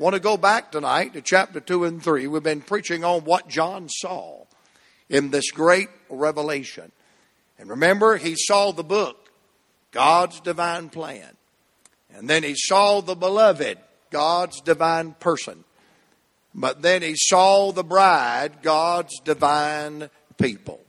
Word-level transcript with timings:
Want 0.00 0.14
to 0.14 0.20
go 0.20 0.38
back 0.38 0.72
tonight 0.72 1.12
to 1.12 1.20
chapter 1.20 1.60
2 1.60 1.84
and 1.84 2.02
3. 2.02 2.26
We've 2.26 2.42
been 2.42 2.62
preaching 2.62 3.04
on 3.04 3.20
what 3.24 3.48
John 3.48 3.90
saw 3.90 4.46
in 5.10 5.30
this 5.30 5.50
great 5.50 5.90
revelation. 6.08 6.90
And 7.58 7.68
remember, 7.68 8.16
he 8.16 8.34
saw 8.34 8.72
the 8.72 8.82
book, 8.82 9.30
God's 9.90 10.40
divine 10.40 10.88
plan. 10.88 11.36
And 12.14 12.30
then 12.30 12.44
he 12.44 12.54
saw 12.56 13.02
the 13.02 13.14
beloved, 13.14 13.76
God's 14.08 14.62
divine 14.62 15.16
person. 15.20 15.64
But 16.54 16.80
then 16.80 17.02
he 17.02 17.14
saw 17.14 17.70
the 17.70 17.84
bride, 17.84 18.62
God's 18.62 19.20
divine 19.20 20.08
people. 20.38 20.80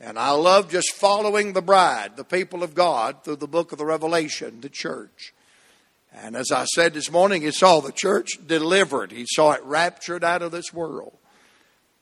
And 0.00 0.18
I 0.18 0.32
love 0.32 0.72
just 0.72 0.92
following 0.92 1.52
the 1.52 1.62
bride, 1.62 2.16
the 2.16 2.24
people 2.24 2.64
of 2.64 2.74
God, 2.74 3.22
through 3.22 3.36
the 3.36 3.46
book 3.46 3.70
of 3.70 3.78
the 3.78 3.86
Revelation, 3.86 4.60
the 4.60 4.68
church. 4.68 5.32
And 6.12 6.36
as 6.36 6.50
I 6.50 6.64
said 6.64 6.94
this 6.94 7.10
morning, 7.10 7.42
he 7.42 7.50
saw 7.50 7.80
the 7.80 7.92
church 7.92 8.38
delivered. 8.46 9.12
He 9.12 9.26
saw 9.26 9.52
it 9.52 9.62
raptured 9.62 10.24
out 10.24 10.42
of 10.42 10.52
this 10.52 10.72
world. 10.72 11.16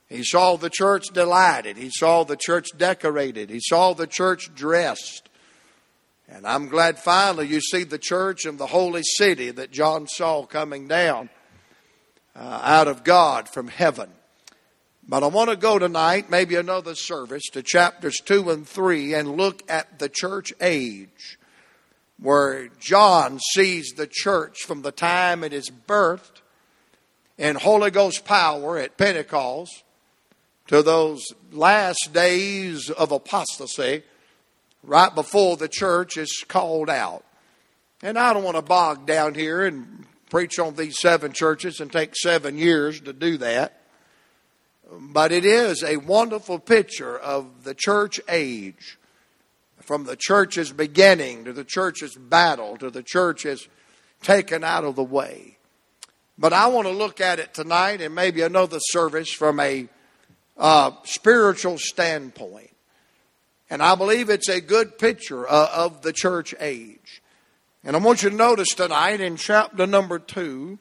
He 0.07 0.23
saw 0.23 0.55
the 0.55 0.69
church 0.69 1.07
delighted. 1.13 1.77
He 1.77 1.89
saw 1.89 2.23
the 2.23 2.37
church 2.37 2.69
decorated. 2.77 3.49
He 3.49 3.59
saw 3.59 3.93
the 3.93 4.07
church 4.07 4.53
dressed. 4.55 5.29
And 6.29 6.47
I'm 6.47 6.67
glad 6.67 6.99
finally 6.99 7.47
you 7.47 7.61
see 7.61 7.83
the 7.83 7.97
church 7.97 8.45
and 8.45 8.57
the 8.57 8.67
holy 8.67 9.03
city 9.03 9.51
that 9.51 9.71
John 9.71 10.07
saw 10.07 10.45
coming 10.45 10.87
down 10.87 11.29
uh, 12.35 12.61
out 12.63 12.87
of 12.87 13.03
God 13.03 13.49
from 13.49 13.67
heaven. 13.67 14.09
But 15.09 15.23
I 15.23 15.27
want 15.27 15.49
to 15.49 15.55
go 15.55 15.79
tonight, 15.79 16.29
maybe 16.29 16.55
another 16.55 16.93
service, 16.93 17.43
to 17.53 17.63
chapters 17.63 18.17
2 18.25 18.49
and 18.49 18.67
3 18.67 19.13
and 19.13 19.37
look 19.37 19.63
at 19.69 19.99
the 19.99 20.09
church 20.09 20.51
age, 20.59 21.36
where 22.19 22.69
John 22.79 23.39
sees 23.53 23.93
the 23.95 24.07
church 24.07 24.63
from 24.63 24.81
the 24.81 24.91
time 24.91 25.43
it 25.43 25.53
is 25.53 25.69
birthed 25.69 26.41
in 27.37 27.55
Holy 27.55 27.91
Ghost 27.91 28.25
power 28.25 28.77
at 28.77 28.97
Pentecost 28.97 29.83
to 30.67 30.81
those 30.81 31.23
last 31.51 32.11
days 32.13 32.89
of 32.89 33.11
apostasy 33.11 34.03
right 34.83 35.13
before 35.13 35.57
the 35.57 35.67
church 35.67 36.17
is 36.17 36.43
called 36.47 36.89
out. 36.89 37.23
And 38.01 38.17
I 38.17 38.33
don't 38.33 38.43
want 38.43 38.57
to 38.57 38.61
bog 38.61 39.05
down 39.05 39.33
here 39.33 39.65
and 39.65 40.05
preach 40.29 40.59
on 40.59 40.75
these 40.75 40.99
seven 40.99 41.33
churches 41.33 41.79
and 41.79 41.91
take 41.91 42.15
seven 42.15 42.57
years 42.57 43.01
to 43.01 43.13
do 43.13 43.37
that. 43.37 43.81
But 44.91 45.31
it 45.31 45.45
is 45.45 45.83
a 45.83 45.97
wonderful 45.97 46.59
picture 46.59 47.17
of 47.17 47.63
the 47.63 47.75
church 47.75 48.19
age 48.29 48.97
from 49.87 50.03
the 50.03 50.17
church's 50.17 50.73
beginning 50.73 51.45
to 51.45 51.53
the 51.53 51.63
church's 51.63 52.13
battle 52.13 52.75
to 52.75 52.89
the 52.89 53.01
church's 53.01 53.69
taken 54.21 54.61
out 54.61 54.83
of 54.83 54.97
the 54.97 55.03
way. 55.03 55.57
But 56.37 56.51
I 56.51 56.67
want 56.67 56.87
to 56.87 56.93
look 56.93 57.21
at 57.21 57.39
it 57.39 57.53
tonight 57.53 58.01
and 58.01 58.13
maybe 58.13 58.41
another 58.41 58.79
service 58.81 59.31
from 59.31 59.61
a 59.61 59.87
uh, 60.57 60.91
spiritual 61.05 61.77
standpoint. 61.77 62.75
And 63.69 63.81
I 63.81 63.95
believe 63.95 64.29
it's 64.29 64.49
a 64.49 64.59
good 64.59 64.97
picture 64.97 65.49
uh, 65.49 65.69
of 65.73 66.01
the 66.01 66.11
church 66.11 66.53
age. 66.59 67.21
And 67.85 67.95
I 67.95 67.99
want 67.99 68.23
you 68.23 68.29
to 68.29 68.35
notice 68.35 68.75
tonight 68.75 69.21
in 69.21 69.37
chapter 69.37 69.87
number 69.87 70.19
two 70.19 70.79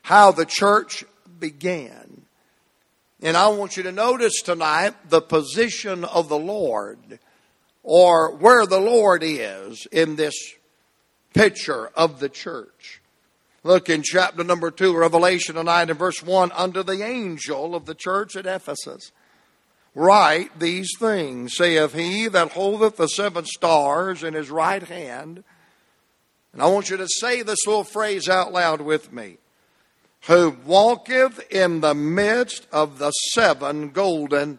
how 0.00 0.32
the 0.32 0.46
church 0.46 1.04
began. 1.38 2.22
And 3.20 3.36
I 3.36 3.48
want 3.48 3.76
you 3.76 3.82
to 3.82 3.92
notice 3.92 4.40
tonight 4.42 4.94
the 5.10 5.20
position 5.20 6.04
of 6.04 6.30
the 6.30 6.38
Lord 6.38 7.18
or 7.90 8.32
where 8.32 8.66
the 8.66 8.78
Lord 8.78 9.22
is 9.24 9.86
in 9.90 10.16
this 10.16 10.34
picture 11.32 11.86
of 11.96 12.20
the 12.20 12.28
church. 12.28 13.00
Look 13.64 13.88
in 13.88 14.02
chapter 14.02 14.44
number 14.44 14.70
2, 14.70 14.94
Revelation 14.94 15.54
9 15.54 15.88
and 15.88 15.98
verse 15.98 16.22
1. 16.22 16.52
Under 16.52 16.82
the 16.82 17.02
angel 17.02 17.74
of 17.74 17.86
the 17.86 17.94
church 17.94 18.36
at 18.36 18.44
Ephesus, 18.44 19.10
write 19.94 20.58
these 20.58 20.90
things, 20.98 21.56
saith 21.56 21.94
he 21.94 22.28
that 22.28 22.52
holdeth 22.52 22.98
the 22.98 23.06
seven 23.06 23.46
stars 23.46 24.22
in 24.22 24.34
his 24.34 24.50
right 24.50 24.82
hand. 24.82 25.42
And 26.52 26.60
I 26.60 26.66
want 26.66 26.90
you 26.90 26.98
to 26.98 27.08
say 27.08 27.40
this 27.40 27.66
little 27.66 27.84
phrase 27.84 28.28
out 28.28 28.52
loud 28.52 28.82
with 28.82 29.14
me. 29.14 29.38
Who 30.26 30.58
walketh 30.66 31.40
in 31.50 31.80
the 31.80 31.94
midst 31.94 32.66
of 32.70 32.98
the 32.98 33.12
seven 33.12 33.92
golden 33.92 34.58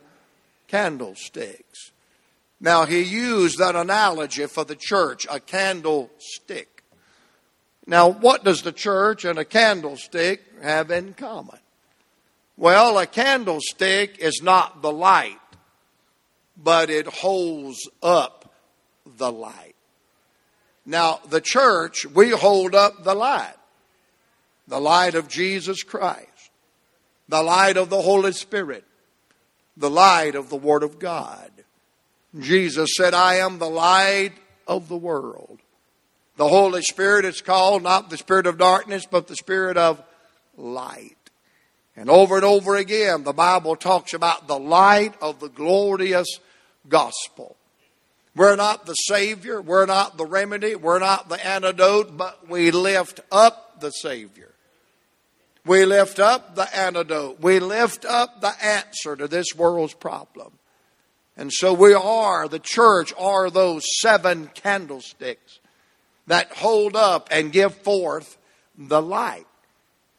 candlesticks. 0.67 1.91
Now, 2.61 2.85
he 2.85 3.01
used 3.01 3.57
that 3.59 3.75
analogy 3.75 4.45
for 4.47 4.65
the 4.65 4.75
church, 4.75 5.25
a 5.29 5.39
candlestick. 5.39 6.83
Now, 7.87 8.09
what 8.09 8.43
does 8.43 8.61
the 8.61 8.71
church 8.71 9.25
and 9.25 9.39
a 9.39 9.45
candlestick 9.45 10.43
have 10.61 10.91
in 10.91 11.13
common? 11.13 11.59
Well, 12.57 12.97
a 12.99 13.07
candlestick 13.07 14.19
is 14.19 14.41
not 14.43 14.81
the 14.81 14.91
light, 14.91 15.39
but 16.57 16.89
it 16.89 17.07
holds 17.07 17.89
up 18.03 18.53
the 19.05 19.31
light. 19.31 19.75
Now, 20.85 21.19
the 21.29 21.41
church, 21.41 22.05
we 22.05 22.31
hold 22.31 22.75
up 22.75 23.03
the 23.03 23.15
light 23.15 23.55
the 24.69 24.79
light 24.79 25.15
of 25.15 25.27
Jesus 25.27 25.81
Christ, 25.81 26.51
the 27.27 27.41
light 27.41 27.75
of 27.75 27.89
the 27.89 28.01
Holy 28.01 28.31
Spirit, 28.31 28.85
the 29.75 29.89
light 29.89 30.35
of 30.35 30.49
the 30.49 30.55
Word 30.55 30.83
of 30.83 30.99
God. 30.99 31.51
Jesus 32.37 32.91
said, 32.95 33.13
I 33.13 33.35
am 33.35 33.57
the 33.57 33.69
light 33.69 34.33
of 34.67 34.87
the 34.87 34.97
world. 34.97 35.59
The 36.37 36.47
Holy 36.47 36.81
Spirit 36.83 37.25
is 37.25 37.41
called 37.41 37.83
not 37.83 38.09
the 38.09 38.17
spirit 38.17 38.45
of 38.45 38.57
darkness, 38.57 39.05
but 39.09 39.27
the 39.27 39.35
spirit 39.35 39.77
of 39.77 40.01
light. 40.55 41.15
And 41.95 42.09
over 42.09 42.35
and 42.35 42.45
over 42.45 42.75
again, 42.75 43.23
the 43.23 43.33
Bible 43.33 43.75
talks 43.75 44.13
about 44.13 44.47
the 44.47 44.59
light 44.59 45.15
of 45.21 45.39
the 45.39 45.49
glorious 45.49 46.27
gospel. 46.87 47.57
We're 48.35 48.55
not 48.55 48.85
the 48.85 48.93
Savior, 48.93 49.61
we're 49.61 49.85
not 49.85 50.17
the 50.17 50.25
remedy, 50.25 50.75
we're 50.75 50.99
not 50.99 51.27
the 51.27 51.45
antidote, 51.45 52.15
but 52.15 52.47
we 52.47 52.71
lift 52.71 53.19
up 53.31 53.81
the 53.81 53.89
Savior. 53.89 54.53
We 55.65 55.85
lift 55.85 56.19
up 56.19 56.55
the 56.55 56.73
antidote. 56.75 57.41
We 57.41 57.59
lift 57.59 58.05
up 58.05 58.41
the 58.41 58.53
answer 58.63 59.15
to 59.15 59.27
this 59.27 59.47
world's 59.55 59.93
problem. 59.93 60.53
And 61.39 61.53
so 61.53 61.73
we 61.73 61.93
are, 61.93 62.49
the 62.49 62.59
church 62.59 63.13
are 63.17 63.49
those 63.49 63.85
seven 64.01 64.51
candlesticks 64.55 65.61
that 66.27 66.51
hold 66.51 66.97
up 66.97 67.29
and 67.31 67.53
give 67.53 67.73
forth 67.75 68.37
the 68.77 69.01
light. 69.01 69.47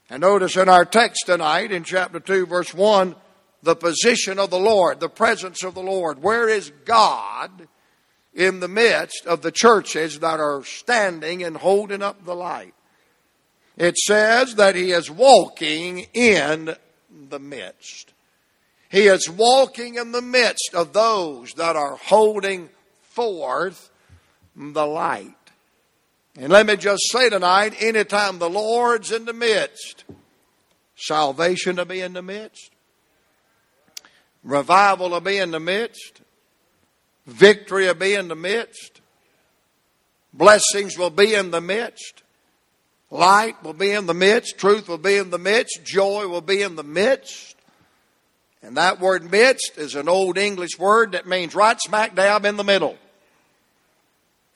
And 0.08 0.22
notice 0.22 0.56
in 0.56 0.70
our 0.70 0.86
text 0.86 1.26
tonight 1.26 1.72
in 1.72 1.84
chapter 1.84 2.20
2, 2.20 2.47
verse 2.47 2.72
1, 2.72 3.14
the 3.62 3.76
position 3.76 4.38
of 4.38 4.48
the 4.48 4.58
Lord, 4.58 4.98
the 4.98 5.10
presence 5.10 5.62
of 5.62 5.75
the 5.75 5.82
Lord. 5.82 6.22
Where 6.22 6.48
is 6.48 6.72
God 6.86 7.69
in 8.32 8.60
the 8.60 8.69
midst 8.69 9.26
of 9.26 9.42
the 9.42 9.52
churches 9.52 10.20
that 10.20 10.41
are 10.41 10.64
standing 10.64 11.42
and 11.42 11.54
holding 11.54 12.02
up 12.02 12.25
the 12.25 12.34
light? 12.34 12.72
It 13.76 13.98
says 13.98 14.54
that 14.54 14.75
He 14.75 14.92
is 14.92 15.10
walking 15.10 16.06
in 16.14 16.75
the 17.28 17.38
midst. 17.38 18.14
He 18.90 19.06
is 19.06 19.30
walking 19.30 19.94
in 19.94 20.10
the 20.10 20.20
midst 20.20 20.70
of 20.74 20.92
those 20.92 21.52
that 21.52 21.76
are 21.76 21.94
holding 21.96 22.68
forth 23.02 23.88
the 24.56 24.86
light. 24.86 25.34
And 26.36 26.52
let 26.52 26.66
me 26.66 26.76
just 26.76 27.02
say 27.12 27.30
tonight 27.30 27.74
anytime 27.80 28.38
the 28.38 28.50
Lord's 28.50 29.12
in 29.12 29.26
the 29.26 29.32
midst, 29.32 30.04
salvation 30.96 31.76
will 31.76 31.84
be 31.84 32.00
in 32.00 32.14
the 32.14 32.22
midst, 32.22 32.72
revival 34.42 35.10
will 35.10 35.20
be 35.20 35.38
in 35.38 35.52
the 35.52 35.60
midst, 35.60 36.20
victory 37.26 37.86
will 37.86 37.94
be 37.94 38.14
in 38.14 38.26
the 38.26 38.34
midst, 38.34 39.00
blessings 40.32 40.98
will 40.98 41.10
be 41.10 41.34
in 41.34 41.52
the 41.52 41.60
midst, 41.60 42.22
light 43.10 43.62
will 43.62 43.72
be 43.72 43.92
in 43.92 44.06
the 44.06 44.14
midst, 44.14 44.58
truth 44.58 44.88
will 44.88 44.98
be 44.98 45.16
in 45.16 45.31
the 45.31 45.38
midst, 45.38 45.84
joy 45.84 46.26
will 46.26 46.40
be 46.40 46.62
in 46.62 46.75
the 46.75 46.82
midst. 46.82 47.56
And 48.62 48.76
that 48.76 49.00
word 49.00 49.30
midst 49.30 49.78
is 49.78 49.94
an 49.94 50.08
old 50.08 50.36
English 50.36 50.78
word 50.78 51.12
that 51.12 51.26
means 51.26 51.54
right 51.54 51.80
smack 51.80 52.14
dab 52.14 52.44
in 52.44 52.56
the 52.56 52.64
middle. 52.64 52.98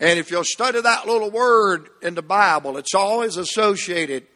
And 0.00 0.18
if 0.18 0.30
you'll 0.30 0.44
study 0.44 0.80
that 0.80 1.06
little 1.06 1.30
word 1.30 1.88
in 2.02 2.14
the 2.14 2.22
Bible, 2.22 2.76
it's 2.76 2.94
always 2.94 3.36
associated 3.36 4.26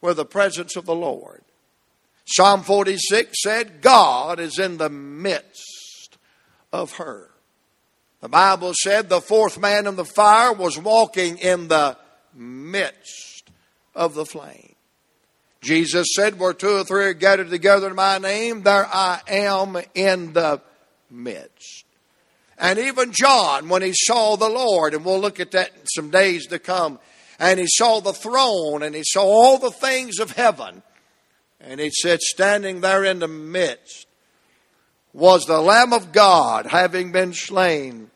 with 0.00 0.16
the 0.16 0.24
presence 0.24 0.76
of 0.76 0.86
the 0.86 0.94
Lord. 0.94 1.42
Psalm 2.26 2.62
46 2.62 3.42
said, 3.42 3.82
God 3.82 4.40
is 4.40 4.58
in 4.58 4.78
the 4.78 4.88
midst 4.88 6.16
of 6.72 6.96
her. 6.96 7.30
The 8.20 8.28
Bible 8.28 8.72
said 8.82 9.08
the 9.08 9.20
fourth 9.20 9.58
man 9.58 9.86
in 9.86 9.96
the 9.96 10.04
fire 10.04 10.52
was 10.52 10.78
walking 10.78 11.36
in 11.38 11.68
the 11.68 11.98
midst 12.34 13.50
of 13.94 14.14
the 14.14 14.24
flame. 14.24 14.73
Jesus 15.64 16.08
said, 16.14 16.38
Where 16.38 16.52
two 16.52 16.76
or 16.76 16.84
three 16.84 17.06
are 17.06 17.14
gathered 17.14 17.50
together 17.50 17.88
in 17.88 17.96
my 17.96 18.18
name, 18.18 18.62
there 18.62 18.86
I 18.86 19.20
am 19.26 19.78
in 19.94 20.34
the 20.34 20.60
midst. 21.10 21.84
And 22.58 22.78
even 22.78 23.12
John, 23.12 23.68
when 23.68 23.82
he 23.82 23.92
saw 23.94 24.36
the 24.36 24.48
Lord, 24.48 24.94
and 24.94 25.04
we'll 25.04 25.20
look 25.20 25.40
at 25.40 25.50
that 25.52 25.70
in 25.70 25.86
some 25.86 26.10
days 26.10 26.46
to 26.48 26.58
come, 26.58 26.98
and 27.38 27.58
he 27.58 27.66
saw 27.68 28.00
the 28.00 28.12
throne 28.12 28.82
and 28.82 28.94
he 28.94 29.02
saw 29.04 29.22
all 29.24 29.58
the 29.58 29.70
things 29.70 30.18
of 30.18 30.32
heaven. 30.32 30.82
And 31.60 31.80
he 31.80 31.90
said, 31.90 32.20
standing 32.20 32.80
there 32.80 33.04
in 33.04 33.18
the 33.18 33.28
midst 33.28 34.06
was 35.12 35.46
the 35.46 35.60
Lamb 35.60 35.92
of 35.92 36.12
God 36.12 36.66
having 36.66 37.10
been 37.10 37.32
slain 37.32 38.10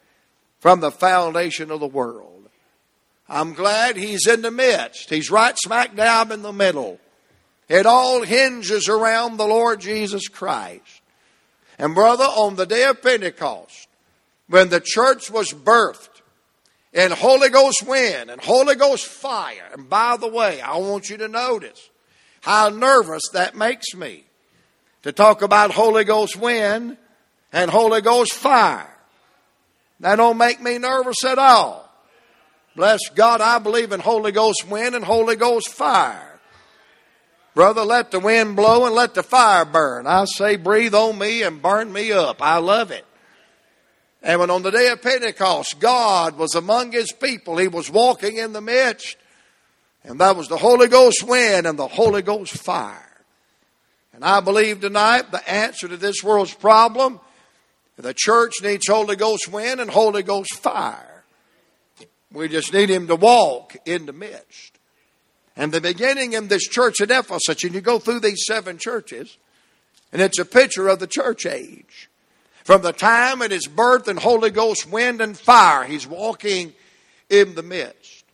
from 0.61 0.81
the 0.81 0.91
foundation 0.91 1.71
of 1.71 1.81
the 1.81 1.87
world. 1.87 2.49
I'm 3.29 3.55
glad 3.55 3.97
he's 3.97 4.27
in 4.27 4.43
the 4.43 4.50
midst. 4.50 5.11
He's 5.11 5.31
right 5.31 5.56
smack 5.59 5.95
dab 5.97 6.31
in 6.31 6.43
the 6.43 6.53
middle. 6.53 6.99
It 7.69 7.87
all 7.87 8.23
hinges 8.23 8.88
around 8.88 9.37
the 9.37 9.47
Lord 9.47 9.81
Jesus 9.81 10.29
Christ. 10.29 11.03
And 11.79 11.94
brother, 11.94 12.25
on 12.25 12.56
the 12.56 12.67
day 12.67 12.85
of 12.85 13.03
Pentecost, 13.03 13.88
when 14.49 14.70
the 14.70 14.81
church 14.81 15.31
was 15.31 15.53
birthed 15.53 16.23
in 16.93 17.11
Holy 17.11 17.50
Ghost 17.50 17.85
wind 17.87 18.31
and 18.31 18.41
Holy 18.41 18.75
Ghost 18.75 19.05
fire, 19.05 19.69
and 19.73 19.88
by 19.88 20.17
the 20.17 20.29
way, 20.29 20.61
I 20.61 20.79
want 20.79 21.11
you 21.11 21.19
to 21.19 21.29
notice 21.29 21.91
how 22.41 22.70
nervous 22.70 23.23
that 23.35 23.55
makes 23.55 23.94
me 23.94 24.25
to 25.03 25.12
talk 25.12 25.43
about 25.43 25.71
Holy 25.71 26.05
Ghost 26.05 26.37
wind 26.37 26.97
and 27.53 27.71
Holy 27.71 28.00
Ghost 28.00 28.32
fire. 28.32 28.94
That 30.00 30.17
don't 30.17 30.38
make 30.38 30.62
me 30.62 30.79
nervous 30.79 31.25
at 31.25 31.38
all. 31.38 31.85
Bless 32.75 33.00
God, 33.14 33.41
I 33.41 33.59
believe 33.59 33.93
in 33.93 34.00
Holy 34.00 34.32
Ghost 34.32 34.67
wind 34.69 34.94
and 34.94 35.05
Holy 35.05 35.37
Ghost 35.37 35.69
fire. 35.69 36.28
Brother, 37.59 37.83
let 37.83 38.13
the 38.13 38.21
wind 38.21 38.55
blow 38.55 38.87
and 38.87 38.95
let 38.95 39.15
the 39.15 39.23
fire 39.25 39.65
burn. 39.65 40.07
I 40.07 40.27
say, 40.27 40.55
breathe 40.55 40.95
on 40.95 41.19
me 41.19 41.43
and 41.43 41.61
burn 41.61 41.93
me 41.93 42.13
up. 42.13 42.41
I 42.41 42.59
love 42.59 42.93
it. 42.93 43.05
And 44.23 44.39
when 44.39 44.49
on 44.49 44.63
the 44.63 44.71
day 44.71 44.87
of 44.91 45.03
Pentecost, 45.03 45.81
God 45.81 46.39
was 46.39 46.55
among 46.55 46.93
his 46.93 47.11
people, 47.11 47.59
he 47.59 47.67
was 47.67 47.91
walking 47.91 48.37
in 48.37 48.53
the 48.53 48.61
midst, 48.61 49.17
and 50.05 50.21
that 50.21 50.37
was 50.37 50.47
the 50.47 50.57
Holy 50.57 50.87
Ghost 50.87 51.25
wind 51.27 51.67
and 51.67 51.77
the 51.77 51.89
Holy 51.89 52.23
Ghost 52.23 52.57
fire. 52.57 53.25
And 54.13 54.25
I 54.25 54.39
believe 54.39 54.81
tonight 54.81 55.33
the 55.33 55.51
answer 55.51 55.89
to 55.89 55.97
this 55.97 56.23
world's 56.23 56.55
problem, 56.55 57.19
the 57.97 58.15
church 58.17 58.53
needs 58.63 58.87
Holy 58.87 59.17
Ghost 59.17 59.49
wind 59.49 59.81
and 59.81 59.91
Holy 59.91 60.23
Ghost 60.23 60.55
fire. 60.61 61.25
We 62.33 62.47
just 62.47 62.73
need 62.73 62.89
him 62.89 63.09
to 63.09 63.17
walk 63.17 63.77
in 63.85 64.07
the 64.07 64.13
midst. 64.13 64.78
And 65.59 65.73
the 65.73 65.81
beginning 65.81 66.35
in 66.35 66.47
this 66.47 66.69
church 66.69 67.01
at 67.01 67.11
Ephesus, 67.11 67.65
and 67.65 67.75
you 67.75 67.81
go 67.81 67.99
through 67.99 68.21
these 68.21 68.45
seven 68.47 68.79
churches, 68.79 69.37
and 70.13 70.23
it's 70.23 70.39
a 70.39 70.45
picture 70.45 70.87
of 70.87 71.01
the 71.01 71.09
church 71.09 71.45
age. 71.45 72.09
From 72.63 72.83
the 72.83 72.93
time 72.93 73.43
of 73.43 73.51
his 73.51 73.67
birth 73.67 74.07
and 74.07 74.21
Holy 74.21 74.51
Ghost, 74.51 74.89
wind 74.89 75.21
and 75.21 75.37
fire, 75.37 75.85
he's 75.85 76.07
walking 76.07 76.75
in 77.29 77.57
the 77.57 77.65
midst. 77.65 78.25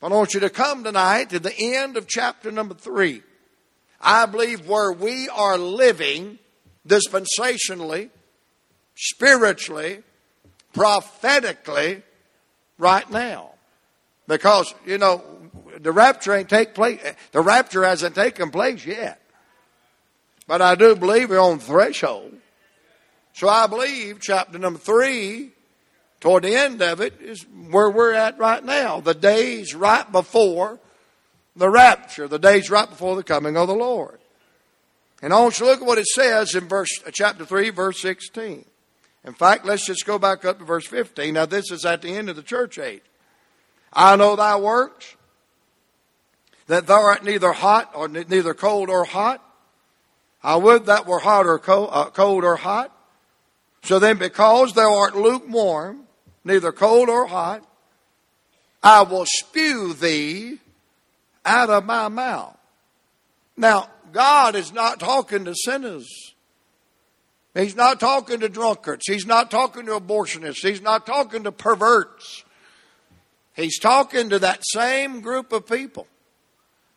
I 0.00 0.08
want 0.08 0.34
you 0.34 0.40
to 0.40 0.50
come 0.50 0.84
tonight 0.84 1.30
to 1.30 1.40
the 1.40 1.54
end 1.58 1.96
of 1.96 2.06
chapter 2.06 2.52
number 2.52 2.74
three. 2.74 3.22
I 4.00 4.26
believe 4.26 4.68
where 4.68 4.92
we 4.92 5.28
are 5.28 5.58
living 5.58 6.38
dispensationally, 6.86 8.10
spiritually, 8.94 10.02
prophetically, 10.74 12.02
right 12.78 13.08
now. 13.10 13.50
Because, 14.28 14.74
you 14.86 14.98
know, 14.98 15.22
the 15.78 15.92
rapture 15.92 16.34
ain't 16.34 16.48
take 16.48 16.74
place, 16.74 17.00
the 17.32 17.40
rapture 17.40 17.84
hasn't 17.84 18.14
taken 18.14 18.50
place 18.50 18.84
yet. 18.84 19.20
But 20.46 20.60
I 20.60 20.74
do 20.74 20.96
believe 20.96 21.30
we're 21.30 21.38
on 21.38 21.58
the 21.58 21.64
threshold. 21.64 22.34
So 23.32 23.48
I 23.48 23.66
believe 23.66 24.18
chapter 24.20 24.58
number 24.58 24.78
three, 24.78 25.52
toward 26.20 26.44
the 26.44 26.54
end 26.54 26.82
of 26.82 27.00
it, 27.00 27.20
is 27.20 27.46
where 27.70 27.90
we're 27.90 28.12
at 28.12 28.38
right 28.38 28.62
now. 28.62 29.00
The 29.00 29.14
days 29.14 29.74
right 29.74 30.10
before 30.10 30.78
the 31.56 31.70
rapture, 31.70 32.28
the 32.28 32.38
days 32.38 32.70
right 32.70 32.88
before 32.88 33.16
the 33.16 33.22
coming 33.22 33.56
of 33.56 33.68
the 33.68 33.74
Lord. 33.74 34.18
And 35.22 35.32
I 35.32 35.40
want 35.40 35.58
you 35.58 35.66
to 35.66 35.70
look 35.70 35.80
at 35.80 35.86
what 35.86 35.98
it 35.98 36.06
says 36.06 36.54
in 36.54 36.68
verse 36.68 36.90
uh, 37.06 37.10
chapter 37.12 37.44
three, 37.44 37.70
verse 37.70 38.00
sixteen. 38.00 38.64
In 39.24 39.34
fact, 39.34 39.64
let's 39.64 39.86
just 39.86 40.04
go 40.04 40.18
back 40.18 40.44
up 40.44 40.58
to 40.58 40.64
verse 40.64 40.86
fifteen. 40.86 41.34
Now 41.34 41.46
this 41.46 41.70
is 41.70 41.84
at 41.84 42.02
the 42.02 42.08
end 42.08 42.28
of 42.28 42.36
the 42.36 42.42
church 42.42 42.78
age. 42.78 43.02
I 43.92 44.16
know 44.16 44.34
thy 44.34 44.56
works, 44.56 45.14
that 46.72 46.86
thou 46.86 47.02
art 47.02 47.22
neither 47.22 47.52
hot 47.52 47.90
or 47.94 48.08
neither 48.08 48.54
cold 48.54 48.88
or 48.88 49.04
hot. 49.04 49.44
I 50.42 50.56
would 50.56 50.86
that 50.86 51.06
were 51.06 51.18
hot 51.18 51.44
or 51.44 51.58
cold, 51.58 51.90
uh, 51.92 52.08
cold 52.08 52.44
or 52.44 52.56
hot. 52.56 52.90
So 53.82 53.98
then, 53.98 54.16
because 54.16 54.72
thou 54.72 54.96
art 54.96 55.14
lukewarm, 55.14 56.04
neither 56.44 56.72
cold 56.72 57.10
or 57.10 57.26
hot, 57.26 57.62
I 58.82 59.02
will 59.02 59.26
spew 59.26 59.92
thee 59.92 60.60
out 61.44 61.68
of 61.68 61.84
my 61.84 62.08
mouth. 62.08 62.56
Now, 63.54 63.90
God 64.10 64.56
is 64.56 64.72
not 64.72 64.98
talking 64.98 65.44
to 65.44 65.54
sinners. 65.54 66.08
He's 67.52 67.76
not 67.76 68.00
talking 68.00 68.40
to 68.40 68.48
drunkards. 68.48 69.06
He's 69.06 69.26
not 69.26 69.50
talking 69.50 69.84
to 69.84 70.00
abortionists. 70.00 70.66
He's 70.66 70.80
not 70.80 71.04
talking 71.04 71.44
to 71.44 71.52
perverts. 71.52 72.44
He's 73.54 73.78
talking 73.78 74.30
to 74.30 74.38
that 74.38 74.62
same 74.64 75.20
group 75.20 75.52
of 75.52 75.66
people 75.66 76.06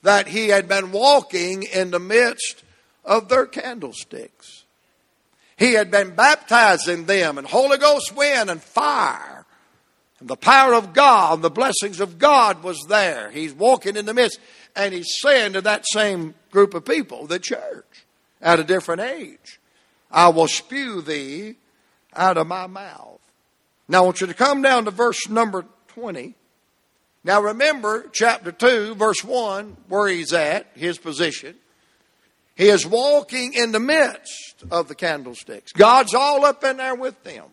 that 0.06 0.28
he 0.28 0.50
had 0.50 0.68
been 0.68 0.92
walking 0.92 1.64
in 1.64 1.90
the 1.90 2.00
midst 2.00 2.64
of 3.04 3.28
their 3.28 3.48
candlesticks. 3.48 4.64
He 5.58 5.74
had 5.74 5.90
been 5.90 6.14
baptizing 6.14 7.06
them 7.06 7.40
in 7.40 7.46
Holy 7.46 7.80
Ghost 7.80 8.16
wind 8.16 8.52
and 8.52 8.62
fire. 8.62 9.46
And 10.20 10.30
the 10.30 10.36
power 10.36 10.76
of 10.76 10.94
God, 10.94 11.42
the 11.42 11.50
blessings 11.50 12.00
of 12.00 12.20
God 12.20 12.62
was 12.62 12.80
there. 12.88 13.32
He's 13.32 13.52
walking 13.52 13.96
in 13.96 14.06
the 14.06 14.14
midst 14.14 14.40
and 14.76 14.94
he's 14.94 15.20
saying 15.22 15.54
to 15.54 15.62
that 15.62 15.86
same 15.88 16.36
group 16.52 16.76
of 16.76 16.86
people, 16.86 17.26
the 17.26 17.40
church, 17.40 18.06
at 18.44 18.60
a 18.60 18.64
different 18.64 19.02
age, 19.02 19.60
I 20.12 20.30
will 20.30 20.48
spew 20.48 21.02
thee 21.02 21.56
out 22.14 22.38
of 22.38 22.46
my 22.46 22.68
mouth. 22.68 23.20
Now 23.88 24.04
I 24.04 24.06
want 24.06 24.22
you 24.22 24.28
to 24.28 24.36
come 24.36 24.62
down 24.62 24.86
to 24.86 24.92
verse 24.92 25.28
number 25.30 25.66
20. 25.88 26.36
Now 27.26 27.42
remember 27.42 28.08
chapter 28.14 28.52
2, 28.52 28.94
verse 28.94 29.24
1, 29.24 29.76
where 29.90 30.08
he's 30.08 30.32
at, 30.32 30.68
his 30.76 31.00
position. 31.00 31.56
He 32.54 32.68
is 32.68 32.86
walking 32.86 33.54
in 33.54 33.72
the 33.72 33.80
midst 33.80 34.64
of 34.70 34.88
the 34.88 34.94
candlesticks. 34.94 35.72
God's 35.72 36.14
all 36.14 36.46
up 36.46 36.64
in 36.64 36.78
there 36.78 36.94
with 36.94 37.22
them. 37.24 37.46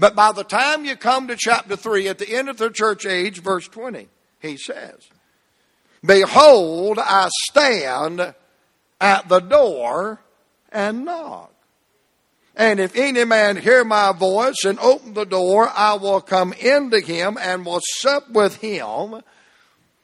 But 0.00 0.16
by 0.16 0.32
the 0.32 0.42
time 0.42 0.84
you 0.84 0.96
come 0.96 1.28
to 1.28 1.36
chapter 1.38 1.76
3, 1.76 2.08
at 2.08 2.18
the 2.18 2.28
end 2.28 2.48
of 2.48 2.56
the 2.56 2.70
church 2.70 3.06
age, 3.06 3.40
verse 3.40 3.68
20, 3.68 4.08
he 4.40 4.56
says, 4.56 4.98
Behold, 6.04 6.98
I 6.98 7.28
stand 7.48 8.34
at 9.00 9.28
the 9.28 9.40
door 9.40 10.20
and 10.72 11.04
knock. 11.04 11.51
And 12.54 12.80
if 12.80 12.96
any 12.96 13.24
man 13.24 13.56
hear 13.56 13.84
my 13.84 14.12
voice 14.12 14.64
and 14.64 14.78
open 14.78 15.14
the 15.14 15.24
door, 15.24 15.70
I 15.74 15.94
will 15.94 16.20
come 16.20 16.52
into 16.52 17.00
him 17.00 17.38
and 17.40 17.64
will 17.64 17.80
sup 17.98 18.30
with 18.30 18.56
him 18.56 19.22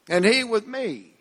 and 0.08 0.24
he 0.24 0.44
with 0.44 0.66
me. 0.66 1.12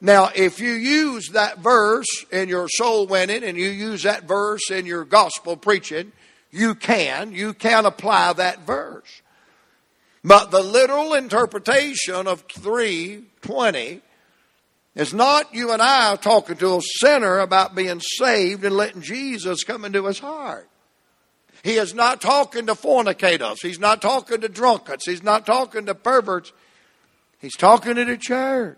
Now, 0.00 0.30
if 0.34 0.60
you 0.60 0.72
use 0.72 1.30
that 1.30 1.58
verse 1.58 2.24
in 2.32 2.48
your 2.48 2.68
soul 2.68 3.06
winning 3.06 3.44
and 3.44 3.56
you 3.56 3.68
use 3.68 4.04
that 4.04 4.24
verse 4.24 4.70
in 4.70 4.86
your 4.86 5.04
gospel 5.04 5.58
preaching, 5.58 6.12
you 6.50 6.74
can. 6.74 7.32
You 7.32 7.52
can 7.52 7.84
apply 7.84 8.32
that 8.32 8.60
verse. 8.66 9.22
But 10.24 10.50
the 10.50 10.62
literal 10.62 11.14
interpretation 11.14 12.26
of 12.26 12.44
320 12.50 14.00
is 15.00 15.14
not 15.14 15.54
you 15.54 15.72
and 15.72 15.80
I 15.80 16.14
talking 16.16 16.58
to 16.58 16.76
a 16.76 16.82
sinner 16.82 17.38
about 17.38 17.74
being 17.74 18.00
saved 18.00 18.62
and 18.64 18.76
letting 18.76 19.00
Jesus 19.00 19.64
come 19.64 19.86
into 19.86 20.04
his 20.04 20.18
heart. 20.18 20.68
He 21.62 21.76
is 21.76 21.94
not 21.94 22.20
talking 22.20 22.66
to 22.66 22.74
fornicators. 22.74 23.62
He's 23.62 23.78
not 23.78 24.02
talking 24.02 24.42
to 24.42 24.48
drunkards. 24.50 25.06
He's 25.06 25.22
not 25.22 25.46
talking 25.46 25.86
to 25.86 25.94
perverts. 25.94 26.52
He's 27.38 27.56
talking 27.56 27.94
to 27.94 28.04
the 28.04 28.18
church. 28.18 28.76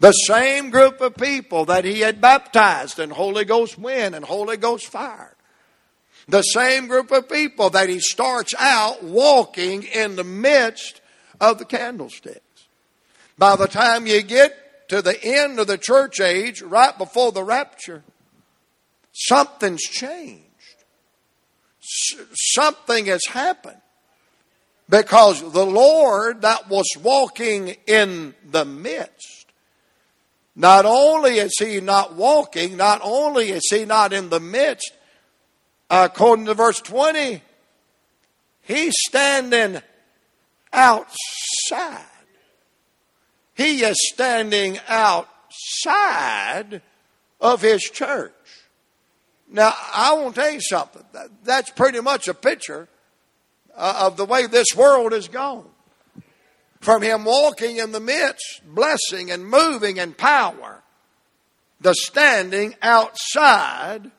The 0.00 0.10
same 0.10 0.70
group 0.70 1.00
of 1.00 1.14
people 1.14 1.66
that 1.66 1.84
he 1.84 2.00
had 2.00 2.20
baptized 2.20 2.98
in 2.98 3.10
Holy 3.10 3.44
Ghost 3.44 3.78
wind 3.78 4.16
and 4.16 4.24
Holy 4.24 4.56
Ghost 4.56 4.88
fire. 4.88 5.36
The 6.26 6.42
same 6.42 6.88
group 6.88 7.12
of 7.12 7.28
people 7.28 7.70
that 7.70 7.88
he 7.88 8.00
starts 8.00 8.52
out 8.58 9.04
walking 9.04 9.84
in 9.84 10.16
the 10.16 10.24
midst 10.24 11.00
of 11.40 11.58
the 11.58 11.64
candlesticks. 11.64 12.66
By 13.38 13.54
the 13.54 13.68
time 13.68 14.08
you 14.08 14.22
get 14.22 14.56
to 14.90 15.00
the 15.00 15.22
end 15.24 15.60
of 15.60 15.68
the 15.68 15.78
church 15.78 16.20
age, 16.20 16.62
right 16.62 16.98
before 16.98 17.30
the 17.30 17.44
rapture, 17.44 18.02
something's 19.12 19.82
changed. 19.82 20.44
something 22.34 23.06
has 23.06 23.22
happened. 23.28 23.80
Because 24.88 25.40
the 25.52 25.64
Lord 25.64 26.42
that 26.42 26.68
was 26.68 26.86
walking 27.00 27.76
in 27.86 28.34
the 28.44 28.64
midst 28.64 29.46
not 30.56 30.84
only 30.84 31.38
is 31.38 31.52
he 31.58 31.80
not 31.80 32.16
walking, 32.16 32.76
not 32.76 33.00
only 33.04 33.50
is 33.50 33.62
he 33.70 33.84
not 33.84 34.12
in 34.12 34.28
the 34.28 34.40
midst, 34.40 34.92
according 35.88 36.46
to 36.46 36.54
verse 36.54 36.80
20, 36.80 37.40
he's 38.62 38.94
standing 39.08 39.80
outside. 40.72 42.09
He 43.60 43.84
is 43.84 43.96
standing 44.12 44.78
outside 44.88 46.80
of 47.40 47.60
his 47.60 47.82
church. 47.82 48.32
Now, 49.50 49.74
I 49.94 50.14
want 50.14 50.34
to 50.36 50.40
tell 50.40 50.50
you 50.50 50.60
something. 50.60 51.02
That's 51.44 51.70
pretty 51.70 52.00
much 52.00 52.26
a 52.28 52.34
picture 52.34 52.88
uh, 53.76 54.04
of 54.06 54.16
the 54.16 54.24
way 54.24 54.46
this 54.46 54.68
world 54.74 55.12
has 55.12 55.28
gone. 55.28 55.68
From 56.80 57.02
him 57.02 57.26
walking 57.26 57.76
in 57.76 57.92
the 57.92 58.00
midst, 58.00 58.62
blessing 58.64 59.30
and 59.30 59.44
moving 59.46 59.98
in 59.98 60.14
power, 60.14 60.82
the 61.82 61.94
standing 61.94 62.76
outside 62.80 64.10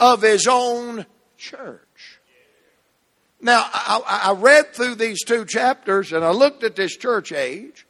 of 0.00 0.22
his 0.22 0.48
own 0.48 1.06
church. 1.36 1.80
Now, 3.40 3.68
I, 3.72 4.22
I, 4.24 4.32
read 4.32 4.72
through 4.74 4.96
these 4.96 5.22
two 5.22 5.44
chapters 5.44 6.12
and 6.12 6.24
I 6.24 6.30
looked 6.30 6.64
at 6.64 6.74
this 6.74 6.96
church 6.96 7.30
age 7.30 7.86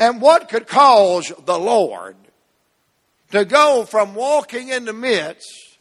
and 0.00 0.20
what 0.20 0.48
could 0.48 0.66
cause 0.66 1.30
the 1.44 1.58
Lord 1.58 2.16
to 3.30 3.44
go 3.44 3.84
from 3.84 4.14
walking 4.14 4.70
in 4.70 4.86
the 4.86 4.92
midst 4.94 5.78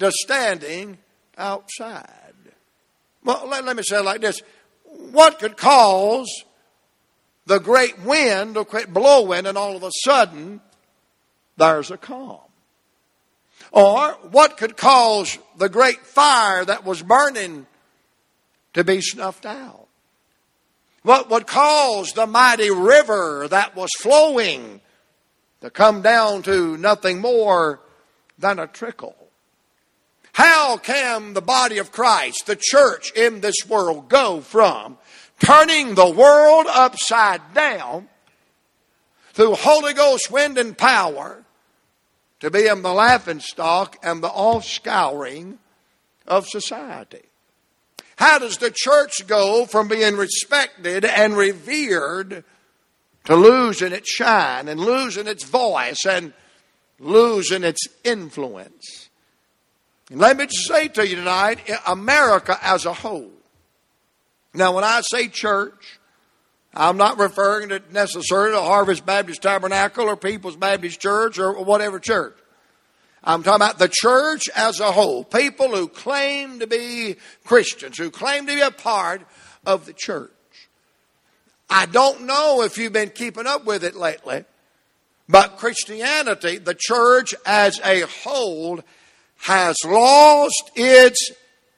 to 0.00 0.10
standing 0.10 0.98
outside. 1.38 2.34
Well, 3.24 3.46
let, 3.46 3.64
let 3.64 3.76
me 3.76 3.84
say 3.84 3.98
it 3.98 4.04
like 4.04 4.20
this. 4.20 4.42
What 4.84 5.38
could 5.38 5.56
cause 5.56 6.28
the 7.46 7.60
great 7.60 8.00
wind 8.00 8.54
to 8.56 8.64
quit 8.64 8.92
blowing 8.92 9.46
and 9.46 9.56
all 9.56 9.76
of 9.76 9.84
a 9.84 9.90
sudden 10.04 10.60
there's 11.56 11.90
a 11.90 11.96
calm? 11.96 12.40
Or 13.72 14.12
what 14.30 14.56
could 14.56 14.76
cause 14.76 15.38
the 15.56 15.68
great 15.68 16.00
fire 16.00 16.64
that 16.64 16.84
was 16.84 17.02
burning 17.02 17.66
to 18.74 18.82
be 18.82 19.00
snuffed 19.00 19.46
out? 19.46 19.79
What 21.02 21.30
would 21.30 21.46
cause 21.46 22.12
the 22.12 22.26
mighty 22.26 22.70
river 22.70 23.48
that 23.48 23.74
was 23.74 23.90
flowing 23.98 24.80
to 25.62 25.70
come 25.70 26.02
down 26.02 26.42
to 26.42 26.76
nothing 26.76 27.20
more 27.20 27.80
than 28.38 28.58
a 28.58 28.66
trickle? 28.66 29.16
How 30.32 30.76
can 30.76 31.32
the 31.32 31.42
body 31.42 31.78
of 31.78 31.90
Christ, 31.90 32.46
the 32.46 32.56
church 32.56 33.12
in 33.12 33.40
this 33.40 33.66
world, 33.68 34.08
go 34.08 34.40
from 34.40 34.98
turning 35.40 35.94
the 35.94 36.10
world 36.10 36.66
upside 36.68 37.54
down 37.54 38.08
through 39.32 39.54
Holy 39.54 39.94
Ghost 39.94 40.30
wind 40.30 40.58
and 40.58 40.76
power 40.76 41.44
to 42.40 42.50
being 42.50 42.82
the 42.82 42.92
laughing 42.92 43.40
stock 43.40 43.98
and 44.02 44.22
the 44.22 44.28
offscouring 44.28 45.56
of 46.26 46.46
society? 46.46 47.29
How 48.20 48.38
does 48.38 48.58
the 48.58 48.70
church 48.70 49.26
go 49.26 49.64
from 49.64 49.88
being 49.88 50.14
respected 50.14 51.06
and 51.06 51.34
revered 51.34 52.44
to 53.24 53.34
losing 53.34 53.92
its 53.92 54.10
shine 54.10 54.68
and 54.68 54.78
losing 54.78 55.26
its 55.26 55.42
voice 55.42 56.04
and 56.04 56.34
losing 56.98 57.64
its 57.64 57.80
influence? 58.04 59.08
And 60.10 60.20
let 60.20 60.36
me 60.36 60.44
just 60.44 60.68
say 60.68 60.88
to 60.88 61.08
you 61.08 61.16
tonight, 61.16 61.60
America 61.86 62.58
as 62.60 62.84
a 62.84 62.92
whole. 62.92 63.30
Now, 64.52 64.74
when 64.74 64.84
I 64.84 65.00
say 65.00 65.28
church, 65.28 65.98
I'm 66.74 66.98
not 66.98 67.18
referring 67.18 67.70
to 67.70 67.80
necessarily 67.90 68.52
to 68.52 68.60
Harvest 68.60 69.06
Baptist 69.06 69.40
Tabernacle 69.40 70.04
or 70.04 70.16
People's 70.16 70.56
Baptist 70.56 71.00
Church 71.00 71.38
or 71.38 71.64
whatever 71.64 71.98
church. 71.98 72.36
I'm 73.22 73.42
talking 73.42 73.56
about 73.56 73.78
the 73.78 73.90
church 73.92 74.48
as 74.56 74.80
a 74.80 74.92
whole. 74.92 75.24
People 75.24 75.68
who 75.68 75.88
claim 75.88 76.60
to 76.60 76.66
be 76.66 77.16
Christians, 77.44 77.98
who 77.98 78.10
claim 78.10 78.46
to 78.46 78.54
be 78.54 78.60
a 78.60 78.70
part 78.70 79.22
of 79.66 79.86
the 79.86 79.92
church. 79.92 80.30
I 81.68 81.86
don't 81.86 82.22
know 82.22 82.62
if 82.62 82.78
you've 82.78 82.92
been 82.92 83.10
keeping 83.10 83.46
up 83.46 83.64
with 83.64 83.84
it 83.84 83.94
lately, 83.94 84.44
but 85.28 85.58
Christianity, 85.58 86.58
the 86.58 86.76
church 86.78 87.34
as 87.46 87.78
a 87.84 88.00
whole, 88.00 88.80
has 89.36 89.76
lost 89.84 90.70
its 90.74 91.30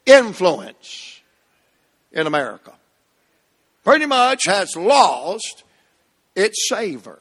influence 0.07 1.21
in 2.13 2.27
America. 2.27 2.73
Pretty 3.85 4.07
much 4.07 4.43
has 4.47 4.77
lost 4.77 5.65
its 6.35 6.69
savor. 6.69 7.21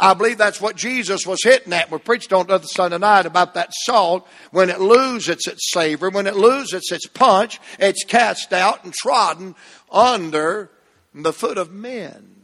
I 0.00 0.14
believe 0.14 0.38
that's 0.38 0.60
what 0.60 0.76
Jesus 0.76 1.26
was 1.26 1.40
hitting 1.42 1.72
at. 1.72 1.90
We 1.90 1.98
preached 1.98 2.32
on 2.32 2.46
the 2.46 2.54
other 2.54 2.66
Sunday 2.68 2.98
night 2.98 3.26
about 3.26 3.54
that 3.54 3.72
salt. 3.72 4.26
When 4.52 4.70
it 4.70 4.80
loses 4.80 5.46
its 5.46 5.72
savor, 5.72 6.08
when 6.08 6.28
it 6.28 6.36
loses 6.36 6.92
its 6.92 7.06
punch, 7.08 7.60
it's 7.80 8.04
cast 8.04 8.52
out 8.52 8.84
and 8.84 8.94
trodden 8.94 9.56
under 9.90 10.70
the 11.14 11.32
foot 11.32 11.58
of 11.58 11.72
men. 11.72 12.36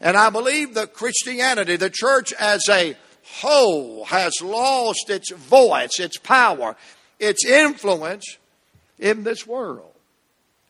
And 0.00 0.16
I 0.16 0.28
believe 0.28 0.74
that 0.74 0.92
Christianity, 0.92 1.76
the 1.76 1.90
church 1.90 2.32
as 2.34 2.62
a 2.68 2.96
whole, 3.40 4.04
has 4.04 4.40
lost 4.42 5.08
its 5.08 5.32
voice, 5.32 5.98
its 5.98 6.18
power, 6.18 6.76
its 7.18 7.46
influence 7.46 8.36
in 8.98 9.24
this 9.24 9.46
world. 9.46 9.92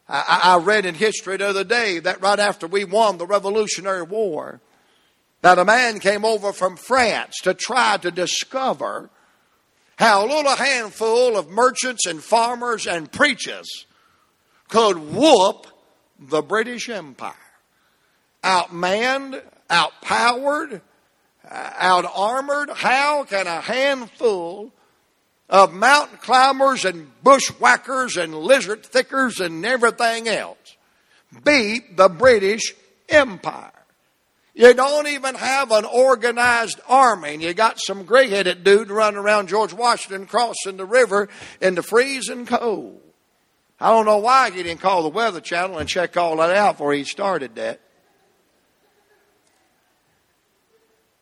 I, 0.09 0.41
I 0.45 0.59
read 0.59 0.87
in 0.87 0.95
history 0.95 1.37
the 1.37 1.49
other 1.49 1.65
day 1.65 1.99
that 1.99 2.23
right 2.23 2.39
after 2.39 2.67
we 2.67 2.85
won 2.85 3.19
the 3.19 3.27
Revolutionary 3.27 4.03
War, 4.03 4.61
that 5.43 5.59
a 5.59 5.65
man 5.65 6.01
came 6.01 6.25
over 6.25 6.53
from 6.53 6.77
France 6.77 7.37
to 7.43 7.55
try 7.55 7.97
to 7.99 8.11
discover 8.11 9.11
how 9.97 10.25
a 10.25 10.29
little 10.29 10.57
handful 10.57 11.37
of 11.37 11.49
merchants 11.49 12.07
and 12.07 12.23
farmers 12.23 12.87
and 12.87 13.11
preachers 13.11 13.87
could 14.69 14.99
whoop 14.99 15.67
the 16.19 16.43
British 16.43 16.89
Empire. 16.89 17.35
Outmanned, 18.45 19.43
outpowered, 19.71 20.81
uh, 21.49 21.71
out 21.77 22.05
armored. 22.15 22.71
How 22.71 23.25
can 23.25 23.47
a 23.47 23.61
handful 23.61 24.73
of 25.49 25.73
mountain 25.73 26.19
climbers 26.19 26.85
and 26.85 27.11
bushwhackers 27.23 28.17
and 28.17 28.35
lizard 28.35 28.85
thickers 28.85 29.41
and 29.41 29.65
everything 29.65 30.29
else 30.29 30.77
beat 31.45 31.97
the 31.97 32.09
British 32.09 32.75
Empire? 33.09 33.73
You 34.59 34.75
don't 34.75 35.07
even 35.07 35.37
have 35.37 35.71
an 35.71 35.85
organized 35.85 36.81
army, 36.89 37.35
and 37.35 37.41
you 37.41 37.55
got 37.55 37.79
some 37.79 38.03
gray 38.03 38.29
headed 38.29 38.65
dude 38.65 38.91
running 38.91 39.21
around 39.21 39.49
George 39.49 39.73
Washington 39.73 40.27
crossing 40.27 40.77
the 40.77 40.85
river 40.85 41.29
in 41.61 41.77
the 41.77 41.83
freezing 41.85 42.45
cold. 42.45 43.01
I 43.79 43.91
don't 43.91 44.05
know 44.05 44.19
why 44.19 44.51
he 44.51 44.65
didn't 44.65 44.81
call 44.81 45.05
the 45.05 45.11
Weather 45.11 45.41
Channel 45.41 45.79
and 45.79 45.89
check 45.89 46.17
all 46.17 46.39
that 46.39 46.51
out 46.51 46.73
before 46.73 46.93
he 46.93 47.05
started 47.05 47.55
that. 47.55 47.81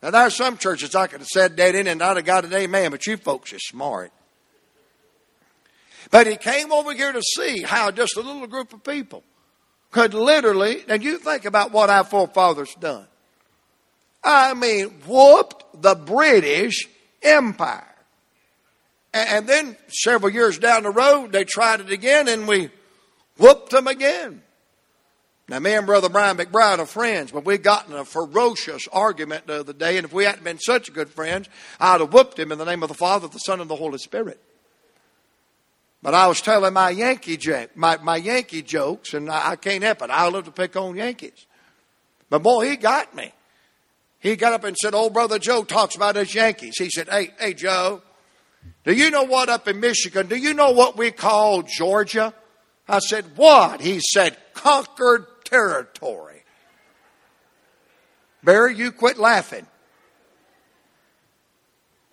Now, 0.02 0.12
there 0.12 0.22
are 0.22 0.30
some 0.30 0.56
churches 0.56 0.94
I 0.94 1.06
could 1.06 1.20
have 1.20 1.28
said 1.28 1.58
that 1.58 1.74
in 1.74 1.88
and 1.88 2.02
I'd 2.02 2.16
have 2.16 2.24
got 2.24 2.46
an 2.46 2.54
amen, 2.54 2.90
but 2.90 3.06
you 3.06 3.18
folks 3.18 3.52
are 3.52 3.58
smart. 3.58 4.12
But 6.10 6.26
he 6.26 6.36
came 6.36 6.72
over 6.72 6.94
here 6.94 7.12
to 7.12 7.20
see 7.20 7.60
how 7.60 7.90
just 7.90 8.16
a 8.16 8.22
little 8.22 8.46
group 8.46 8.72
of 8.72 8.82
people 8.82 9.22
could 9.90 10.14
literally, 10.14 10.84
and 10.88 11.04
you 11.04 11.18
think 11.18 11.44
about 11.44 11.70
what 11.70 11.90
our 11.90 12.04
forefathers 12.04 12.74
done. 12.76 13.06
I 14.26 14.54
mean, 14.54 14.88
whooped 15.06 15.82
the 15.82 15.94
British 15.94 16.88
Empire. 17.22 17.94
And 19.14 19.48
then 19.48 19.76
several 19.88 20.32
years 20.32 20.58
down 20.58 20.82
the 20.82 20.90
road, 20.90 21.32
they 21.32 21.44
tried 21.44 21.80
it 21.80 21.90
again 21.90 22.28
and 22.28 22.48
we 22.48 22.70
whooped 23.38 23.70
them 23.70 23.86
again. 23.86 24.42
Now, 25.48 25.60
me 25.60 25.74
and 25.74 25.86
Brother 25.86 26.08
Brian 26.08 26.36
McBride 26.36 26.80
are 26.80 26.86
friends, 26.86 27.30
but 27.30 27.44
we 27.44 27.56
got 27.56 27.86
in 27.86 27.94
a 27.94 28.04
ferocious 28.04 28.88
argument 28.92 29.46
the 29.46 29.60
other 29.60 29.72
day, 29.72 29.96
and 29.96 30.04
if 30.04 30.12
we 30.12 30.24
hadn't 30.24 30.42
been 30.42 30.58
such 30.58 30.92
good 30.92 31.08
friends, 31.08 31.48
I'd 31.78 32.00
have 32.00 32.12
whooped 32.12 32.36
him 32.36 32.50
in 32.50 32.58
the 32.58 32.64
name 32.64 32.82
of 32.82 32.88
the 32.88 32.96
Father, 32.96 33.28
the 33.28 33.38
Son, 33.38 33.60
and 33.60 33.70
the 33.70 33.76
Holy 33.76 33.98
Spirit. 33.98 34.40
But 36.02 36.14
I 36.14 36.26
was 36.26 36.40
telling 36.40 36.72
my 36.72 36.90
Yankee 36.90 37.38
my, 37.76 37.96
my 37.98 38.16
Yankee 38.16 38.62
jokes, 38.62 39.14
and 39.14 39.30
I, 39.30 39.50
I 39.50 39.56
can't 39.56 39.84
help 39.84 40.02
it. 40.02 40.10
I 40.10 40.28
love 40.28 40.46
to 40.46 40.50
pick 40.50 40.74
on 40.74 40.96
Yankees. 40.96 41.46
But 42.28 42.42
boy, 42.42 42.68
he 42.68 42.76
got 42.76 43.14
me. 43.14 43.32
He 44.26 44.34
got 44.34 44.52
up 44.52 44.64
and 44.64 44.76
said, 44.76 44.92
Old 44.92 45.12
brother 45.12 45.38
Joe 45.38 45.62
talks 45.62 45.94
about 45.94 46.16
us 46.16 46.34
Yankees. 46.34 46.74
He 46.78 46.90
said, 46.90 47.08
Hey, 47.08 47.30
hey, 47.38 47.54
Joe, 47.54 48.02
do 48.82 48.92
you 48.92 49.08
know 49.12 49.22
what 49.22 49.48
up 49.48 49.68
in 49.68 49.78
Michigan? 49.78 50.26
Do 50.26 50.34
you 50.34 50.52
know 50.52 50.72
what 50.72 50.96
we 50.96 51.12
call 51.12 51.62
Georgia? 51.62 52.34
I 52.88 52.98
said, 52.98 53.24
What? 53.36 53.80
He 53.80 54.00
said, 54.00 54.36
Conquered 54.52 55.26
territory. 55.44 56.42
Barry, 58.42 58.74
you 58.74 58.90
quit 58.90 59.16
laughing. 59.16 59.64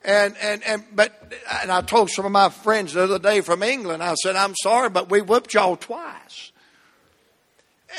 And, 0.06 0.36
and, 0.40 0.64
and, 0.66 0.84
but, 0.94 1.34
and 1.64 1.72
I 1.72 1.82
told 1.82 2.12
some 2.12 2.26
of 2.26 2.32
my 2.32 2.50
friends 2.50 2.94
the 2.94 3.06
other 3.06 3.18
day 3.18 3.42
from 3.42 3.64
England, 3.64 4.04
I 4.04 4.14
said, 4.14 4.36
I'm 4.36 4.54
sorry, 4.62 4.92
but 4.92 5.10
we 5.10 5.22
whipped 5.22 5.56
y'all 5.56 5.78
twice. 5.78 6.52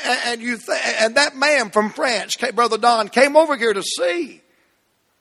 And 0.03 0.41
you 0.41 0.57
th- 0.57 0.81
and 0.99 1.15
that 1.15 1.35
man 1.35 1.69
from 1.69 1.89
France, 1.91 2.35
Brother 2.35 2.77
Don, 2.77 3.09
came 3.09 3.37
over 3.37 3.55
here 3.55 3.73
to 3.73 3.83
see 3.83 4.41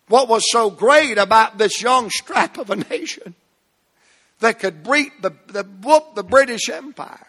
what 0.08 0.28
was 0.28 0.42
so 0.50 0.70
great 0.70 1.18
about 1.18 1.58
this 1.58 1.80
young 1.80 2.10
strap 2.10 2.58
of 2.58 2.70
a 2.70 2.76
nation 2.76 3.34
that 4.40 4.58
could 4.58 4.82
beat 4.82 5.22
the, 5.22 5.32
the 5.46 5.62
whoop 5.62 6.14
the 6.14 6.24
British 6.24 6.68
Empire. 6.68 7.26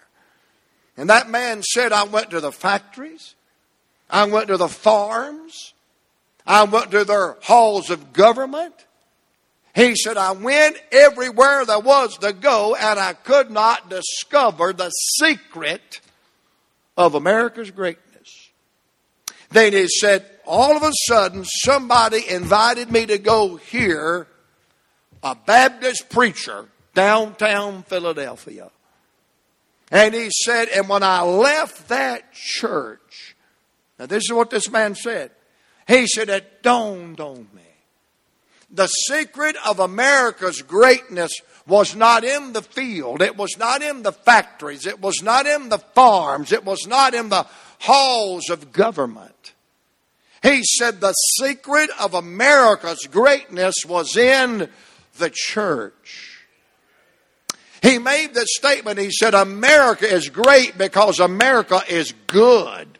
And 0.98 1.10
that 1.10 1.30
man 1.30 1.62
said, 1.64 1.92
I 1.92 2.04
went 2.04 2.32
to 2.32 2.40
the 2.40 2.52
factories. 2.52 3.36
I 4.10 4.26
went 4.26 4.48
to 4.48 4.58
the 4.58 4.68
farms. 4.68 5.74
I 6.46 6.64
went 6.64 6.92
to 6.92 7.04
their 7.04 7.38
halls 7.44 7.90
of 7.90 8.14
government. 8.14 8.74
He 9.74 9.96
said, 9.96 10.16
I 10.16 10.32
went 10.32 10.78
everywhere 10.92 11.66
there 11.66 11.80
was 11.80 12.18
to 12.20 12.32
go 12.32 12.76
and 12.76 12.98
I 12.98 13.14
could 13.14 13.52
not 13.52 13.90
discover 13.90 14.72
the 14.72 14.90
secret 14.90 16.00
of 16.98 17.16
America's 17.16 17.72
greatness. 17.72 18.50
Then 19.52 19.74
he 19.74 19.88
said, 19.88 20.26
all 20.46 20.76
of 20.76 20.84
a 20.84 20.92
sudden, 21.08 21.44
somebody 21.46 22.28
invited 22.30 22.92
me 22.92 23.06
to 23.06 23.18
go 23.18 23.56
hear 23.56 24.28
a 25.24 25.36
Baptist 25.36 26.10
preacher 26.10 26.68
downtown 26.94 27.84
Philadelphia. 27.84 28.70
And 29.92 30.14
he 30.14 30.30
said, 30.30 30.68
and 30.70 30.90
when 30.90 31.04
I 31.04 31.22
left 31.22 31.90
that 31.90 32.34
church, 32.34 33.36
now 34.00 34.08
this 34.08 34.24
is 34.24 34.34
what 34.34 34.50
this 34.50 34.70
man 34.70 34.96
said. 34.96 35.32
He 35.88 36.08
said, 36.08 36.30
it 36.30 36.64
dawned 36.64 37.20
on 37.20 37.48
me. 37.54 37.62
The 38.72 38.88
secret 38.88 39.56
of 39.66 39.80
America's 39.80 40.62
greatness 40.62 41.32
was 41.68 41.96
not 41.96 42.24
in 42.24 42.54
the 42.54 42.62
field. 42.62 43.22
It 43.22 43.38
was 43.38 43.58
not 43.58 43.82
in 43.82 44.04
the 44.04 44.12
factories. 44.12 44.86
It 44.86 45.02
was 45.02 45.22
not 45.24 45.48
in 45.48 45.70
the 45.70 45.80
farms. 45.80 46.52
It 46.52 46.64
was 46.64 46.86
not 46.88 47.14
in 47.14 47.30
the 47.30 47.48
halls 47.80 48.50
of 48.50 48.72
government. 48.72 49.54
He 50.44 50.62
said 50.64 51.02
the 51.02 51.14
secret 51.40 51.90
of 52.00 52.14
America's 52.14 53.08
greatness 53.12 53.76
was 53.88 54.16
in 54.16 54.70
the 55.18 55.32
church. 55.34 56.44
He 57.82 57.98
made 57.98 58.34
this 58.34 58.50
statement. 58.56 59.00
He 59.00 59.12
said, 59.12 59.34
America 59.34 60.12
is 60.12 60.30
great 60.30 60.78
because 60.78 61.20
America 61.20 61.82
is 61.88 62.14
good. 62.28 63.00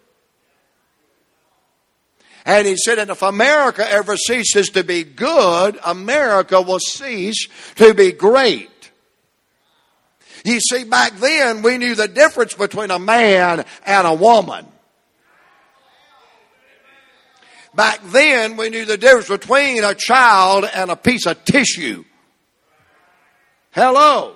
And 2.46 2.68
he 2.68 2.78
said, 2.78 3.00
and 3.00 3.10
if 3.10 3.24
America 3.24 3.92
ever 3.92 4.16
ceases 4.16 4.70
to 4.70 4.84
be 4.84 5.04
good, 5.04 5.80
America 5.84 6.62
will 6.62 6.80
cease 6.80 7.48
to 7.76 7.96
be 7.96 8.12
great. 8.12 8.70
You 10.44 10.60
see, 10.60 10.84
back 10.84 11.14
then 11.18 11.64
we 11.64 11.80
knew 11.80 11.96
the 11.96 12.08
difference 12.08 12.54
between 12.54 12.92
a 12.92 13.00
man 13.00 13.66
and 13.84 14.08
a 14.08 14.14
woman. 14.14 14.68
Back 17.74 18.00
then 18.06 18.56
we 18.56 18.70
knew 18.70 18.86
the 18.86 18.98
difference 18.98 19.28
between 19.28 19.84
a 19.84 19.96
child 19.96 20.66
and 20.72 20.92
a 20.92 20.96
piece 20.96 21.26
of 21.26 21.44
tissue. 21.46 22.06
Hello. 23.72 24.36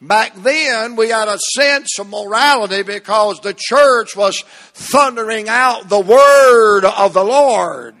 Back 0.00 0.34
then, 0.36 0.96
we 0.96 1.10
had 1.10 1.28
a 1.28 1.38
sense 1.54 1.98
of 1.98 2.08
morality 2.08 2.82
because 2.82 3.38
the 3.40 3.54
church 3.54 4.16
was 4.16 4.42
thundering 4.72 5.48
out 5.48 5.90
the 5.90 6.00
word 6.00 6.86
of 6.86 7.12
the 7.12 7.24
Lord. 7.24 7.94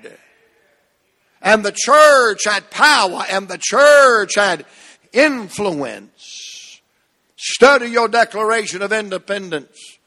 And 1.42 1.62
the 1.62 1.74
church 1.74 2.44
had 2.44 2.70
power 2.70 3.24
and 3.30 3.48
the 3.48 3.58
church 3.60 4.34
had 4.36 4.64
influence. 5.12 6.80
Study 7.36 7.88
your 7.88 8.08
Declaration 8.08 8.80
of 8.80 8.92
Independence. 8.92 9.98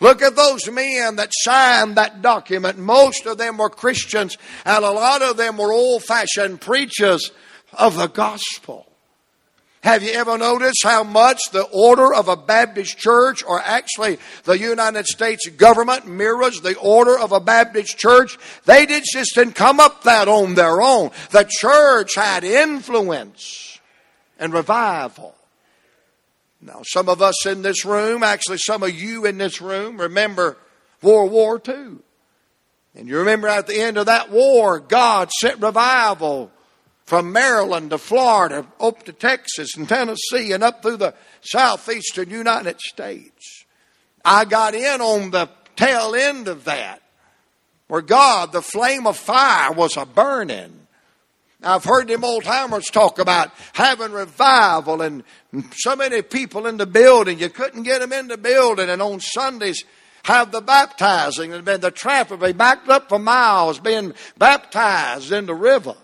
Look 0.00 0.22
at 0.22 0.36
those 0.36 0.68
men 0.70 1.16
that 1.16 1.30
signed 1.32 1.96
that 1.96 2.20
document. 2.20 2.78
Most 2.78 3.26
of 3.26 3.38
them 3.38 3.58
were 3.58 3.70
Christians 3.70 4.36
and 4.64 4.84
a 4.84 4.90
lot 4.90 5.22
of 5.22 5.36
them 5.36 5.56
were 5.56 5.72
old 5.72 6.02
fashioned 6.02 6.60
preachers 6.60 7.30
of 7.72 7.96
the 7.96 8.08
gospel. 8.08 8.87
Have 9.82 10.02
you 10.02 10.10
ever 10.10 10.36
noticed 10.36 10.82
how 10.82 11.04
much 11.04 11.38
the 11.52 11.62
order 11.62 12.12
of 12.12 12.28
a 12.28 12.36
Baptist 12.36 12.98
church, 12.98 13.44
or 13.44 13.60
actually 13.60 14.18
the 14.44 14.58
United 14.58 15.06
States 15.06 15.48
government, 15.50 16.06
mirrors 16.06 16.60
the 16.60 16.76
order 16.78 17.16
of 17.16 17.30
a 17.30 17.40
Baptist 17.40 17.96
church? 17.96 18.38
They 18.64 18.86
did 18.86 19.04
just 19.10 19.34
didn't 19.36 19.54
come 19.54 19.78
up 19.78 20.02
that 20.02 20.26
on 20.26 20.54
their 20.56 20.82
own. 20.82 21.10
The 21.30 21.48
church 21.48 22.16
had 22.16 22.42
influence 22.42 23.78
and 24.38 24.52
revival. 24.52 25.34
Now, 26.60 26.80
some 26.84 27.08
of 27.08 27.22
us 27.22 27.46
in 27.46 27.62
this 27.62 27.84
room, 27.84 28.24
actually 28.24 28.58
some 28.58 28.82
of 28.82 28.90
you 28.90 29.26
in 29.26 29.38
this 29.38 29.60
room, 29.60 30.00
remember 30.00 30.56
World 31.02 31.30
War 31.30 31.62
II. 31.66 31.98
And 32.96 33.06
you 33.06 33.18
remember 33.18 33.46
at 33.46 33.68
the 33.68 33.80
end 33.80 33.96
of 33.96 34.06
that 34.06 34.30
war, 34.30 34.80
God 34.80 35.30
sent 35.30 35.62
revival 35.62 36.50
from 37.08 37.32
Maryland 37.32 37.88
to 37.88 37.96
Florida, 37.96 38.66
up 38.78 39.02
to 39.04 39.14
Texas 39.14 39.78
and 39.78 39.88
Tennessee, 39.88 40.52
and 40.52 40.62
up 40.62 40.82
through 40.82 40.98
the 40.98 41.14
southeastern 41.40 42.28
United 42.28 42.78
States. 42.82 43.64
I 44.22 44.44
got 44.44 44.74
in 44.74 45.00
on 45.00 45.30
the 45.30 45.48
tail 45.74 46.14
end 46.14 46.48
of 46.48 46.66
that, 46.66 47.00
where 47.86 48.02
God, 48.02 48.52
the 48.52 48.60
flame 48.60 49.06
of 49.06 49.16
fire, 49.16 49.72
was 49.72 49.96
a 49.96 50.04
burning. 50.04 50.86
I've 51.62 51.84
heard 51.84 52.08
them 52.08 52.24
old 52.24 52.44
timers 52.44 52.88
talk 52.88 53.18
about 53.18 53.52
having 53.72 54.12
revival 54.12 55.00
and 55.00 55.24
so 55.76 55.96
many 55.96 56.20
people 56.20 56.66
in 56.66 56.76
the 56.76 56.84
building. 56.84 57.38
You 57.38 57.48
couldn't 57.48 57.84
get 57.84 58.02
them 58.02 58.12
in 58.12 58.28
the 58.28 58.36
building, 58.36 58.90
and 58.90 59.00
on 59.00 59.20
Sundays, 59.20 59.82
have 60.24 60.52
the 60.52 60.60
baptizing, 60.60 61.54
and 61.54 61.64
the 61.64 61.90
traffic 61.90 62.38
be 62.38 62.52
backed 62.52 62.90
up 62.90 63.08
for 63.08 63.18
miles, 63.18 63.80
being 63.80 64.12
baptized 64.36 65.32
in 65.32 65.46
the 65.46 65.54
river. 65.54 65.94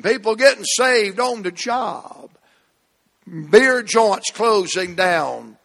People 0.00 0.36
getting 0.36 0.64
saved 0.64 1.20
on 1.20 1.42
the 1.42 1.50
job. 1.50 2.30
Beer 3.50 3.82
joints 3.82 4.30
closing 4.30 4.94
down. 4.94 5.58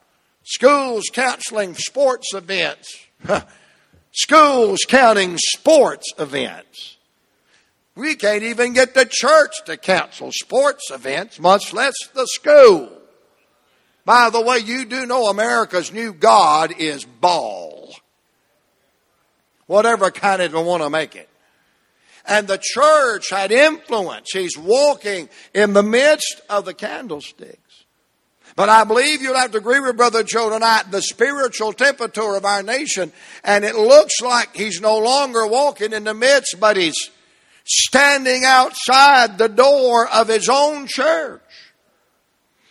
Schools 0.43 1.05
counseling 1.11 1.75
sports 1.75 2.33
events. 2.33 3.05
Schools 4.11 4.79
counting 4.87 5.37
sports 5.37 6.11
events. 6.19 6.97
We 7.95 8.15
can't 8.15 8.43
even 8.43 8.73
get 8.73 8.93
the 8.93 9.07
church 9.09 9.53
to 9.65 9.77
cancel 9.77 10.31
sports 10.31 10.91
events, 10.91 11.39
much 11.39 11.73
less 11.73 11.95
the 12.13 12.27
school. 12.27 12.91
By 14.05 14.29
the 14.29 14.41
way, 14.41 14.59
you 14.59 14.85
do 14.85 15.05
know 15.05 15.27
America's 15.27 15.91
new 15.91 16.13
God 16.13 16.73
is 16.77 17.05
ball. 17.05 17.95
Whatever 19.65 20.11
kind 20.11 20.41
of 20.41 20.53
want 20.53 20.83
to 20.83 20.89
make 20.89 21.15
it 21.15 21.27
and 22.27 22.47
the 22.47 22.59
church 22.61 23.29
had 23.29 23.51
influence. 23.51 24.31
He's 24.31 24.57
walking 24.57 25.29
in 25.53 25.73
the 25.73 25.83
midst 25.83 26.41
of 26.49 26.65
the 26.65 26.73
candlesticks. 26.73 27.85
But 28.55 28.69
I 28.69 28.83
believe 28.83 29.21
you'll 29.21 29.37
have 29.37 29.51
to 29.51 29.59
agree 29.59 29.79
with 29.79 29.97
Brother 29.97 30.23
Joe 30.23 30.49
tonight, 30.49 30.85
the 30.89 31.01
spiritual 31.01 31.73
temperature 31.73 32.35
of 32.35 32.43
our 32.43 32.63
nation, 32.63 33.11
and 33.43 33.63
it 33.63 33.75
looks 33.75 34.19
like 34.19 34.55
he's 34.55 34.81
no 34.81 34.97
longer 34.97 35.45
walking 35.45 35.93
in 35.93 36.03
the 36.03 36.15
midst, 36.15 36.59
but 36.59 36.75
he's 36.75 37.11
standing 37.65 38.43
outside 38.45 39.37
the 39.37 39.49
door 39.49 40.07
of 40.07 40.27
his 40.27 40.49
own 40.49 40.87
church. 40.87 41.41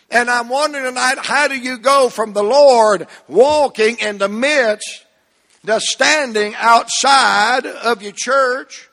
And 0.09 0.29
I'm 0.29 0.49
wondering 0.49 0.85
tonight, 0.85 1.19
how 1.19 1.47
do 1.47 1.57
you 1.57 1.77
go 1.77 2.09
from 2.09 2.33
the 2.33 2.43
Lord 2.43 3.07
walking 3.27 3.97
in 3.99 4.17
the 4.17 4.29
midst 4.29 5.05
to 5.65 5.79
standing 5.79 6.53
outside 6.55 7.65
of 7.65 8.01
your 8.01 8.13
church? 8.15 8.86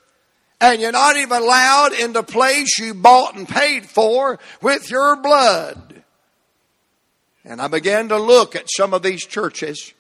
And 0.72 0.80
you're 0.80 0.92
not 0.92 1.16
even 1.16 1.42
allowed 1.42 1.92
in 1.92 2.12
the 2.12 2.22
place 2.22 2.78
you 2.78 2.94
bought 2.94 3.36
and 3.36 3.48
paid 3.48 3.86
for 3.86 4.38
with 4.62 4.90
your 4.90 5.16
blood. 5.16 6.02
And 7.44 7.60
I 7.60 7.68
began 7.68 8.08
to 8.08 8.18
look 8.18 8.56
at 8.56 8.70
some 8.74 8.94
of 8.94 9.02
these 9.02 9.26
churches, 9.26 9.92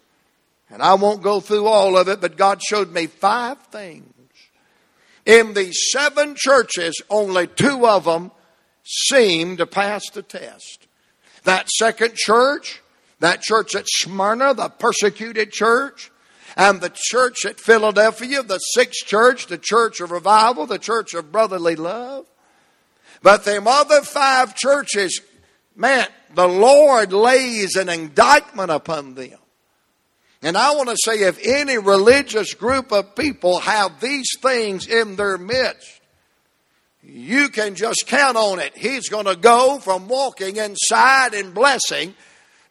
and 0.70 0.82
I 0.82 0.94
won't 0.94 1.22
go 1.22 1.40
through 1.40 1.66
all 1.66 1.98
of 1.98 2.08
it, 2.08 2.20
but 2.20 2.36
God 2.36 2.62
showed 2.62 2.92
me 2.92 3.06
five 3.06 3.58
things. 3.66 4.10
In 5.26 5.54
these 5.54 5.78
seven 5.90 6.34
churches, 6.36 7.00
only 7.10 7.46
two 7.46 7.86
of 7.86 8.04
them 8.04 8.30
seemed 8.84 9.58
to 9.58 9.66
pass 9.66 10.08
the 10.10 10.22
test. 10.22 10.86
That 11.44 11.68
second 11.68 12.14
church, 12.14 12.80
that 13.20 13.42
church 13.42 13.74
at 13.74 13.86
Smyrna, 13.86 14.54
the 14.54 14.68
persecuted 14.70 15.52
church, 15.52 16.10
and 16.56 16.80
the 16.80 16.92
church 16.94 17.44
at 17.44 17.58
Philadelphia, 17.58 18.42
the 18.42 18.58
sixth 18.58 19.06
church, 19.06 19.46
the 19.46 19.58
church 19.58 20.00
of 20.00 20.10
revival, 20.10 20.66
the 20.66 20.78
church 20.78 21.14
of 21.14 21.32
brotherly 21.32 21.76
love. 21.76 22.26
But 23.22 23.44
them 23.44 23.66
other 23.66 24.02
five 24.02 24.54
churches, 24.54 25.20
man, 25.74 26.06
the 26.34 26.46
Lord 26.46 27.12
lays 27.12 27.76
an 27.76 27.88
indictment 27.88 28.70
upon 28.70 29.14
them. 29.14 29.38
And 30.42 30.58
I 30.58 30.74
want 30.74 30.90
to 30.90 30.96
say 31.02 31.22
if 31.22 31.38
any 31.42 31.78
religious 31.78 32.52
group 32.52 32.92
of 32.92 33.16
people 33.16 33.60
have 33.60 33.98
these 34.00 34.28
things 34.42 34.86
in 34.86 35.16
their 35.16 35.38
midst, 35.38 36.00
you 37.02 37.48
can 37.48 37.74
just 37.74 38.04
count 38.06 38.36
on 38.36 38.58
it. 38.58 38.76
He's 38.76 39.08
going 39.08 39.24
to 39.26 39.36
go 39.36 39.78
from 39.78 40.06
walking 40.06 40.56
inside 40.56 41.34
and 41.34 41.54
blessing 41.54 42.14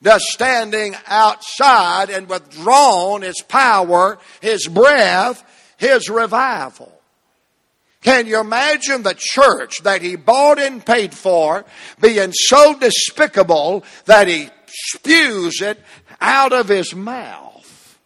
the 0.03 0.19
standing 0.19 0.95
outside 1.07 2.09
and 2.09 2.29
withdrawn 2.29 3.21
his 3.21 3.41
power, 3.47 4.19
his 4.41 4.67
breath, 4.67 5.43
his 5.77 6.09
revival. 6.09 6.91
Can 8.01 8.27
you 8.27 8.41
imagine 8.41 9.03
the 9.03 9.15
church 9.17 9.81
that 9.83 10.01
he 10.01 10.17
bought 10.17 10.59
and 10.59 10.85
paid 10.85 11.13
for 11.13 11.63
being 12.01 12.33
so 12.33 12.77
despicable 12.77 13.85
that 14.05 14.27
he 14.27 14.49
spews 14.67 15.61
it 15.61 15.79
out 16.19 16.51
of 16.51 16.67
his 16.67 16.93
mouth? 16.93 17.97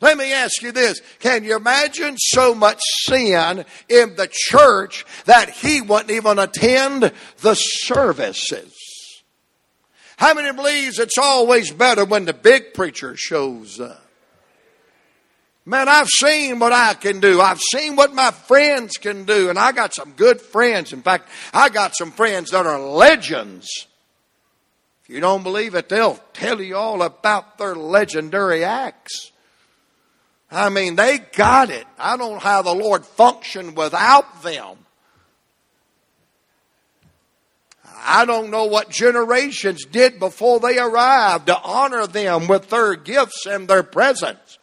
Let 0.00 0.16
me 0.16 0.32
ask 0.32 0.62
you 0.62 0.70
this. 0.70 1.00
Can 1.18 1.42
you 1.42 1.56
imagine 1.56 2.16
so 2.16 2.54
much 2.54 2.80
sin 3.02 3.64
in 3.88 4.14
the 4.14 4.28
church 4.30 5.04
that 5.24 5.50
he 5.50 5.80
wouldn't 5.80 6.12
even 6.12 6.38
attend 6.38 7.12
the 7.40 7.54
services? 7.54 8.79
How 10.20 10.34
many 10.34 10.52
believes 10.52 10.98
it's 10.98 11.16
always 11.16 11.72
better 11.72 12.04
when 12.04 12.26
the 12.26 12.34
big 12.34 12.74
preacher 12.74 13.16
shows 13.16 13.80
up? 13.80 14.04
Man, 15.64 15.88
I've 15.88 16.08
seen 16.08 16.58
what 16.58 16.74
I 16.74 16.92
can 16.92 17.20
do. 17.20 17.40
I've 17.40 17.58
seen 17.72 17.96
what 17.96 18.12
my 18.12 18.30
friends 18.30 18.98
can 18.98 19.24
do, 19.24 19.48
and 19.48 19.58
I 19.58 19.72
got 19.72 19.94
some 19.94 20.12
good 20.12 20.42
friends. 20.42 20.92
In 20.92 21.00
fact, 21.00 21.26
I 21.54 21.70
got 21.70 21.96
some 21.96 22.12
friends 22.12 22.50
that 22.50 22.66
are 22.66 22.78
legends. 22.78 23.66
If 25.02 25.08
you 25.08 25.20
don't 25.20 25.42
believe 25.42 25.74
it, 25.74 25.88
they'll 25.88 26.20
tell 26.34 26.60
you 26.60 26.76
all 26.76 27.00
about 27.00 27.56
their 27.56 27.74
legendary 27.74 28.62
acts. 28.62 29.32
I 30.50 30.68
mean, 30.68 30.96
they 30.96 31.16
got 31.16 31.70
it. 31.70 31.86
I 31.98 32.18
don't 32.18 32.34
know 32.34 32.38
how 32.40 32.60
the 32.60 32.74
Lord 32.74 33.06
functioned 33.06 33.74
without 33.74 34.42
them. 34.42 34.76
I 38.02 38.24
don't 38.24 38.50
know 38.50 38.64
what 38.64 38.90
generations 38.90 39.84
did 39.84 40.18
before 40.18 40.60
they 40.60 40.78
arrived 40.78 41.46
to 41.46 41.58
honor 41.58 42.06
them 42.06 42.48
with 42.48 42.70
their 42.70 42.94
gifts 42.94 43.46
and 43.46 43.68
their 43.68 43.82
presence. 43.82 44.58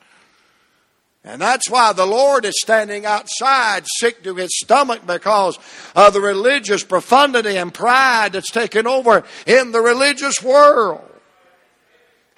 And 1.23 1.41
that's 1.41 1.69
why 1.69 1.91
the 1.91 2.05
Lord 2.05 2.45
is 2.45 2.53
standing 2.61 3.05
outside 3.05 3.83
sick 3.97 4.23
to 4.23 4.35
his 4.35 4.57
stomach 4.59 5.05
because 5.05 5.59
of 5.93 6.13
the 6.13 6.21
religious 6.21 6.83
profundity 6.83 7.57
and 7.57 7.73
pride 7.73 8.31
that's 8.31 8.49
taken 8.49 8.87
over 8.87 9.25
in 9.45 9.71
the 9.71 9.81
religious 9.81 10.41
world. 10.41 11.01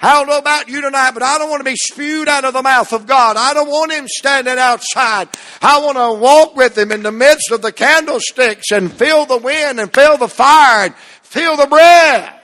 I 0.02 0.14
don't 0.14 0.28
know 0.28 0.38
about 0.38 0.70
you 0.70 0.82
tonight, 0.82 1.12
but 1.12 1.24
I 1.24 1.38
don't 1.38 1.50
want 1.50 1.60
to 1.60 1.70
be 1.70 1.76
spewed 1.76 2.30
out 2.30 2.46
of 2.46 2.54
the 2.54 2.62
mouth 2.62 2.94
of 2.94 3.06
God. 3.06 3.36
I 3.36 3.54
don't 3.54 3.68
want 3.68 3.92
Him 3.92 4.08
standing 4.08 4.58
outside. 4.58 5.28
I 5.62 5.80
want 5.80 5.98
to 5.98 6.22
walk 6.22 6.56
with 6.56 6.78
Him 6.78 6.94
in 6.94 7.04
the 7.04 7.12
midst 7.12 7.52
of 7.52 7.62
the 7.62 7.74
candlesticks 7.74 8.72
and 8.72 8.92
feel 8.92 9.26
the 9.26 9.38
wind 9.38 9.80
and 9.80 9.94
feel 9.94 10.18
the 10.18 10.30
fire 10.30 10.86
and 10.86 10.96
feel 10.96 11.58
the 11.58 11.68
breath. 11.68 12.36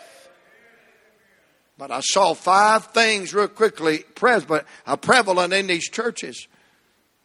But 1.77 1.91
I 1.91 2.01
saw 2.01 2.33
five 2.33 2.87
things 2.87 3.33
real 3.33 3.47
quickly 3.47 4.03
uh, 4.21 4.95
prevalent 4.97 5.53
in 5.53 5.67
these 5.67 5.89
churches. 5.89 6.47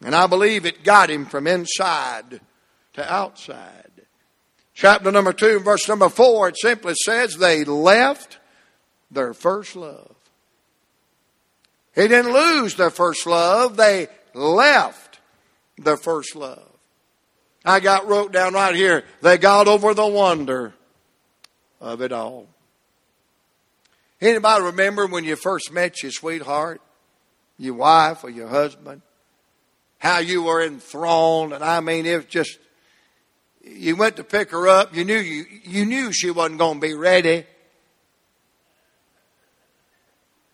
And 0.05 0.15
I 0.15 0.27
believe 0.27 0.65
it 0.65 0.85
got 0.85 1.11
him 1.11 1.27
from 1.27 1.47
inside 1.47 2.41
to 2.95 3.13
outside. 3.13 3.91
Chapter 4.75 5.11
number 5.13 5.33
two, 5.33 5.59
verse 5.61 5.89
number 5.89 6.09
four, 6.09 6.49
it 6.49 6.57
simply 6.59 6.95
says 7.05 7.37
they 7.37 7.65
left 7.65 8.39
their 9.11 9.35
first 9.35 9.77
love. 9.77 10.17
He 12.01 12.09
didn't 12.09 12.33
lose 12.33 12.77
their 12.77 12.89
first 12.89 13.27
love, 13.27 13.77
they 13.77 14.09
left 14.33 15.19
their 15.77 15.99
first 15.99 16.35
love. 16.35 16.67
I 17.63 17.81
got 17.81 18.09
wrote 18.09 18.33
down 18.33 18.55
right 18.55 18.75
here, 18.75 19.05
they 19.21 19.37
got 19.37 19.69
over 19.69 19.93
the 19.93 20.07
wonder 20.07 20.73
of 21.79 22.01
it 22.01 22.11
all. 22.11 22.47
Anybody 24.19 24.65
remember 24.65 25.07
when 25.09 25.25
you 25.25 25.37
first 25.37 25.73
met 25.73 26.03
your 26.03 26.11
sweetheart, 26.11 26.81
your 27.59 27.75
wife 27.75 28.25
or 28.25 28.31
your 28.31 28.49
husband? 28.49 29.03
How 29.99 30.21
you 30.21 30.45
were 30.45 30.65
enthralled, 30.65 31.53
and 31.53 31.63
I 31.63 31.81
mean, 31.81 32.07
it 32.07 32.17
was 32.17 32.25
just, 32.25 32.59
you 33.63 33.95
went 33.95 34.17
to 34.17 34.25
pick 34.25 34.53
her 34.53 34.69
up, 34.69 34.97
you 34.97 35.05
knew 35.05 35.19
you, 35.19 35.45
you 35.65 35.85
knew 35.85 36.13
she 36.13 36.31
wasn't 36.31 36.61
going 36.61 36.81
to 36.81 36.87
be 36.87 36.95
ready. 36.95 37.45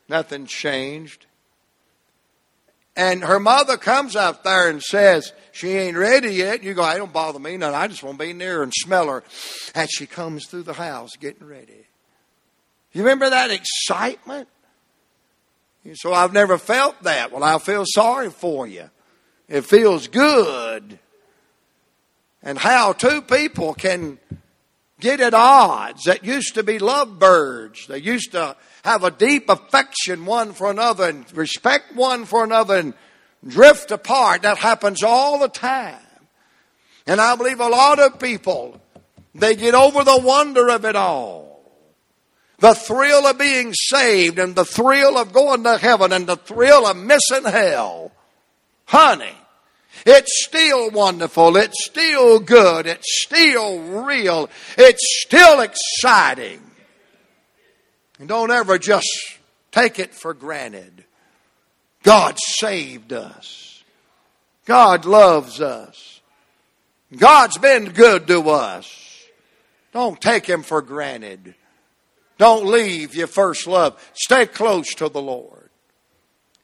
Nothing 0.08 0.46
changed. 0.46 1.25
And 2.96 3.22
her 3.22 3.38
mother 3.38 3.76
comes 3.76 4.16
out 4.16 4.42
there 4.42 4.70
and 4.70 4.82
says, 4.82 5.32
she 5.52 5.72
ain't 5.72 5.96
ready 5.96 6.34
yet. 6.34 6.62
You 6.62 6.72
go, 6.72 6.82
I 6.82 6.96
don't 6.96 7.12
bother 7.12 7.38
me 7.38 7.56
none. 7.58 7.74
I 7.74 7.88
just 7.88 8.02
want 8.02 8.18
to 8.18 8.24
be 8.24 8.32
near 8.32 8.58
her 8.58 8.62
and 8.62 8.72
smell 8.74 9.08
her 9.08 9.22
as 9.74 9.90
she 9.90 10.06
comes 10.06 10.46
through 10.46 10.62
the 10.62 10.72
house 10.72 11.16
getting 11.16 11.46
ready. 11.46 11.86
You 12.92 13.02
remember 13.02 13.28
that 13.28 13.50
excitement? 13.50 14.48
So 15.94 16.12
I've 16.12 16.32
never 16.32 16.58
felt 16.58 17.02
that. 17.02 17.30
Well, 17.30 17.44
I 17.44 17.58
feel 17.58 17.84
sorry 17.86 18.30
for 18.30 18.66
you. 18.66 18.90
It 19.48 19.66
feels 19.66 20.08
good. 20.08 20.98
And 22.42 22.58
how 22.58 22.92
two 22.92 23.22
people 23.22 23.74
can 23.74 24.18
get 25.00 25.20
at 25.20 25.34
odds 25.34 26.04
that 26.04 26.24
used 26.24 26.54
to 26.54 26.62
be 26.62 26.78
lovebirds. 26.78 27.86
They 27.86 27.98
used 27.98 28.32
to 28.32 28.56
have 28.84 29.04
a 29.04 29.10
deep 29.10 29.48
affection 29.48 30.24
one 30.24 30.52
for 30.52 30.70
another 30.70 31.08
and 31.08 31.36
respect 31.36 31.94
one 31.94 32.24
for 32.24 32.44
another 32.44 32.76
and 32.76 32.94
drift 33.46 33.90
apart. 33.90 34.42
That 34.42 34.58
happens 34.58 35.02
all 35.02 35.38
the 35.38 35.48
time. 35.48 36.00
And 37.06 37.20
I 37.20 37.36
believe 37.36 37.60
a 37.60 37.68
lot 37.68 37.98
of 37.98 38.18
people, 38.18 38.80
they 39.34 39.54
get 39.54 39.74
over 39.74 40.02
the 40.02 40.18
wonder 40.18 40.68
of 40.70 40.84
it 40.84 40.96
all. 40.96 41.46
The 42.58 42.74
thrill 42.74 43.26
of 43.26 43.38
being 43.38 43.74
saved 43.74 44.38
and 44.38 44.56
the 44.56 44.64
thrill 44.64 45.18
of 45.18 45.32
going 45.32 45.62
to 45.64 45.76
heaven 45.76 46.12
and 46.12 46.26
the 46.26 46.36
thrill 46.36 46.86
of 46.86 46.96
missing 46.96 47.44
hell. 47.44 48.12
Honey, 48.86 49.34
it's 50.06 50.44
still 50.44 50.90
wonderful. 50.90 51.56
It's 51.56 51.84
still 51.84 52.38
good. 52.38 52.86
It's 52.86 53.24
still 53.24 53.80
real. 54.04 54.48
It's 54.78 55.24
still 55.26 55.60
exciting. 55.60 56.62
And 58.18 58.28
don't 58.28 58.52
ever 58.52 58.78
just 58.78 59.08
take 59.72 59.98
it 59.98 60.14
for 60.14 60.32
granted. 60.32 61.04
God 62.02 62.36
saved 62.38 63.12
us. 63.12 63.82
God 64.64 65.04
loves 65.04 65.60
us. 65.60 66.20
God's 67.16 67.58
been 67.58 67.90
good 67.90 68.26
to 68.28 68.48
us. 68.50 69.24
Don't 69.92 70.20
take 70.20 70.46
Him 70.46 70.62
for 70.62 70.82
granted. 70.82 71.54
Don't 72.38 72.66
leave 72.66 73.14
your 73.14 73.26
first 73.26 73.66
love. 73.66 74.00
Stay 74.14 74.46
close 74.46 74.94
to 74.94 75.08
the 75.08 75.22
Lord. 75.22 75.65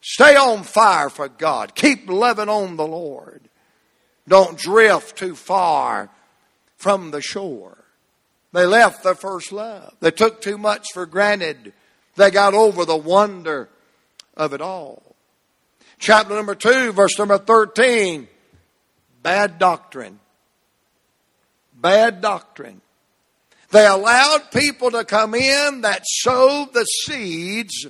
Stay 0.02 0.34
on 0.34 0.64
fire 0.64 1.08
for 1.08 1.28
God. 1.28 1.74
Keep 1.76 2.10
loving 2.10 2.48
on 2.48 2.76
the 2.76 2.86
Lord. 2.86 3.40
Don't 4.26 4.58
drift 4.58 5.16
too 5.16 5.36
far 5.36 6.10
from 6.76 7.12
the 7.12 7.22
shore. 7.22 7.78
They 8.52 8.66
left 8.66 9.04
their 9.04 9.14
first 9.14 9.52
love. 9.52 9.94
They 10.00 10.10
took 10.10 10.42
too 10.42 10.58
much 10.58 10.86
for 10.92 11.06
granted. 11.06 11.72
They 12.16 12.30
got 12.30 12.52
over 12.52 12.84
the 12.84 12.96
wonder 12.96 13.68
of 14.36 14.52
it 14.52 14.60
all. 14.60 15.14
Chapter 15.98 16.34
number 16.34 16.56
2, 16.56 16.92
verse 16.92 17.16
number 17.16 17.38
13. 17.38 18.26
Bad 19.22 19.60
doctrine. 19.60 20.18
Bad 21.74 22.20
doctrine. 22.20 22.80
They 23.70 23.86
allowed 23.86 24.50
people 24.52 24.90
to 24.90 25.04
come 25.04 25.34
in 25.34 25.82
that 25.82 26.02
sowed 26.04 26.74
the 26.74 26.84
seeds 26.84 27.86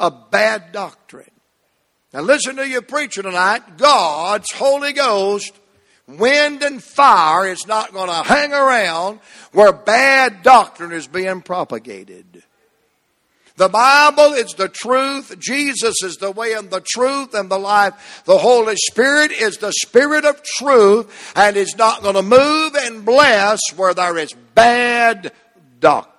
of 0.00 0.30
bad 0.30 0.72
doctrine. 0.72 1.30
Now 2.12 2.22
listen 2.22 2.56
to 2.56 2.66
your 2.66 2.82
preacher 2.82 3.22
tonight. 3.22 3.76
God's 3.76 4.50
Holy 4.52 4.92
Ghost, 4.92 5.52
wind 6.08 6.64
and 6.64 6.82
fire 6.82 7.46
is 7.46 7.66
not 7.68 7.92
going 7.92 8.08
to 8.08 8.28
hang 8.28 8.52
around 8.52 9.20
where 9.52 9.72
bad 9.72 10.42
doctrine 10.42 10.90
is 10.90 11.06
being 11.06 11.42
propagated. 11.42 12.42
The 13.56 13.68
Bible 13.68 14.32
is 14.32 14.54
the 14.54 14.70
truth. 14.70 15.38
Jesus 15.38 16.02
is 16.02 16.16
the 16.16 16.30
way 16.30 16.54
and 16.54 16.70
the 16.70 16.80
truth 16.80 17.34
and 17.34 17.50
the 17.50 17.58
life. 17.58 18.22
The 18.24 18.38
Holy 18.38 18.76
Spirit 18.76 19.32
is 19.32 19.58
the 19.58 19.72
Spirit 19.72 20.24
of 20.24 20.42
truth 20.42 21.32
and 21.36 21.58
is 21.58 21.76
not 21.76 22.02
going 22.02 22.14
to 22.14 22.22
move 22.22 22.74
and 22.74 23.04
bless 23.04 23.60
where 23.76 23.92
there 23.92 24.16
is 24.16 24.32
bad 24.54 25.32
doctrine. 25.78 26.09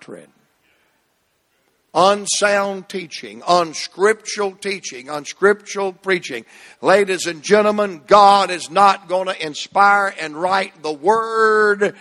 Unsound 1.94 2.88
teaching, 2.88 3.44
unscriptural 3.46 4.54
teaching, 4.54 5.10
unscriptural 5.10 5.92
preaching. 5.92 6.46
Ladies 6.82 7.26
and 7.26 7.44
gentlemen, 7.44 8.02
God 8.08 8.50
is 8.50 8.72
not 8.72 9.10
going 9.10 9.28
to 9.28 9.46
inspire 9.46 10.14
and 10.20 10.36
write 10.36 10.82
the 10.82 10.94
Word 10.94 11.96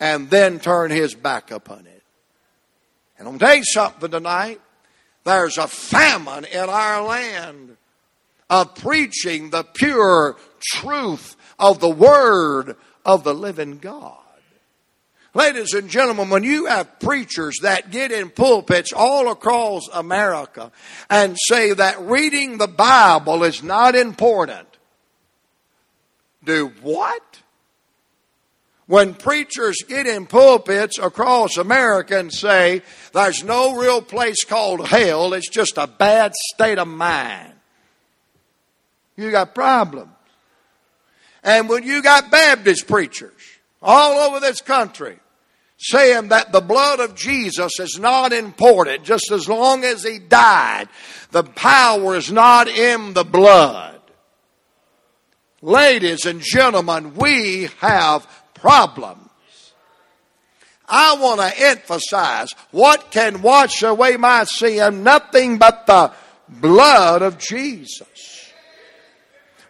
and 0.00 0.30
then 0.30 0.60
turn 0.60 0.90
His 0.90 1.14
back 1.14 1.50
upon 1.50 1.86
it. 1.86 2.02
And 3.18 3.28
I'm 3.28 3.38
tell 3.38 3.54
you 3.54 3.64
something 3.64 4.10
tonight. 4.10 4.60
There's 5.24 5.58
a 5.58 5.68
famine 5.68 6.46
in 6.46 6.68
our 6.68 7.02
land 7.02 7.76
of 8.48 8.74
preaching 8.76 9.50
the 9.50 9.62
pure 9.62 10.36
truth 10.60 11.36
of 11.58 11.80
the 11.80 11.90
Word 11.90 12.76
of 13.04 13.24
the 13.24 13.34
living 13.34 13.78
God. 13.78 14.21
Ladies 15.34 15.72
and 15.72 15.88
gentlemen, 15.88 16.28
when 16.28 16.44
you 16.44 16.66
have 16.66 17.00
preachers 17.00 17.58
that 17.62 17.90
get 17.90 18.12
in 18.12 18.28
pulpits 18.28 18.92
all 18.92 19.30
across 19.30 19.88
America 19.92 20.70
and 21.08 21.36
say 21.48 21.72
that 21.72 22.00
reading 22.00 22.58
the 22.58 22.68
Bible 22.68 23.42
is 23.42 23.62
not 23.62 23.94
important, 23.94 24.68
do 26.44 26.72
what? 26.82 27.22
when 28.92 29.14
preachers 29.14 29.76
get 29.88 30.06
in 30.06 30.26
pulpits 30.26 30.98
across 30.98 31.56
America 31.56 32.18
and 32.18 32.30
say 32.30 32.82
there's 33.14 33.42
no 33.42 33.74
real 33.74 34.02
place 34.02 34.44
called 34.44 34.86
hell, 34.86 35.32
it's 35.32 35.48
just 35.48 35.78
a 35.78 35.86
bad 35.86 36.30
state 36.52 36.78
of 36.78 36.86
mind. 36.86 37.54
You 39.16 39.30
got 39.30 39.54
problems. 39.54 40.10
And 41.42 41.70
when 41.70 41.84
you 41.84 42.02
got 42.02 42.30
Baptist 42.30 42.86
preachers 42.86 43.41
all 43.82 44.28
over 44.28 44.40
this 44.40 44.60
country 44.60 45.18
saying 45.78 46.28
that 46.28 46.52
the 46.52 46.60
blood 46.60 47.00
of 47.00 47.16
Jesus 47.16 47.72
is 47.80 47.98
not 47.98 48.32
important 48.32 49.02
just 49.02 49.32
as 49.32 49.48
long 49.48 49.84
as 49.84 50.04
he 50.04 50.18
died, 50.18 50.88
the 51.32 51.42
power 51.42 52.14
is 52.14 52.30
not 52.30 52.68
in 52.68 53.14
the 53.14 53.24
blood. 53.24 54.00
Ladies 55.60 56.24
and 56.24 56.40
gentlemen, 56.40 57.14
we 57.14 57.68
have 57.78 58.26
problems. 58.54 59.18
I 60.88 61.16
want 61.16 61.40
to 61.40 61.66
emphasize 61.66 62.52
what 62.70 63.10
can 63.10 63.42
wash 63.42 63.82
away 63.82 64.16
my 64.16 64.44
sin? 64.44 65.02
Nothing 65.02 65.58
but 65.58 65.86
the 65.86 66.12
blood 66.48 67.22
of 67.22 67.38
Jesus. 67.38 68.31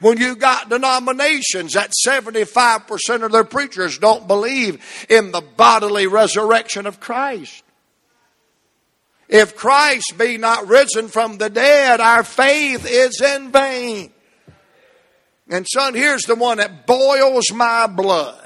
When 0.03 0.19
you 0.19 0.35
got 0.35 0.69
denominations 0.69 1.75
that 1.75 1.93
75% 2.07 3.25
of 3.25 3.31
their 3.31 3.45
preachers 3.45 3.99
don't 3.99 4.27
believe 4.27 5.07
in 5.09 5.31
the 5.31 5.41
bodily 5.41 6.09
resurrection 6.09 6.87
of 6.87 6.99
Christ. 6.99 7.63
If 9.29 9.57
Christ 9.57 10.15
be 10.19 10.39
not 10.39 10.67
risen 10.67 11.07
from 11.07 11.39
the 11.39 11.49
dead, 11.49 12.01
our 12.01 12.25
faith 12.25 12.85
is 12.85 13.21
in 13.21 13.53
vain. 13.53 14.11
And 15.49 15.67
son, 15.73 15.95
here's 15.95 16.25
the 16.25 16.35
one 16.35 16.59
that 16.59 16.85
boils 16.85 17.53
my 17.53 17.87
blood 17.87 18.42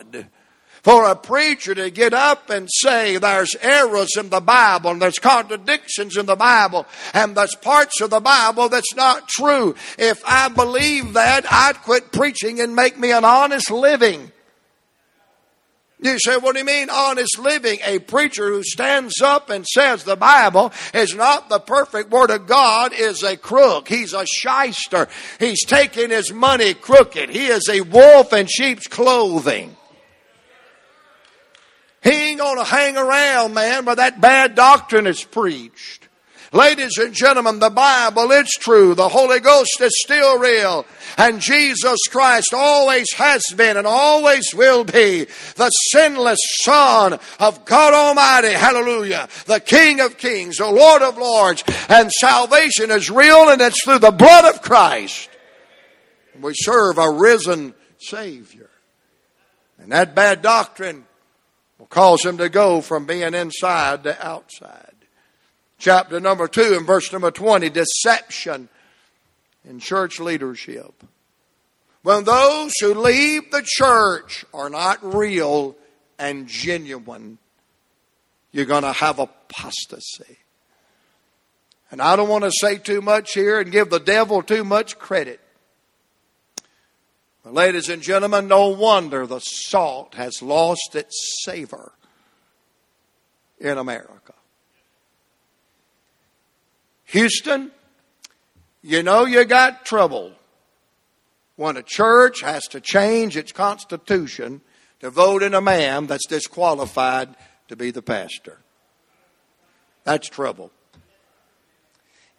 for 0.87 1.05
a 1.11 1.17
preacher 1.17 1.75
to 1.75 1.91
get 1.91 2.15
up 2.15 2.49
and 2.49 2.69
say 2.71 3.17
there's 3.17 3.57
errors 3.61 4.11
in 4.17 4.29
the 4.29 4.39
Bible 4.39 4.93
and 4.93 5.03
there's 5.03 5.19
contradictions 5.19 6.17
in 6.17 6.27
the 6.27 6.37
Bible 6.37 6.87
and 7.13 7.37
there's 7.37 7.57
parts 7.57 8.01
of 8.01 8.11
the 8.11 8.21
Bible 8.21 8.69
that's 8.69 8.95
not 8.95 9.27
true. 9.27 9.75
If 9.99 10.23
I 10.25 10.49
believe 10.49 11.15
that, 11.15 11.45
I'd 11.51 11.83
quit 11.83 12.13
preaching 12.13 12.61
and 12.61 12.77
make 12.77 12.97
me 12.97 13.11
an 13.11 13.25
honest 13.25 13.69
living. 13.69 14.31
You 16.01 16.21
say, 16.21 16.37
what 16.37 16.53
do 16.53 16.61
you 16.61 16.65
mean 16.65 16.89
honest 16.89 17.37
living? 17.37 17.81
A 17.85 17.99
preacher 17.99 18.47
who 18.47 18.63
stands 18.63 19.21
up 19.21 19.51
and 19.51 19.67
says 19.67 20.05
the 20.05 20.15
Bible 20.15 20.73
is 20.95 21.17
not 21.17 21.49
the 21.49 21.59
perfect 21.59 22.11
Word 22.13 22.31
of 22.31 22.47
God 22.47 22.93
is 22.93 23.25
a 23.25 23.37
crook. 23.37 23.89
He's 23.89 24.13
a 24.13 24.25
shyster. 24.25 25.09
He's 25.41 25.65
taking 25.65 26.11
his 26.11 26.33
money 26.33 26.75
crooked. 26.75 27.31
He 27.31 27.47
is 27.47 27.69
a 27.69 27.81
wolf 27.81 28.33
in 28.33 28.47
sheep's 28.47 28.87
clothing. 28.87 29.77
He 32.07 32.13
ain't 32.13 32.39
going 32.39 32.59
to 32.59 32.65
hang 32.65 32.97
around, 32.97 33.55
man, 33.55 33.85
where 33.85 33.97
that 33.97 34.21
bad 34.21 34.55
doctrine 34.55 35.09
is 35.09 35.25
preached. 35.25 36.07
Ladies 36.53 36.99
and 36.99 37.13
gentlemen, 37.13 37.59
the 37.59 37.69
Bible 37.69 38.31
it's 38.31 38.57
true. 38.57 38.95
The 38.95 39.09
Holy 39.09 39.41
Ghost 39.41 39.81
is 39.81 39.91
still 40.05 40.39
real. 40.39 40.87
And 41.19 41.41
Jesus 41.41 41.99
Christ 42.09 42.55
always 42.55 43.13
has 43.15 43.43
been 43.57 43.77
and 43.77 43.89
always 43.89 44.55
will 44.55 44.85
be 44.85 45.25
the 45.57 45.71
sinless 45.91 46.39
Son 46.63 47.19
of 47.41 47.65
God 47.65 47.93
Almighty. 47.93 48.55
Hallelujah. 48.55 49.29
The 49.47 49.59
King 49.59 49.99
of 49.99 50.17
Kings, 50.17 50.59
the 50.59 50.71
Lord 50.71 51.03
of 51.03 51.19
Lords. 51.19 51.65
And 51.89 52.13
salvation 52.13 52.93
is 52.93 53.11
real 53.11 53.49
and 53.49 53.61
it's 53.61 53.83
through 53.83 53.99
the 53.99 54.13
blood 54.13 54.55
of 54.55 54.63
Christ. 54.63 55.29
We 56.41 56.53
serve 56.55 56.99
a 56.99 57.11
risen 57.11 57.75
Savior. 57.99 58.71
And 59.81 59.91
that 59.91 60.15
bad 60.15 60.43
doctrine 60.43 61.05
will 61.79 61.87
cause 61.87 62.25
him 62.25 62.39
to 62.39 62.49
go 62.49 62.81
from 62.81 63.07
being 63.07 63.35
inside 63.35 64.05
to 64.05 64.27
outside. 64.27 64.95
Chapter 65.79 66.21
number 66.21 66.49
2 66.49 66.75
and 66.77 66.87
verse 66.87 67.13
number 67.13 67.31
20 67.31 67.69
deception 67.71 68.69
in 69.69 69.79
church 69.79 70.19
leadership. 70.21 71.05
When 72.03 72.25
those 72.25 72.73
who 72.81 72.95
leave 72.95 73.51
the 73.51 73.65
church 73.65 74.45
are 74.55 74.71
not 74.71 75.15
real 75.15 75.77
and 76.19 76.47
genuine, 76.47 77.39
you're 78.53 78.65
going 78.65 78.85
to 78.85 78.93
have 78.93 79.19
apostasy. 79.19 80.39
And 81.91 82.01
I 82.01 82.17
don't 82.17 82.29
want 82.29 82.45
to 82.45 82.53
say 82.53 82.79
too 82.79 83.01
much 83.01 83.33
here 83.33 83.61
and 83.61 83.71
give 83.71 83.91
the 83.91 84.01
devil 84.01 84.43
too 84.43 84.65
much 84.65 84.99
credit. 84.99 85.41
Ladies 87.47 87.89
and 87.89 88.03
gentlemen, 88.03 88.49
no 88.49 88.71
wonder 88.71 89.25
the 89.25 89.39
salt 89.39 90.15
has 90.15 90.43
lost 90.43 90.97
its 90.97 91.45
savor 91.45 91.93
in 93.61 93.79
America. 93.79 94.35
Houston, 97.05 97.71
you 98.83 99.05
know 99.05 99.27
you 99.27 99.45
got 99.45 99.87
trouble 99.87 100.33
when 101.55 101.77
a 101.77 101.85
church 101.85 102.41
has 102.41 102.67
to 102.67 102.81
change 102.81 103.37
its 103.37 103.53
constitution 103.53 104.61
to 104.99 105.09
vote 105.09 105.45
in 105.45 105.55
a 105.55 105.61
man 105.61 106.09
that's 106.09 106.27
disqualified 106.27 107.37
to 107.69 107.77
be 107.77 107.93
the 107.93 108.03
pastor. 108.03 108.59
That's 110.03 110.29
trouble. 110.29 110.73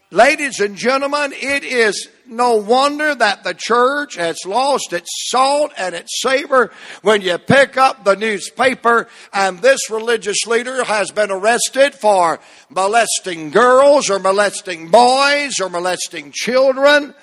Ladies 0.10 0.62
and 0.62 0.78
gentlemen, 0.78 1.34
it 1.34 1.66
is 1.66 2.08
no 2.26 2.56
wonder 2.56 3.14
that 3.14 3.44
the 3.44 3.54
church 3.54 4.16
has 4.16 4.38
lost 4.46 4.94
its 4.94 5.10
salt 5.30 5.74
and 5.78 5.94
its 5.94 6.22
savor 6.22 6.72
when 7.02 7.22
you 7.22 7.38
pick 7.38 7.76
up 7.76 8.06
the 8.06 8.16
newspaper 8.16 9.10
and 9.34 9.60
this 9.60 9.90
religious 9.90 10.48
leader 10.48 10.86
has 10.86 11.12
been 11.12 11.30
arrested 11.30 11.94
for 11.94 12.40
molesting 12.70 13.50
girls 13.50 14.10
or 14.10 14.18
molesting 14.20 14.90
boys 14.90 15.60
or 15.60 15.70
molesting 15.70 16.32
children. 16.34 17.14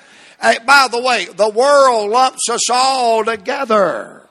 Hey, 0.42 0.59
by 0.66 0.88
the 0.90 1.01
way, 1.01 1.25
the 1.25 1.49
world 1.49 2.11
lumps 2.11 2.51
us 2.51 2.68
all 2.68 3.25
together. 3.25 4.23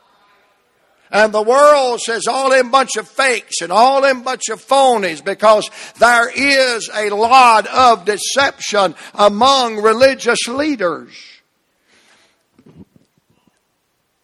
And 1.14 1.32
the 1.32 1.44
world 1.44 2.02
says 2.02 2.26
all 2.26 2.50
them 2.50 2.72
bunch 2.72 2.98
of 2.98 3.08
fakes 3.08 3.62
and 3.62 3.72
all 3.72 4.02
them 4.02 4.24
bunch 4.24 4.50
of 4.50 4.60
phonies 4.66 5.24
because 5.24 5.70
there 6.00 6.28
is 6.28 6.90
a 6.92 7.12
lot 7.12 7.68
of 7.68 8.04
deception 8.04 8.96
among 9.14 9.84
religious 9.84 10.48
leaders. 10.48 11.14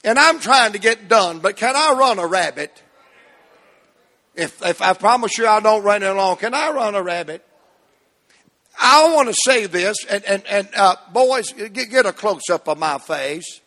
And 0.04 0.18
I'm 0.18 0.40
trying 0.40 0.72
to 0.72 0.80
get 0.80 1.08
done, 1.08 1.40
but 1.40 1.58
can 1.58 1.76
I 1.76 1.94
run 1.94 2.18
a 2.18 2.26
rabbit? 2.26 2.82
If, 4.34 4.66
if 4.66 4.82
I 4.82 4.94
promise 4.94 5.38
you 5.38 5.46
I 5.46 5.60
don't 5.60 5.84
run 5.84 6.02
it 6.02 6.10
long, 6.10 6.38
can 6.38 6.56
I 6.56 6.72
run 6.72 6.96
a 6.96 7.04
rabbit? 7.04 7.46
I 8.82 9.14
want 9.14 9.28
to 9.28 9.36
say 9.44 9.68
this, 9.68 10.06
and, 10.10 10.24
and, 10.24 10.44
and 10.48 10.70
uh, 10.76 10.96
boys, 11.14 11.54
get, 11.54 11.92
get 11.92 12.06
a 12.08 12.14
close 12.14 12.50
up 12.50 12.68
of 12.68 12.80
my 12.80 12.98
face. 12.98 13.62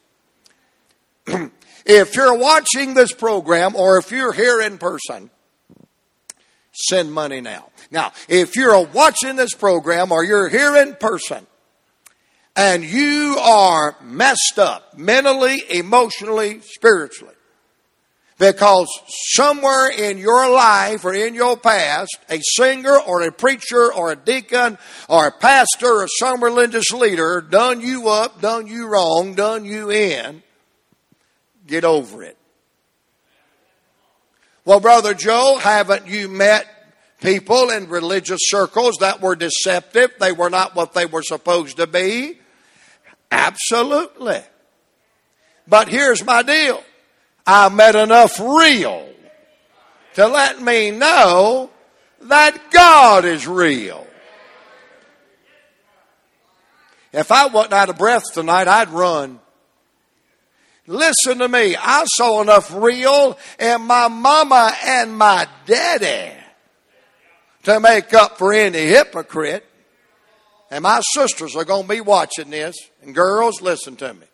If 1.84 2.14
you're 2.16 2.36
watching 2.36 2.94
this 2.94 3.12
program 3.12 3.74
or 3.76 3.98
if 3.98 4.10
you're 4.10 4.32
here 4.32 4.60
in 4.60 4.78
person, 4.78 5.30
send 6.72 7.12
money 7.12 7.40
now. 7.40 7.70
Now, 7.90 8.12
if 8.28 8.56
you're 8.56 8.86
watching 8.86 9.36
this 9.36 9.54
program 9.54 10.12
or 10.12 10.24
you're 10.24 10.48
here 10.48 10.76
in 10.76 10.94
person 10.94 11.46
and 12.56 12.84
you 12.84 13.36
are 13.40 13.96
messed 14.02 14.58
up 14.58 14.96
mentally, 14.96 15.62
emotionally, 15.70 16.60
spiritually, 16.60 17.34
because 18.38 18.88
somewhere 19.08 19.90
in 19.90 20.18
your 20.18 20.50
life 20.50 21.04
or 21.04 21.14
in 21.14 21.34
your 21.34 21.56
past, 21.56 22.18
a 22.28 22.40
singer 22.56 22.98
or 22.98 23.22
a 23.22 23.30
preacher 23.30 23.92
or 23.92 24.12
a 24.12 24.16
deacon 24.16 24.78
or 25.08 25.28
a 25.28 25.30
pastor 25.30 26.02
or 26.02 26.08
some 26.08 26.42
religious 26.42 26.90
leader 26.92 27.40
done 27.40 27.80
you 27.80 28.08
up, 28.08 28.40
done 28.40 28.66
you 28.66 28.88
wrong, 28.88 29.34
done 29.34 29.64
you 29.64 29.90
in, 29.90 30.42
Get 31.66 31.84
over 31.84 32.22
it. 32.22 32.36
Well, 34.64 34.80
Brother 34.80 35.14
Joe, 35.14 35.58
haven't 35.60 36.06
you 36.06 36.28
met 36.28 36.66
people 37.20 37.70
in 37.70 37.88
religious 37.88 38.40
circles 38.42 38.98
that 39.00 39.20
were 39.20 39.34
deceptive? 39.34 40.12
They 40.20 40.32
were 40.32 40.50
not 40.50 40.74
what 40.76 40.92
they 40.92 41.06
were 41.06 41.22
supposed 41.22 41.78
to 41.78 41.86
be? 41.86 42.38
Absolutely. 43.30 44.40
But 45.66 45.88
here's 45.88 46.24
my 46.24 46.42
deal. 46.42 46.82
I 47.46 47.68
met 47.70 47.96
enough 47.96 48.38
real 48.38 49.08
to 50.14 50.26
let 50.28 50.60
me 50.60 50.90
know 50.90 51.70
that 52.22 52.70
God 52.70 53.24
is 53.24 53.48
real. 53.48 54.06
If 57.12 57.32
I 57.32 57.46
wasn't 57.46 57.74
out 57.74 57.90
of 57.90 57.98
breath 57.98 58.32
tonight, 58.32 58.68
I'd 58.68 58.90
run. 58.90 59.40
Listen 60.86 61.38
to 61.38 61.48
me. 61.48 61.76
I 61.76 62.04
saw 62.06 62.42
enough 62.42 62.74
real 62.74 63.38
in 63.58 63.82
my 63.82 64.08
mama 64.08 64.72
and 64.84 65.16
my 65.16 65.46
daddy 65.64 66.32
to 67.64 67.78
make 67.78 68.12
up 68.12 68.38
for 68.38 68.52
any 68.52 68.86
hypocrite. 68.86 69.64
And 70.70 70.82
my 70.82 71.00
sisters 71.12 71.54
are 71.54 71.64
going 71.64 71.82
to 71.82 71.88
be 71.88 72.00
watching 72.00 72.50
this. 72.50 72.76
And 73.02 73.14
girls, 73.14 73.60
listen 73.62 73.94
to 73.96 74.14
me. 74.14 74.26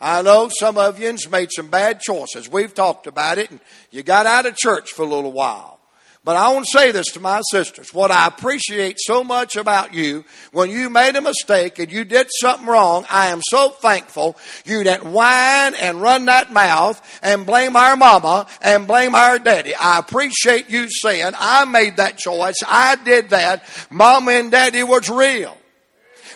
I 0.00 0.22
know 0.22 0.50
some 0.58 0.78
of 0.78 0.98
you 1.00 1.16
made 1.30 1.50
some 1.52 1.68
bad 1.68 2.00
choices. 2.00 2.48
We've 2.48 2.72
talked 2.72 3.06
about 3.06 3.38
it 3.38 3.50
and 3.50 3.60
you 3.90 4.02
got 4.02 4.26
out 4.26 4.46
of 4.46 4.56
church 4.56 4.92
for 4.92 5.02
a 5.02 5.08
little 5.08 5.32
while. 5.32 5.79
But 6.22 6.36
I 6.36 6.52
want 6.52 6.66
to 6.66 6.78
say 6.78 6.92
this 6.92 7.12
to 7.12 7.20
my 7.20 7.40
sisters. 7.50 7.94
What 7.94 8.10
I 8.10 8.26
appreciate 8.26 8.98
so 9.00 9.24
much 9.24 9.56
about 9.56 9.94
you, 9.94 10.26
when 10.52 10.70
you 10.70 10.90
made 10.90 11.16
a 11.16 11.22
mistake 11.22 11.78
and 11.78 11.90
you 11.90 12.04
did 12.04 12.28
something 12.30 12.66
wrong, 12.66 13.06
I 13.08 13.28
am 13.28 13.40
so 13.48 13.70
thankful 13.70 14.36
you 14.66 14.84
didn't 14.84 15.10
whine 15.10 15.74
and 15.74 16.02
run 16.02 16.26
that 16.26 16.52
mouth 16.52 17.00
and 17.22 17.46
blame 17.46 17.74
our 17.74 17.96
mama 17.96 18.46
and 18.60 18.86
blame 18.86 19.14
our 19.14 19.38
daddy. 19.38 19.74
I 19.74 19.98
appreciate 19.98 20.68
you 20.68 20.88
saying, 20.90 21.32
I 21.38 21.64
made 21.64 21.96
that 21.96 22.18
choice. 22.18 22.56
I 22.68 22.96
did 22.96 23.30
that. 23.30 23.64
Mama 23.90 24.32
and 24.32 24.50
daddy 24.50 24.82
was 24.82 25.08
real. 25.08 25.56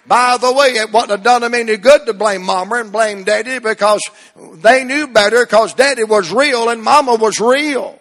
By 0.06 0.38
the 0.38 0.52
way, 0.52 0.68
it 0.76 0.92
wouldn't 0.92 1.10
have 1.10 1.22
done 1.22 1.42
them 1.42 1.54
any 1.54 1.76
good 1.76 2.06
to 2.06 2.14
blame 2.14 2.42
mama 2.42 2.76
and 2.76 2.90
blame 2.90 3.24
daddy 3.24 3.58
because 3.58 4.00
they 4.34 4.84
knew 4.84 5.08
better 5.08 5.44
because 5.44 5.74
daddy 5.74 6.04
was 6.04 6.32
real 6.32 6.70
and 6.70 6.82
mama 6.82 7.16
was 7.16 7.38
real. 7.38 7.98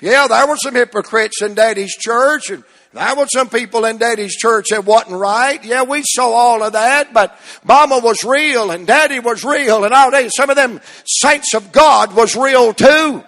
Yeah, 0.00 0.28
there 0.28 0.46
were 0.46 0.56
some 0.56 0.76
hypocrites 0.76 1.42
in 1.42 1.54
Daddy's 1.54 1.96
church, 1.96 2.50
and 2.50 2.62
there 2.92 3.16
were 3.16 3.26
some 3.32 3.48
people 3.48 3.84
in 3.84 3.98
Daddy's 3.98 4.36
church 4.36 4.66
that 4.70 4.84
wasn't 4.84 5.16
right. 5.16 5.62
Yeah, 5.64 5.82
we 5.82 6.02
saw 6.04 6.30
all 6.30 6.62
of 6.62 6.74
that, 6.74 7.12
but 7.12 7.36
Mama 7.64 7.98
was 7.98 8.22
real 8.22 8.70
and 8.70 8.86
Daddy 8.86 9.18
was 9.18 9.44
real, 9.44 9.84
and 9.84 9.92
tell 9.92 10.20
you, 10.20 10.30
some 10.36 10.50
of 10.50 10.56
them 10.56 10.80
saints 11.04 11.52
of 11.54 11.72
God 11.72 12.14
was 12.14 12.36
real 12.36 12.72
too. 12.72 13.24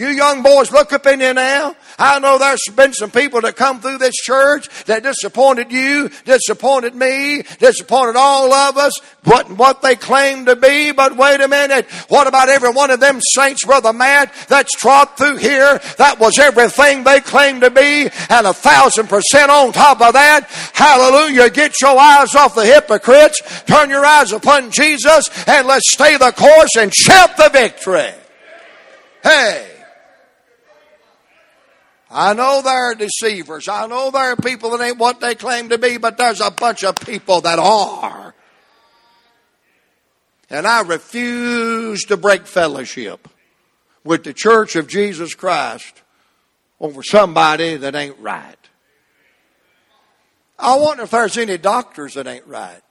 You 0.00 0.08
young 0.08 0.42
boys, 0.42 0.72
look 0.72 0.94
up 0.94 1.06
in 1.08 1.20
here 1.20 1.34
now. 1.34 1.76
I 1.98 2.18
know 2.20 2.38
there's 2.38 2.64
been 2.74 2.94
some 2.94 3.10
people 3.10 3.42
that 3.42 3.56
come 3.56 3.82
through 3.82 3.98
this 3.98 4.14
church 4.14 4.66
that 4.86 5.02
disappointed 5.02 5.70
you, 5.70 6.08
disappointed 6.24 6.94
me, 6.94 7.42
disappointed 7.58 8.16
all 8.16 8.50
of 8.50 8.78
us, 8.78 8.94
what, 9.24 9.50
what 9.50 9.82
they 9.82 9.96
claim 9.96 10.46
to 10.46 10.56
be. 10.56 10.92
But 10.92 11.18
wait 11.18 11.42
a 11.42 11.48
minute. 11.48 11.84
What 12.08 12.26
about 12.26 12.48
every 12.48 12.70
one 12.70 12.90
of 12.90 12.98
them 12.98 13.20
saints, 13.20 13.66
Brother 13.66 13.92
Matt, 13.92 14.32
that's 14.48 14.72
trod 14.72 15.18
through 15.18 15.36
here? 15.36 15.78
That 15.98 16.18
was 16.18 16.38
everything 16.38 17.04
they 17.04 17.20
claimed 17.20 17.60
to 17.60 17.70
be 17.70 18.08
and 18.30 18.46
a 18.46 18.54
thousand 18.54 19.10
percent 19.10 19.50
on 19.50 19.72
top 19.72 20.00
of 20.00 20.14
that. 20.14 20.46
Hallelujah. 20.72 21.50
Get 21.50 21.78
your 21.78 21.98
eyes 21.98 22.34
off 22.34 22.54
the 22.54 22.64
hypocrites. 22.64 23.42
Turn 23.66 23.90
your 23.90 24.06
eyes 24.06 24.32
upon 24.32 24.70
Jesus 24.70 25.28
and 25.46 25.68
let's 25.68 25.92
stay 25.92 26.16
the 26.16 26.32
course 26.32 26.74
and 26.78 26.90
shout 26.94 27.36
the 27.36 27.50
victory. 27.50 28.12
Hey. 29.22 29.76
I 32.10 32.34
know 32.34 32.60
there 32.62 32.90
are 32.90 32.94
deceivers. 32.94 33.68
I 33.68 33.86
know 33.86 34.10
there 34.10 34.32
are 34.32 34.36
people 34.36 34.70
that 34.70 34.84
ain't 34.84 34.98
what 34.98 35.20
they 35.20 35.36
claim 35.36 35.68
to 35.68 35.78
be, 35.78 35.96
but 35.96 36.18
there's 36.18 36.40
a 36.40 36.50
bunch 36.50 36.82
of 36.82 36.98
people 37.00 37.42
that 37.42 37.60
are. 37.60 38.34
And 40.50 40.66
I 40.66 40.82
refuse 40.82 42.02
to 42.06 42.16
break 42.16 42.46
fellowship 42.46 43.28
with 44.02 44.24
the 44.24 44.32
church 44.32 44.74
of 44.74 44.88
Jesus 44.88 45.34
Christ 45.34 46.02
over 46.80 47.04
somebody 47.04 47.76
that 47.76 47.94
ain't 47.94 48.18
right. 48.18 48.56
I 50.58 50.76
wonder 50.78 51.04
if 51.04 51.10
there's 51.10 51.38
any 51.38 51.58
doctors 51.58 52.14
that 52.14 52.26
ain't 52.26 52.46
right. 52.46 52.82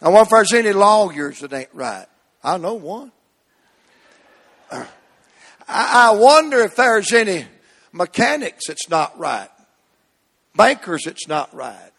I 0.00 0.08
wonder 0.08 0.22
if 0.22 0.30
there's 0.30 0.52
any 0.54 0.72
lawyers 0.72 1.40
that 1.40 1.52
ain't 1.52 1.74
right. 1.74 2.06
I 2.42 2.56
know 2.56 2.74
one. 2.74 3.12
I 5.74 6.10
wonder 6.12 6.60
if 6.60 6.76
there's 6.76 7.12
any 7.12 7.46
mechanics 7.92 8.64
that's 8.68 8.88
not 8.88 9.18
right, 9.18 9.50
bankers 10.54 11.02
that's 11.04 11.26
not 11.28 11.54
right. 11.54 11.90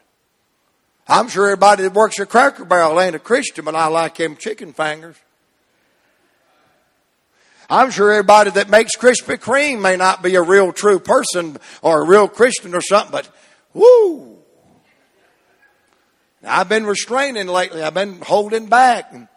I'm 1.07 1.27
sure 1.27 1.47
everybody 1.47 1.83
that 1.83 1.93
works 1.93 2.19
at 2.19 2.29
Cracker 2.29 2.65
Barrel 2.65 3.01
ain't 3.01 3.15
a 3.15 3.19
Christian, 3.19 3.65
but 3.65 3.75
I 3.75 3.87
like 3.87 4.15
them 4.15 4.37
chicken 4.37 4.73
fingers. 4.73 5.17
I'm 7.69 7.91
sure 7.91 8.11
everybody 8.11 8.51
that 8.51 8.69
makes 8.69 8.95
Krispy 8.95 9.37
Kreme 9.37 9.81
may 9.81 9.97
not 9.97 10.21
be 10.21 10.35
a 10.35 10.41
real 10.41 10.71
true 10.71 10.99
person 10.99 11.57
or 11.81 12.03
a 12.03 12.05
real 12.05 12.27
Christian 12.27 12.75
or 12.75 12.81
something, 12.81 13.11
but 13.11 13.29
whoo. 13.73 14.37
I've 16.45 16.69
been 16.69 16.85
restraining 16.85 17.47
lately. 17.47 17.81
I've 17.81 17.93
been 17.93 18.21
holding 18.21 18.67
back. 18.67 19.13
And 19.13 19.27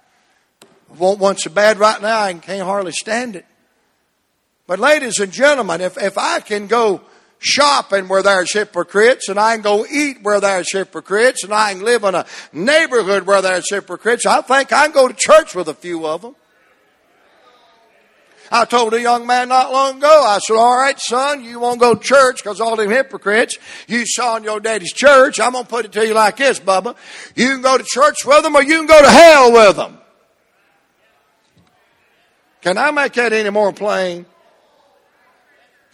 want 0.99 1.21
one 1.21 1.37
so 1.37 1.51
bad 1.51 1.79
right 1.79 2.01
now 2.03 2.21
I 2.21 2.35
can't 2.35 2.63
hardly 2.63 2.93
stand 2.93 3.37
it. 3.37 3.47
But 4.67 4.81
ladies 4.81 5.21
and 5.21 5.33
gentlemen, 5.33 5.81
if, 5.81 5.97
if 5.97 6.19
I 6.19 6.41
can 6.41 6.67
go 6.67 7.03
shopping 7.39 8.09
where 8.09 8.23
there's 8.23 8.53
hypocrites 8.53 9.29
and 9.29 9.39
I 9.39 9.55
can 9.55 9.63
go 9.63 9.87
eat 9.87 10.23
where 10.23 10.41
there's 10.41 10.73
hypocrites 10.73 11.45
and 11.45 11.53
I 11.53 11.73
can 11.73 11.85
live 11.85 12.03
in 12.05 12.15
a 12.15 12.27
neighborhood 12.53 13.27
where 13.27 13.43
there's 13.43 13.71
hypocrites, 13.71 14.27
I 14.27 14.41
think 14.41 14.73
I 14.73 14.85
can 14.85 14.93
go 14.93 15.09
to 15.09 15.15
church 15.15 15.55
with 15.55 15.69
a 15.69 15.75
few 15.75 16.07
of 16.07 16.23
them. 16.23 16.35
I 18.51 18.65
told 18.65 18.95
a 18.95 19.01
young 19.01 19.27
man 19.27 19.49
not 19.49 19.73
long 19.73 19.99
ago, 19.99 20.23
I 20.25 20.39
said, 20.39 20.55
all 20.55 20.79
right, 20.79 20.99
son, 21.01 21.43
you 21.43 21.59
won't 21.59 21.81
go 21.81 21.95
to 21.95 22.01
church 22.01 22.43
because 22.43 22.61
all 22.61 22.77
them 22.77 22.91
hypocrites 22.91 23.59
you 23.89 24.05
saw 24.07 24.37
in 24.37 24.45
your 24.45 24.61
daddy's 24.61 24.93
church. 24.93 25.41
I'm 25.41 25.53
going 25.53 25.65
to 25.65 25.71
put 25.71 25.85
it 25.85 25.93
to 25.93 26.07
you 26.07 26.15
like 26.15 26.37
this, 26.37 26.61
Bubba. 26.61 26.97
You 27.35 27.49
can 27.49 27.61
go 27.61 27.77
to 27.77 27.85
church 27.85 28.25
with 28.25 28.43
them 28.45 28.55
or 28.55 28.63
you 28.63 28.79
can 28.79 28.87
go 28.87 29.03
to 29.03 29.11
hell 29.11 29.53
with 29.53 29.77
them. 29.77 29.99
Can 32.63 32.79
I 32.79 32.91
make 32.93 33.13
that 33.15 33.33
any 33.33 33.51
more 33.51 33.73
plain? 33.73 34.27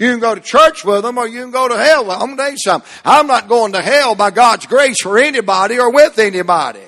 You 0.03 0.11
can 0.11 0.19
go 0.19 0.35
to 0.35 0.41
church 0.41 0.85
with 0.85 1.05
them 1.05 1.17
or 1.17 1.29
you 1.29 1.43
can 1.43 1.53
go 1.53 1.69
to 1.69 1.77
hell. 1.77 2.05
Well, 2.05 2.21
I'm 2.21 2.35
going 2.35 2.37
to 2.37 2.43
tell 2.43 2.51
you 2.51 2.59
something. 2.59 2.91
I'm 3.05 3.29
not 3.29 3.47
going 3.47 3.71
to 3.75 3.81
hell 3.81 4.17
by 4.17 4.33
God's 4.33 4.67
grace 4.67 5.01
for 5.01 5.17
anybody 5.17 5.79
or 5.79 5.93
with 5.93 6.19
anybody. 6.19 6.83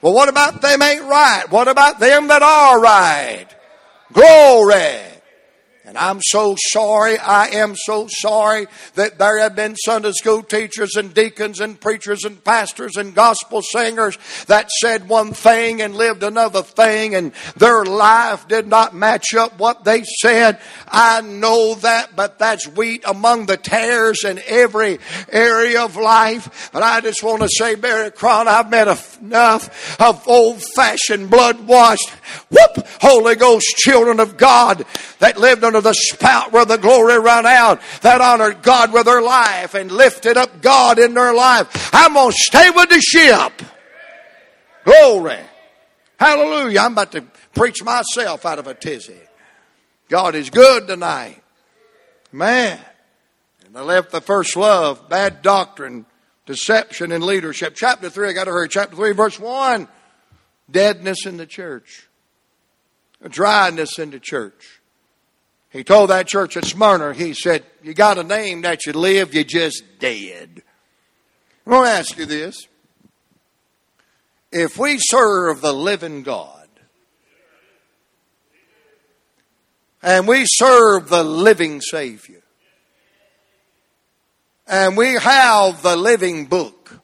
Well, 0.00 0.14
what 0.14 0.30
about 0.30 0.62
them 0.62 0.80
ain't 0.80 1.02
right? 1.02 1.44
What 1.50 1.68
about 1.68 2.00
them 2.00 2.28
that 2.28 2.40
are 2.40 2.80
right? 2.80 3.46
Glory. 4.14 5.05
And 5.86 5.96
I'm 5.96 6.18
so 6.20 6.56
sorry, 6.72 7.16
I 7.16 7.46
am 7.46 7.76
so 7.76 8.08
sorry 8.08 8.66
that 8.96 9.20
there 9.20 9.38
have 9.38 9.54
been 9.54 9.76
Sunday 9.76 10.10
school 10.10 10.42
teachers 10.42 10.96
and 10.96 11.14
deacons 11.14 11.60
and 11.60 11.80
preachers 11.80 12.24
and 12.24 12.42
pastors 12.42 12.96
and 12.96 13.14
gospel 13.14 13.62
singers 13.62 14.18
that 14.46 14.68
said 14.80 15.08
one 15.08 15.32
thing 15.32 15.80
and 15.80 15.94
lived 15.94 16.24
another 16.24 16.62
thing 16.62 17.14
and 17.14 17.30
their 17.56 17.84
life 17.84 18.48
did 18.48 18.66
not 18.66 18.96
match 18.96 19.32
up 19.36 19.60
what 19.60 19.84
they 19.84 20.02
said. 20.02 20.58
I 20.88 21.20
know 21.20 21.76
that, 21.76 22.16
but 22.16 22.40
that's 22.40 22.66
wheat 22.66 23.04
among 23.06 23.46
the 23.46 23.56
tares 23.56 24.24
in 24.24 24.40
every 24.44 24.98
area 25.30 25.84
of 25.84 25.94
life. 25.94 26.68
But 26.72 26.82
I 26.82 27.00
just 27.00 27.22
want 27.22 27.42
to 27.42 27.48
say, 27.48 27.76
Barry 27.76 28.10
Cron, 28.10 28.48
I've 28.48 28.70
met 28.70 28.88
enough 29.20 30.00
of 30.00 30.26
old 30.26 30.60
fashioned 30.74 31.30
blood 31.30 31.64
washed, 31.64 32.10
whoop, 32.50 32.88
Holy 33.00 33.36
Ghost 33.36 33.68
children 33.76 34.18
of 34.18 34.36
God 34.36 34.84
that 35.20 35.38
lived 35.38 35.62
under 35.76 35.88
the 35.88 35.94
spout 35.94 36.52
where 36.52 36.64
the 36.64 36.78
glory 36.78 37.18
ran 37.20 37.46
out, 37.46 37.80
that 38.00 38.20
honored 38.20 38.62
God 38.62 38.92
with 38.92 39.04
their 39.04 39.22
life 39.22 39.74
and 39.74 39.90
lifted 39.92 40.36
up 40.36 40.62
God 40.62 40.98
in 40.98 41.14
their 41.14 41.34
life. 41.34 41.90
I'm 41.92 42.14
going 42.14 42.30
to 42.30 42.36
stay 42.36 42.70
with 42.70 42.88
the 42.88 43.00
ship. 43.00 43.62
Glory. 44.84 45.38
Hallelujah. 46.18 46.80
I'm 46.80 46.92
about 46.92 47.12
to 47.12 47.22
preach 47.54 47.82
myself 47.82 48.46
out 48.46 48.58
of 48.58 48.66
a 48.66 48.74
tizzy. 48.74 49.20
God 50.08 50.34
is 50.34 50.50
good 50.50 50.86
tonight. 50.86 51.42
Man. 52.32 52.78
And 53.66 53.76
I 53.76 53.82
left 53.82 54.12
the 54.12 54.20
first 54.20 54.56
love, 54.56 55.08
bad 55.08 55.42
doctrine, 55.42 56.06
deception, 56.46 57.12
and 57.12 57.22
leadership. 57.22 57.74
Chapter 57.74 58.08
3, 58.08 58.30
I 58.30 58.32
got 58.32 58.44
to 58.44 58.52
hurry. 58.52 58.68
Chapter 58.68 58.96
3, 58.96 59.12
verse 59.12 59.38
1. 59.38 59.88
Deadness 60.70 61.26
in 61.26 61.36
the 61.36 61.46
church. 61.46 62.08
Dryness 63.28 63.98
in 63.98 64.10
the 64.10 64.20
church. 64.20 64.75
He 65.76 65.84
told 65.84 66.08
that 66.08 66.26
church 66.26 66.56
at 66.56 66.64
Smyrna, 66.64 67.12
he 67.12 67.34
said, 67.34 67.62
You 67.82 67.92
got 67.92 68.16
a 68.16 68.24
name 68.24 68.62
that 68.62 68.86
you 68.86 68.94
live, 68.94 69.34
you 69.34 69.44
just 69.44 69.82
dead. 69.98 70.62
I'm 71.66 71.72
going 71.72 71.84
to 71.84 71.90
ask 71.90 72.16
you 72.16 72.24
this. 72.24 72.66
If 74.50 74.78
we 74.78 74.96
serve 74.98 75.60
the 75.60 75.74
living 75.74 76.22
God, 76.22 76.66
and 80.02 80.26
we 80.26 80.44
serve 80.46 81.10
the 81.10 81.22
living 81.22 81.82
Savior, 81.82 82.42
and 84.66 84.96
we 84.96 85.12
have 85.12 85.82
the 85.82 85.96
living 85.96 86.46
book, 86.46 87.00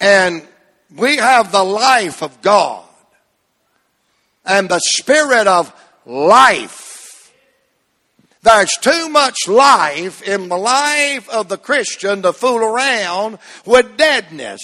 and 0.00 0.46
we 0.96 1.16
have 1.16 1.52
the 1.52 1.64
life 1.64 2.22
of 2.22 2.40
God, 2.40 2.86
and 4.46 4.70
the 4.70 4.80
Spirit 4.80 5.46
of 5.46 5.72
life. 6.06 7.32
There's 8.42 8.72
too 8.80 9.08
much 9.08 9.46
life 9.46 10.20
in 10.22 10.48
the 10.48 10.56
life 10.58 11.28
of 11.28 11.48
the 11.48 11.56
Christian 11.56 12.22
to 12.22 12.32
fool 12.32 12.58
around 12.58 13.38
with 13.64 13.96
deadness. 13.96 14.60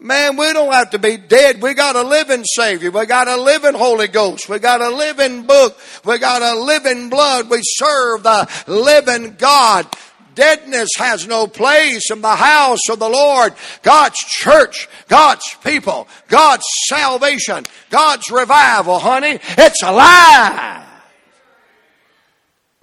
Man, 0.00 0.36
we 0.36 0.52
don't 0.52 0.72
have 0.72 0.90
to 0.90 0.98
be 0.98 1.16
dead. 1.16 1.62
We 1.62 1.72
got 1.72 1.96
a 1.96 2.02
living 2.02 2.44
Savior. 2.44 2.90
We 2.90 3.06
got 3.06 3.28
a 3.28 3.40
living 3.40 3.74
Holy 3.74 4.08
Ghost. 4.08 4.48
We 4.48 4.58
got 4.58 4.80
a 4.80 4.90
living 4.90 5.44
book. 5.44 5.78
We 6.04 6.18
got 6.18 6.42
a 6.42 6.60
living 6.60 7.10
blood. 7.10 7.48
We 7.48 7.60
serve 7.62 8.22
the 8.22 8.50
living 8.66 9.36
God. 9.38 9.86
Deadness 10.34 10.90
has 10.96 11.26
no 11.26 11.46
place 11.46 12.10
in 12.10 12.20
the 12.20 12.36
house 12.36 12.88
of 12.90 12.98
the 12.98 13.08
Lord. 13.08 13.54
God's 13.82 14.18
church, 14.18 14.88
God's 15.08 15.56
people, 15.62 16.08
God's 16.28 16.64
salvation, 16.86 17.64
God's 17.90 18.30
revival, 18.30 18.98
honey, 18.98 19.38
it's 19.42 19.82
alive. 19.82 20.82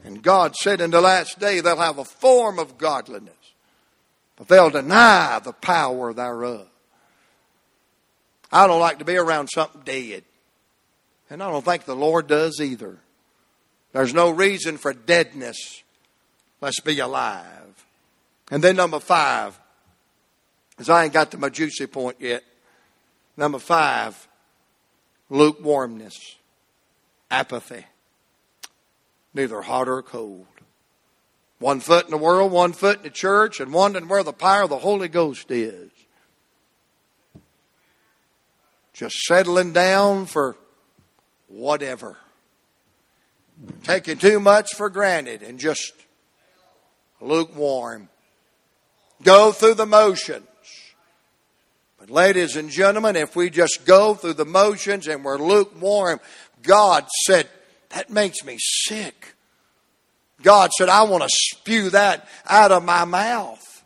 And 0.03 0.21
God 0.21 0.55
said 0.55 0.81
in 0.81 0.91
the 0.91 1.01
last 1.01 1.39
day 1.39 1.59
they'll 1.59 1.77
have 1.77 1.99
a 1.99 2.05
form 2.05 2.59
of 2.59 2.77
godliness, 2.77 3.33
but 4.35 4.47
they'll 4.47 4.69
deny 4.69 5.39
the 5.43 5.53
power 5.53 6.13
thereof. 6.13 6.67
I 8.51 8.67
don't 8.67 8.79
like 8.79 8.99
to 8.99 9.05
be 9.05 9.15
around 9.15 9.47
something 9.47 9.81
dead. 9.85 10.23
And 11.29 11.41
I 11.41 11.49
don't 11.49 11.63
think 11.63 11.85
the 11.85 11.95
Lord 11.95 12.27
does 12.27 12.59
either. 12.59 12.97
There's 13.93 14.13
no 14.13 14.29
reason 14.29 14.77
for 14.77 14.93
deadness. 14.93 15.80
Let's 16.61 16.79
be 16.79 16.99
alive. 16.99 17.85
And 18.51 18.63
then 18.63 18.75
number 18.75 18.99
five, 18.99 19.59
because 20.69 20.89
I 20.89 21.03
ain't 21.03 21.13
got 21.13 21.31
to 21.31 21.37
my 21.37 21.49
juicy 21.49 21.87
point 21.87 22.17
yet. 22.19 22.43
Number 23.35 23.59
five, 23.59 24.27
lukewarmness, 25.29 26.35
apathy, 27.31 27.85
neither 29.33 29.61
hot 29.61 29.87
or 29.87 30.03
cold. 30.03 30.45
One 31.57 31.79
foot 31.79 32.05
in 32.05 32.11
the 32.11 32.17
world, 32.17 32.51
one 32.51 32.73
foot 32.73 32.97
in 32.97 33.03
the 33.03 33.09
church, 33.09 33.59
and 33.59 33.73
wondering 33.73 34.07
where 34.07 34.23
the 34.23 34.33
power 34.33 34.63
of 34.63 34.69
the 34.69 34.77
Holy 34.77 35.07
Ghost 35.07 35.49
is. 35.49 35.89
Just 38.93 39.15
settling 39.21 39.71
down 39.71 40.25
for 40.25 40.55
whatever. 41.47 42.17
Taking 43.83 44.17
too 44.17 44.39
much 44.39 44.75
for 44.75 44.89
granted 44.89 45.41
and 45.43 45.59
just 45.59 45.93
lukewarm. 47.21 48.09
Go 49.23 49.51
through 49.51 49.75
the 49.75 49.85
motions. 49.85 50.47
But, 51.99 52.09
ladies 52.09 52.55
and 52.55 52.69
gentlemen, 52.69 53.15
if 53.15 53.35
we 53.35 53.49
just 53.49 53.85
go 53.85 54.15
through 54.15 54.33
the 54.33 54.45
motions 54.45 55.07
and 55.07 55.23
we're 55.23 55.37
lukewarm, 55.37 56.19
God 56.63 57.05
said, 57.25 57.47
that 57.89 58.09
makes 58.09 58.43
me 58.43 58.57
sick. 58.59 59.35
God 60.41 60.71
said, 60.71 60.89
I 60.89 61.03
want 61.03 61.23
to 61.23 61.29
spew 61.29 61.91
that 61.91 62.27
out 62.47 62.71
of 62.71 62.83
my 62.83 63.05
mouth. 63.05 63.83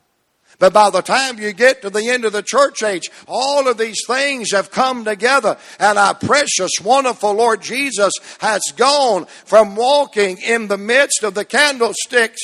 But 0.57 0.71
by 0.71 0.89
the 0.89 1.01
time 1.01 1.37
you 1.37 1.51
get 1.51 1.81
to 1.81 1.89
the 1.89 2.07
end 2.09 2.23
of 2.23 2.31
the 2.31 2.41
church 2.43 2.81
age, 2.81 3.09
all 3.27 3.67
of 3.67 3.77
these 3.77 4.01
things 4.07 4.51
have 4.53 4.71
come 4.71 5.03
together, 5.03 5.57
and 5.79 5.97
our 5.97 6.13
precious, 6.13 6.71
wonderful 6.81 7.33
Lord 7.33 7.61
Jesus 7.61 8.13
has 8.39 8.61
gone 8.77 9.25
from 9.25 9.75
walking 9.75 10.37
in 10.37 10.67
the 10.67 10.77
midst 10.77 11.23
of 11.23 11.33
the 11.33 11.43
candlesticks 11.43 12.41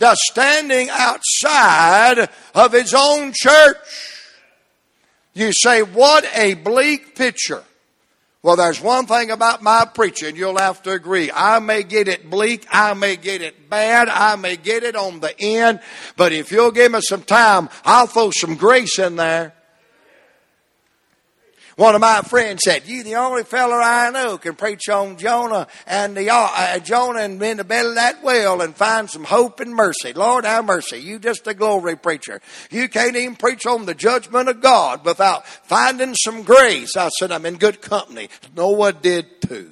to 0.00 0.16
standing 0.16 0.88
outside 0.90 2.28
of 2.54 2.72
his 2.72 2.92
own 2.94 3.32
church. 3.34 3.76
You 5.32 5.52
say, 5.52 5.82
what 5.82 6.28
a 6.34 6.54
bleak 6.54 7.14
picture. 7.14 7.62
Well, 8.42 8.56
there's 8.56 8.80
one 8.80 9.06
thing 9.06 9.30
about 9.30 9.62
my 9.62 9.84
preaching 9.84 10.34
you'll 10.34 10.56
have 10.56 10.82
to 10.84 10.92
agree. 10.92 11.30
I 11.32 11.58
may 11.58 11.82
get 11.82 12.08
it 12.08 12.30
bleak, 12.30 12.66
I 12.70 12.94
may 12.94 13.16
get 13.16 13.42
it 13.42 13.68
bad, 13.68 14.08
I 14.08 14.36
may 14.36 14.56
get 14.56 14.82
it 14.82 14.96
on 14.96 15.20
the 15.20 15.38
end, 15.38 15.80
but 16.16 16.32
if 16.32 16.50
you'll 16.50 16.70
give 16.70 16.90
me 16.90 17.00
some 17.02 17.22
time, 17.22 17.68
I'll 17.84 18.06
throw 18.06 18.30
some 18.30 18.54
grace 18.54 18.98
in 18.98 19.16
there. 19.16 19.52
One 21.80 21.94
of 21.94 22.02
my 22.02 22.20
friends 22.20 22.60
said, 22.62 22.86
"You 22.86 23.02
the 23.02 23.14
only 23.14 23.42
feller 23.42 23.80
I 23.80 24.10
know 24.10 24.36
can 24.36 24.54
preach 24.54 24.90
on 24.90 25.16
Jonah 25.16 25.66
and 25.86 26.14
the 26.14 26.28
uh, 26.28 26.78
Jonah 26.80 27.20
and 27.20 27.42
in 27.42 27.56
the 27.56 27.64
belly 27.64 27.88
of 27.88 27.94
that 27.94 28.22
whale 28.22 28.60
and 28.60 28.76
find 28.76 29.08
some 29.08 29.24
hope 29.24 29.60
and 29.60 29.74
mercy. 29.74 30.12
Lord, 30.12 30.44
have 30.44 30.66
mercy. 30.66 30.98
You 30.98 31.18
just 31.18 31.46
a 31.46 31.54
glory 31.54 31.96
preacher. 31.96 32.42
You 32.70 32.86
can't 32.90 33.16
even 33.16 33.34
preach 33.34 33.64
on 33.64 33.86
the 33.86 33.94
judgment 33.94 34.50
of 34.50 34.60
God 34.60 35.06
without 35.06 35.46
finding 35.46 36.14
some 36.16 36.42
grace." 36.42 36.98
I 36.98 37.08
said, 37.18 37.32
"I'm 37.32 37.46
in 37.46 37.56
good 37.56 37.80
company. 37.80 38.28
Noah 38.54 38.92
did 38.92 39.40
too." 39.40 39.70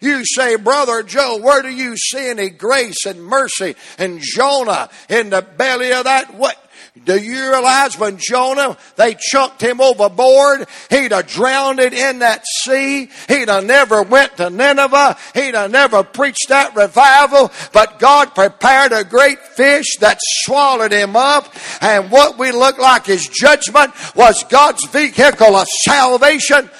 You 0.00 0.24
say, 0.24 0.56
Brother 0.56 1.02
Joe, 1.02 1.40
where 1.42 1.60
do 1.60 1.68
you 1.68 1.94
see 1.94 2.28
any 2.28 2.48
grace 2.48 3.04
and 3.04 3.22
mercy 3.22 3.74
and 3.98 4.20
Jonah 4.22 4.88
in 5.10 5.28
the 5.28 5.42
belly 5.42 5.92
of 5.92 6.04
that 6.04 6.32
what 6.32 6.56
do 7.04 7.18
you 7.18 7.50
realize 7.50 7.98
when 7.98 8.18
Jonah, 8.18 8.76
they 8.96 9.16
chucked 9.18 9.60
him 9.60 9.80
overboard, 9.80 10.66
he'd 10.90 11.12
have 11.12 11.26
drowned 11.26 11.80
in 11.80 12.20
that 12.20 12.44
sea. 12.46 13.08
He'd 13.28 13.48
have 13.48 13.64
never 13.64 14.02
went 14.02 14.36
to 14.36 14.50
Nineveh. 14.50 15.16
He'd 15.34 15.54
have 15.54 15.70
never 15.70 16.02
preached 16.02 16.48
that 16.48 16.74
revival. 16.76 17.52
But 17.72 17.98
God 17.98 18.34
prepared 18.34 18.92
a 18.92 19.04
great 19.04 19.38
fish 19.38 19.96
that 20.00 20.18
swallowed 20.20 20.92
him 20.92 21.16
up. 21.16 21.54
And 21.80 22.10
what 22.10 22.38
we 22.38 22.52
look 22.52 22.78
like 22.78 23.06
his 23.06 23.28
judgment 23.28 23.92
was 24.14 24.44
God's 24.48 24.84
vehicle 24.86 25.56
of 25.56 25.66
salvation. 25.84 26.70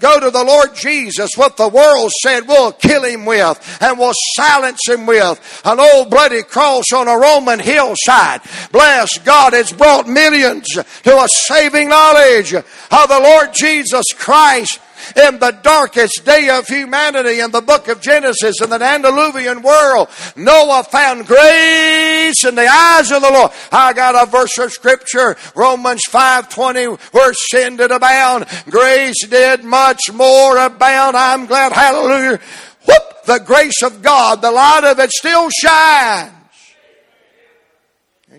Go 0.00 0.18
to 0.18 0.30
the 0.30 0.44
Lord 0.44 0.74
Jesus, 0.74 1.32
what 1.36 1.58
the 1.58 1.68
world 1.68 2.10
said 2.22 2.48
we'll 2.48 2.72
kill 2.72 3.04
him 3.04 3.26
with 3.26 3.78
and 3.82 3.98
we'll 3.98 4.14
silence 4.34 4.80
him 4.88 5.04
with 5.04 5.60
an 5.64 5.78
old 5.78 6.10
bloody 6.10 6.42
cross 6.42 6.92
on 6.94 7.06
a 7.06 7.16
Roman 7.16 7.60
hillside. 7.60 8.40
Bless 8.72 9.18
God, 9.18 9.52
it's 9.52 9.72
brought 9.72 10.08
millions 10.08 10.66
to 10.68 11.22
a 11.22 11.28
saving 11.28 11.90
knowledge 11.90 12.54
of 12.54 12.64
the 12.90 13.20
Lord 13.22 13.50
Jesus 13.52 14.06
Christ 14.16 14.80
in 15.16 15.38
the 15.38 15.52
darkest 15.62 16.24
day 16.24 16.48
of 16.50 16.66
humanity 16.66 17.40
in 17.40 17.50
the 17.50 17.60
book 17.60 17.88
of 17.88 18.00
Genesis 18.00 18.60
in 18.62 18.70
the 18.70 18.82
antediluvian 18.82 19.62
world, 19.62 20.08
Noah 20.36 20.84
found 20.84 21.26
grace 21.26 22.44
in 22.44 22.54
the 22.54 22.68
eyes 22.68 23.10
of 23.10 23.22
the 23.22 23.30
Lord. 23.30 23.52
I 23.72 23.92
got 23.92 24.20
a 24.20 24.30
verse 24.30 24.58
of 24.58 24.72
scripture, 24.72 25.36
Romans 25.54 26.02
5:20, 26.08 26.98
where 27.12 27.34
sin 27.34 27.76
did 27.76 27.90
abound, 27.90 28.46
grace 28.68 29.26
did 29.26 29.64
much 29.64 30.10
more 30.12 30.56
abound. 30.58 31.16
I'm 31.16 31.46
glad, 31.46 31.72
hallelujah. 31.72 32.40
Whoop, 32.86 33.24
the 33.26 33.38
grace 33.38 33.82
of 33.82 34.02
God, 34.02 34.42
the 34.42 34.50
light 34.50 34.84
of 34.84 34.98
it 34.98 35.10
still 35.10 35.48
shines 35.50 36.39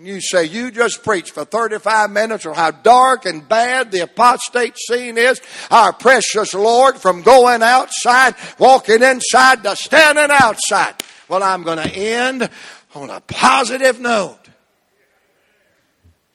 and 0.02 0.08
you 0.08 0.20
say 0.20 0.42
you 0.46 0.72
just 0.72 1.04
preached 1.04 1.30
for 1.30 1.44
35 1.44 2.10
minutes 2.10 2.44
on 2.44 2.56
how 2.56 2.72
dark 2.72 3.24
and 3.24 3.48
bad 3.48 3.92
the 3.92 4.00
apostate 4.00 4.76
scene 4.76 5.16
is, 5.16 5.40
our 5.70 5.92
precious 5.92 6.54
Lord, 6.54 6.96
from 6.96 7.22
going 7.22 7.62
outside, 7.62 8.34
walking 8.58 9.00
inside 9.00 9.62
to 9.62 9.76
standing 9.76 10.26
outside. 10.28 10.96
Well, 11.28 11.44
I'm 11.44 11.62
going 11.62 11.78
to 11.78 11.88
end 11.88 12.50
on 12.96 13.10
a 13.10 13.20
positive 13.20 14.00
note. 14.00 14.40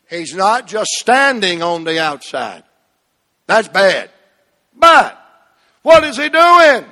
He's 0.10 0.34
not 0.34 0.66
just 0.66 0.92
standing 0.92 1.62
on 1.62 1.84
the 1.84 2.00
outside. 2.00 2.64
That's 3.48 3.68
bad. 3.68 4.10
But 4.78 5.22
what 5.82 6.06
is 6.06 6.16
he 6.16 6.30
doing? 6.30 6.86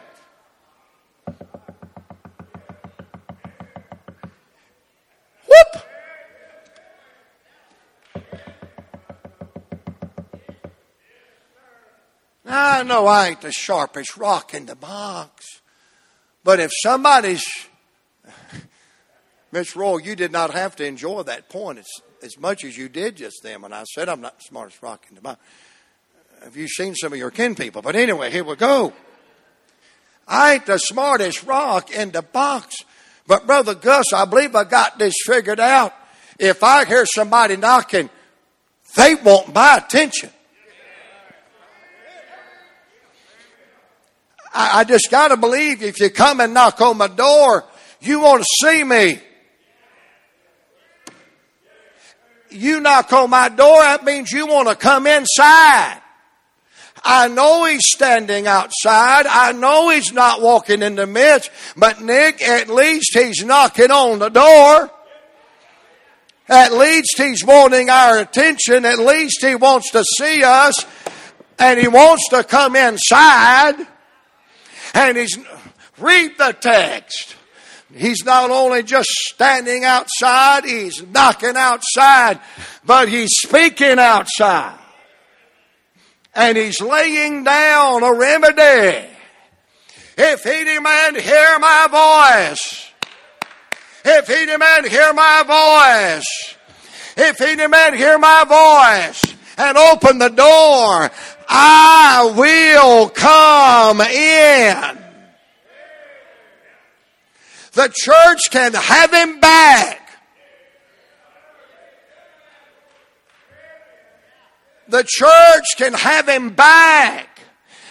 I 12.76 12.84
know 12.84 13.08
I 13.08 13.30
ain't 13.30 13.40
the 13.40 13.54
sharpest 13.54 14.18
rock 14.18 14.54
in 14.54 14.66
the 14.66 14.76
box. 14.76 15.62
But 16.44 16.60
if 16.60 16.72
somebody's. 16.84 17.46
Miss 19.54 19.78
Roy, 19.78 20.00
you 20.00 20.18
did 20.18 20.34
not 20.34 20.52
have 20.52 20.76
to 20.76 20.86
enjoy 20.86 21.24
that 21.24 21.48
point 21.48 21.80
as, 21.80 21.88
as 22.22 22.38
much 22.38 22.66
as 22.66 22.78
you 22.78 22.90
did 22.90 23.16
just 23.16 23.38
then 23.44 23.62
when 23.62 23.72
I 23.72 23.86
said 23.86 24.10
I'm 24.10 24.20
not 24.20 24.40
the 24.40 24.44
smartest 24.44 24.82
rock 24.82 25.06
in 25.08 25.16
the 25.16 25.22
box. 25.22 25.40
Have 26.44 26.58
you 26.58 26.68
seen 26.68 26.96
some 26.96 27.14
of 27.14 27.18
your 27.18 27.32
kin 27.32 27.56
people? 27.56 27.82
But 27.82 27.96
anyway, 27.96 28.30
here 28.30 28.44
we 28.44 28.58
go. 28.58 28.92
I 30.28 30.56
ain't 30.56 30.66
the 30.66 30.78
smartest 30.78 31.46
rock 31.46 31.92
in 31.92 32.12
the 32.12 32.24
box. 32.24 32.76
But 33.26 33.48
Brother 33.48 33.76
Gus, 33.76 34.12
I 34.12 34.26
believe 34.26 34.54
I 34.54 34.66
got 34.66 35.00
this 35.00 35.16
figured 35.26 35.62
out. 35.62 35.94
If 36.38 36.62
I 36.62 36.84
hear 36.84 37.06
somebody 37.06 37.56
knocking, 37.56 38.10
they 38.98 39.16
want 39.16 39.54
my 39.54 39.78
attention. 39.78 40.32
I, 44.56 44.80
I 44.80 44.84
just 44.86 45.12
got 45.12 45.28
to 45.28 45.38
believe 45.38 45.84
if 45.84 46.00
you 46.00 46.10
come 46.10 46.40
and 46.40 46.54
knock 46.54 46.80
on 46.80 46.98
my 46.98 47.08
door, 47.08 47.66
you 48.00 48.22
want 48.22 48.42
to 48.42 48.48
see 48.62 48.84
me. 48.84 49.20
You 52.50 52.80
knock 52.80 53.12
on 53.12 53.30
my 53.30 53.50
door, 53.50 53.82
that 53.82 54.06
means 54.06 54.32
you 54.32 54.48
want 54.48 54.70
to 54.70 54.76
come 54.76 55.08
inside. 55.08 56.02
I 57.04 57.28
know 57.28 57.66
he's 57.66 57.82
standing 57.84 58.48
outside. 58.48 59.28
I 59.28 59.52
know 59.52 59.90
he's 59.90 60.14
not 60.14 60.42
walking 60.42 60.82
in 60.82 60.96
the 60.96 61.06
midst, 61.06 61.52
but 61.76 62.02
Nick, 62.02 62.42
at 62.42 62.70
least 62.70 63.12
he's 63.14 63.44
knocking 63.44 63.92
on 63.92 64.20
the 64.20 64.30
door. 64.30 64.90
At 66.48 66.74
least 66.74 67.18
he's 67.18 67.44
wanting 67.44 67.90
our 67.90 68.20
attention. 68.20 68.86
At 68.86 69.00
least 69.00 69.44
he 69.44 69.56
wants 69.56 69.92
to 69.92 70.04
see 70.18 70.44
us 70.44 70.86
and 71.60 71.80
he 71.80 71.88
wants 71.88 72.30
to 72.30 72.44
come 72.44 72.76
inside 72.76 73.86
and 74.96 75.18
he's 75.18 75.38
read 76.00 76.32
the 76.38 76.54
text. 76.60 77.36
He's 77.94 78.26
not 78.26 78.50
only 78.50 78.84
just 78.84 79.10
standing 79.10 79.84
outside, 79.84 80.66
he's 80.66 81.06
knocking 81.06 81.56
outside, 81.56 82.40
but 82.86 83.08
he's 83.08 83.30
speaking 83.32 84.00
outside. 84.00 84.78
And 86.34 86.58
he's 86.58 86.82
laying 86.82 87.44
down 87.44 88.04
a 88.04 88.14
remedy. 88.14 89.08
If 90.18 90.46
any 90.46 90.80
man 90.80 91.16
hear 91.16 91.60
my 91.60 92.48
voice, 92.50 92.92
if 94.04 94.30
any 94.30 94.58
man 94.58 94.88
hear 94.88 95.14
my 95.14 96.14
voice, 96.18 96.56
if 97.18 97.40
any 97.42 97.68
man 97.68 97.96
hear 97.96 98.18
my 98.18 98.44
voice 98.44 99.36
and 99.58 99.78
open 99.78 100.20
the 100.20 100.30
door, 100.30 101.10
I 101.48 102.34
will 102.36 103.10
come 103.10 104.02
in. 104.02 105.04
The 107.74 107.92
church 107.94 108.40
can 108.52 108.74
have 108.74 109.14
him 109.14 109.40
back. 109.40 110.02
The 114.88 115.04
church 115.06 115.66
can 115.78 115.94
have 115.94 116.30
him 116.30 116.52
back. 116.52 117.35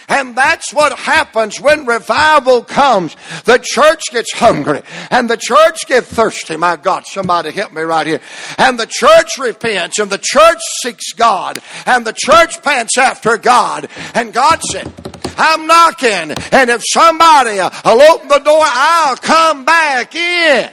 And 0.07 0.35
that's 0.35 0.73
what 0.73 0.97
happens 0.97 1.59
when 1.59 1.85
revival 1.85 2.63
comes. 2.63 3.15
The 3.45 3.59
church 3.63 4.03
gets 4.11 4.33
hungry 4.33 4.81
and 5.09 5.29
the 5.29 5.37
church 5.37 5.87
gets 5.87 6.07
thirsty. 6.07 6.57
My 6.57 6.75
God, 6.75 7.05
somebody 7.05 7.51
help 7.51 7.73
me 7.73 7.81
right 7.81 8.05
here. 8.05 8.21
And 8.57 8.79
the 8.79 8.87
church 8.87 9.37
repents 9.39 9.97
and 9.97 10.11
the 10.11 10.19
church 10.21 10.59
seeks 10.81 11.13
God 11.13 11.59
and 11.85 12.05
the 12.05 12.13
church 12.15 12.61
pants 12.61 12.97
after 12.97 13.37
God. 13.37 13.89
And 14.13 14.31
God 14.31 14.61
said, 14.61 14.91
I'm 15.37 15.65
knocking 15.65 16.35
and 16.51 16.69
if 16.69 16.83
somebody 16.87 17.57
will 17.57 18.01
open 18.01 18.27
the 18.27 18.39
door, 18.39 18.63
I'll 18.63 19.17
come 19.17 19.65
back 19.65 20.13
in. 20.13 20.69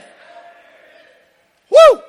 Woo! 1.71 2.03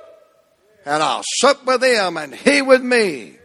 And 0.86 1.02
I'll 1.02 1.24
sup 1.40 1.66
with 1.66 1.82
him 1.82 2.18
and 2.18 2.36
he 2.36 2.62
with 2.62 2.84
me. 2.84 3.38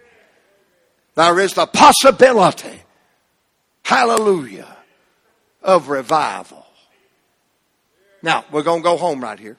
There 1.15 1.39
is 1.39 1.55
the 1.55 1.67
possibility 1.67 2.83
hallelujah, 3.89 4.77
of 5.63 5.89
revival. 5.89 6.67
Now, 8.23 8.45
we're 8.53 8.63
going 8.63 8.81
to 8.81 8.85
go 8.85 8.99
home 8.99 9.23
right 9.23 9.39
here. 9.39 9.57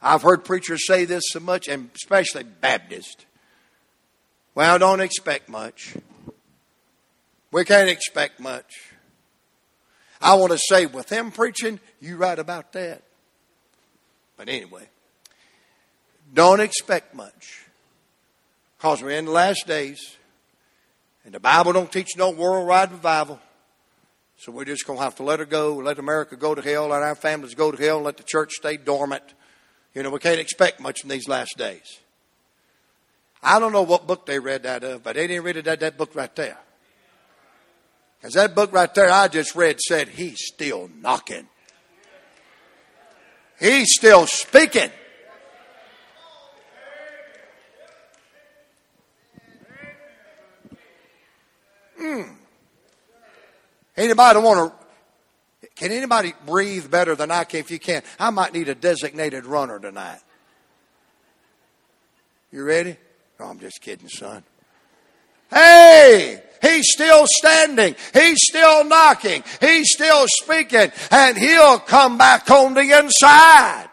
I've 0.00 0.22
heard 0.22 0.42
preachers 0.42 0.86
say 0.86 1.04
this 1.04 1.22
so 1.26 1.40
much, 1.40 1.68
and 1.68 1.90
especially 1.94 2.44
Baptists. 2.44 3.26
Well, 4.54 4.78
don't 4.78 5.00
expect 5.00 5.50
much. 5.50 5.94
We 7.52 7.66
can't 7.66 7.90
expect 7.90 8.40
much. 8.40 8.94
I 10.18 10.32
want 10.34 10.52
to 10.52 10.58
say, 10.58 10.86
with 10.86 11.08
them 11.08 11.32
preaching, 11.32 11.78
you 12.00 12.16
right 12.16 12.38
about 12.38 12.72
that. 12.72 13.02
But 14.38 14.48
anyway, 14.48 14.88
don't 16.32 16.60
expect 16.60 17.14
much. 17.14 17.66
Because 18.78 19.02
we're 19.02 19.18
in 19.18 19.26
the 19.26 19.30
last 19.30 19.66
days. 19.66 20.16
And 21.24 21.34
the 21.34 21.40
Bible 21.40 21.72
don't 21.72 21.92
teach 21.92 22.16
no 22.16 22.30
worldwide 22.30 22.92
revival. 22.92 23.38
So 24.38 24.52
we're 24.52 24.64
just 24.64 24.86
going 24.86 24.98
to 24.98 25.04
have 25.04 25.16
to 25.16 25.22
let 25.22 25.38
her 25.38 25.44
go, 25.44 25.76
let 25.76 25.98
America 25.98 26.34
go 26.34 26.54
to 26.54 26.62
hell, 26.62 26.88
let 26.88 27.02
our 27.02 27.14
families 27.14 27.54
go 27.54 27.70
to 27.70 27.82
hell, 27.82 28.00
let 28.00 28.16
the 28.16 28.22
church 28.22 28.52
stay 28.52 28.78
dormant. 28.78 29.22
You 29.94 30.02
know, 30.02 30.10
we 30.10 30.18
can't 30.18 30.40
expect 30.40 30.80
much 30.80 31.02
in 31.02 31.10
these 31.10 31.28
last 31.28 31.58
days. 31.58 31.98
I 33.42 33.58
don't 33.58 33.72
know 33.72 33.82
what 33.82 34.06
book 34.06 34.24
they 34.26 34.38
read 34.38 34.62
that 34.62 34.82
of, 34.82 35.02
but 35.02 35.16
they 35.16 35.26
didn't 35.26 35.44
read 35.44 35.56
that, 35.56 35.80
that 35.80 35.98
book 35.98 36.14
right 36.14 36.34
there. 36.36 36.58
Because 38.18 38.34
that 38.34 38.54
book 38.54 38.72
right 38.72 38.92
there 38.94 39.10
I 39.10 39.28
just 39.28 39.54
read 39.54 39.80
said, 39.80 40.08
He's 40.08 40.38
still 40.40 40.90
knocking. 41.00 41.48
He's 43.58 43.94
still 43.94 44.26
speaking. 44.26 44.90
Mm. 52.00 52.34
Anybody 53.96 54.38
want 54.40 54.72
to? 54.72 55.68
Can 55.76 55.92
anybody 55.92 56.32
breathe 56.46 56.90
better 56.90 57.14
than 57.14 57.30
I 57.30 57.44
can? 57.44 57.60
If 57.60 57.70
you 57.70 57.78
can, 57.78 58.02
I 58.18 58.30
might 58.30 58.52
need 58.52 58.68
a 58.68 58.74
designated 58.74 59.44
runner 59.44 59.78
tonight. 59.78 60.20
You 62.50 62.64
ready? 62.64 62.96
No, 63.38 63.46
I'm 63.46 63.58
just 63.60 63.80
kidding, 63.80 64.08
son. 64.08 64.42
Hey, 65.50 66.42
he's 66.62 66.86
still 66.90 67.26
standing. 67.26 67.94
He's 68.12 68.38
still 68.40 68.84
knocking. 68.84 69.42
He's 69.60 69.92
still 69.92 70.26
speaking, 70.28 70.92
and 71.10 71.36
he'll 71.36 71.78
come 71.78 72.18
back 72.18 72.50
on 72.50 72.74
the 72.74 72.98
inside. 72.98 73.88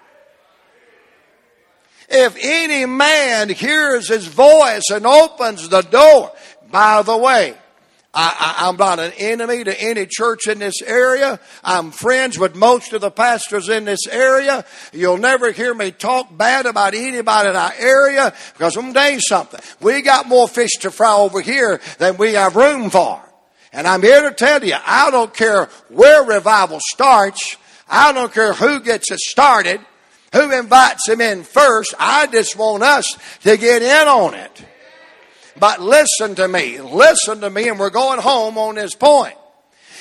If 2.09 2.37
any 2.39 2.85
man 2.85 3.49
hears 3.49 4.07
his 4.07 4.27
voice 4.27 4.89
and 4.91 5.05
opens 5.05 5.67
the 5.67 5.81
door, 5.81 6.31
by 6.71 7.01
the 7.01 7.17
way, 7.17 7.55
I, 8.19 8.69
am 8.69 8.77
not 8.77 8.97
an 8.97 9.11
enemy 9.17 9.63
to 9.63 9.79
any 9.81 10.07
church 10.09 10.47
in 10.47 10.57
this 10.57 10.81
area. 10.81 11.39
I'm 11.63 11.91
friends 11.91 12.39
with 12.39 12.55
most 12.55 12.91
of 12.93 13.01
the 13.01 13.11
pastors 13.11 13.69
in 13.69 13.85
this 13.85 14.07
area. 14.09 14.65
You'll 14.91 15.19
never 15.19 15.51
hear 15.51 15.71
me 15.75 15.91
talk 15.91 16.35
bad 16.35 16.65
about 16.65 16.95
anybody 16.95 17.49
in 17.49 17.55
our 17.55 17.73
area 17.77 18.33
because 18.53 18.75
I'm 18.75 18.87
you 18.87 19.21
something. 19.21 19.59
We 19.81 20.01
got 20.01 20.27
more 20.27 20.47
fish 20.47 20.71
to 20.79 20.89
fry 20.89 21.13
over 21.13 21.41
here 21.41 21.79
than 21.99 22.17
we 22.17 22.33
have 22.33 22.55
room 22.55 22.89
for. 22.89 23.21
And 23.71 23.85
I'm 23.85 24.01
here 24.01 24.27
to 24.27 24.33
tell 24.33 24.63
you, 24.63 24.75
I 24.83 25.11
don't 25.11 25.33
care 25.33 25.65
where 25.89 26.23
revival 26.23 26.79
starts. 26.89 27.57
I 27.87 28.13
don't 28.13 28.33
care 28.33 28.53
who 28.53 28.79
gets 28.79 29.11
it 29.11 29.19
started, 29.19 29.79
who 30.33 30.51
invites 30.57 31.05
them 31.05 31.21
in 31.21 31.43
first. 31.43 31.93
I 31.99 32.25
just 32.25 32.55
want 32.55 32.81
us 32.81 33.15
to 33.43 33.57
get 33.57 33.83
in 33.83 34.07
on 34.07 34.33
it. 34.33 34.65
But 35.59 35.81
listen 35.81 36.35
to 36.35 36.47
me, 36.47 36.79
listen 36.79 37.41
to 37.41 37.49
me, 37.49 37.67
and 37.69 37.79
we're 37.79 37.89
going 37.89 38.19
home 38.19 38.57
on 38.57 38.75
this 38.75 38.95
point. 38.95 39.35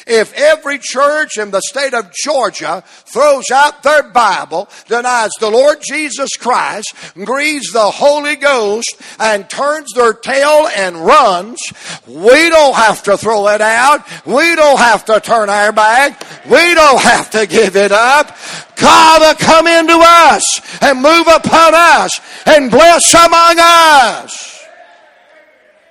If 0.07 0.33
every 0.35 0.79
church 0.81 1.37
in 1.37 1.51
the 1.51 1.61
state 1.61 1.93
of 1.93 2.13
Georgia 2.25 2.85
throws 2.87 3.51
out 3.53 3.83
their 3.83 4.05
Bible, 4.05 4.69
denies 4.87 5.31
the 5.41 5.51
Lord 5.51 5.79
Jesus 5.83 6.31
Christ, 6.37 6.95
grieves 7.15 7.73
the 7.73 7.91
Holy 7.91 8.37
Ghost, 8.37 9.01
and 9.19 9.51
turns 9.51 9.93
their 9.95 10.13
tail 10.13 10.69
and 10.77 11.05
runs, 11.05 11.59
we 12.07 12.49
don't 12.51 12.77
have 12.77 13.03
to 13.05 13.17
throw 13.17 13.49
it 13.49 13.61
out. 13.61 14.07
We 14.25 14.55
don't 14.55 14.79
have 14.79 15.05
to 15.07 15.19
turn 15.19 15.51
our 15.51 15.73
back. 15.73 16.25
We 16.49 16.75
don't 16.75 17.01
have 17.01 17.31
to 17.31 17.47
give 17.49 17.75
it 17.75 17.91
up. 17.91 18.37
God 18.77 19.23
will 19.23 19.35
come 19.35 19.67
into 19.67 19.99
us 20.01 20.83
and 20.83 21.03
move 21.03 21.27
upon 21.27 21.75
us 21.75 22.21
and 22.47 22.71
bless 22.71 23.13
among 23.13 23.57
us. 23.59 24.56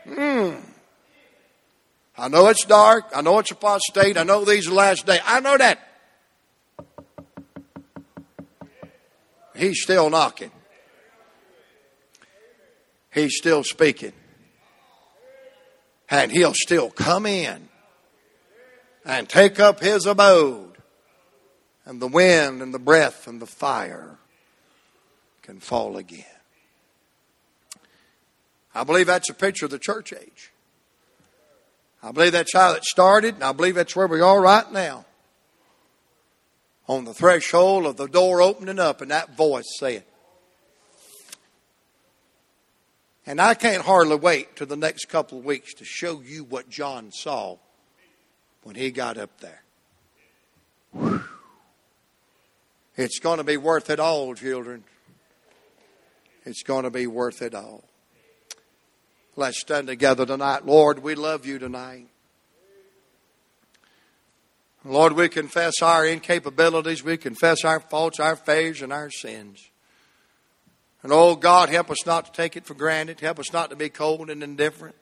Hmm. 0.07 0.55
I 2.17 2.27
know 2.29 2.47
it's 2.47 2.65
dark. 2.65 3.05
I 3.13 3.21
know 3.21 3.39
it's 3.39 3.51
apostate. 3.51 4.17
I 4.17 4.23
know 4.23 4.45
these 4.45 4.67
are 4.67 4.73
last 4.73 5.05
days. 5.05 5.19
I 5.25 5.39
know 5.41 5.57
that. 5.57 5.79
He's 9.55 9.81
still 9.81 10.09
knocking. 10.09 10.51
He's 13.13 13.37
still 13.37 13.63
speaking. 13.63 14.13
And 16.09 16.31
he'll 16.31 16.53
still 16.53 16.89
come 16.89 17.25
in 17.25 17.69
and 19.05 19.27
take 19.27 19.59
up 19.59 19.79
his 19.79 20.05
abode. 20.05 20.77
And 21.85 22.01
the 22.01 22.07
wind 22.07 22.61
and 22.61 22.73
the 22.73 22.79
breath 22.79 23.27
and 23.27 23.41
the 23.41 23.45
fire 23.45 24.17
can 25.41 25.59
fall 25.59 25.97
again. 25.97 26.25
I 28.75 28.83
believe 28.83 29.07
that's 29.07 29.29
a 29.29 29.33
picture 29.33 29.65
of 29.65 29.71
the 29.71 29.79
church 29.79 30.11
age. 30.11 30.51
I 32.03 32.11
believe 32.11 32.33
that's 32.33 32.53
how 32.53 32.73
it 32.73 32.83
started, 32.83 33.35
and 33.35 33.43
I 33.43 33.53
believe 33.53 33.75
that's 33.75 33.95
where 33.95 34.05
we 34.05 34.19
are 34.19 34.39
right 34.39 34.69
now. 34.71 35.05
On 36.87 37.05
the 37.05 37.13
threshold 37.13 37.85
of 37.85 37.95
the 37.95 38.07
door 38.07 38.41
opening 38.41 38.77
up, 38.77 39.01
and 39.01 39.09
that 39.09 39.35
voice 39.35 39.63
saying, 39.79 40.03
And 43.25 43.41
I 43.41 43.55
can't 43.55 43.81
hardly 43.81 44.17
wait 44.17 44.55
till 44.57 44.67
the 44.67 44.75
next 44.75 45.05
couple 45.05 45.39
of 45.39 45.45
weeks 45.45 45.73
to 45.75 45.85
show 45.85 46.21
you 46.21 46.43
what 46.43 46.69
John 46.69 47.11
saw 47.11 47.57
when 48.61 48.75
he 48.75 48.91
got 48.91 49.17
up 49.17 49.31
there. 49.39 49.63
It's 52.97 53.19
going 53.19 53.37
to 53.39 53.43
be 53.43 53.57
worth 53.57 53.89
it 53.89 53.99
all, 53.99 54.35
children. 54.35 54.83
It's 56.45 56.61
going 56.61 56.83
to 56.83 56.91
be 56.91 57.07
worth 57.07 57.41
it 57.41 57.55
all. 57.55 57.84
Let's 59.37 59.59
stand 59.59 59.87
together 59.87 60.25
tonight. 60.25 60.65
Lord, 60.65 60.99
we 60.99 61.13
love 61.13 61.45
you 61.45 61.59
tonight. 61.59 62.07
Lord, 64.85 65.13
we 65.13 65.27
confess 65.27 65.81
our 65.81 66.03
incapabilities. 66.03 67.03
We 67.03 67.17
confess 67.17 67.65
our 67.65 67.79
faults, 67.79 68.19
our 68.19 68.35
failures, 68.35 68.81
and 68.81 68.93
our 68.93 69.09
sins. 69.09 69.69
And 71.03 71.11
oh 71.11 71.35
God, 71.35 71.69
help 71.69 71.91
us 71.91 72.05
not 72.05 72.25
to 72.25 72.31
take 72.31 72.55
it 72.55 72.65
for 72.65 72.75
granted. 72.75 73.19
Help 73.19 73.39
us 73.39 73.51
not 73.51 73.71
to 73.71 73.75
be 73.75 73.89
cold 73.89 74.29
and 74.29 74.41
indifferent. 74.41 74.95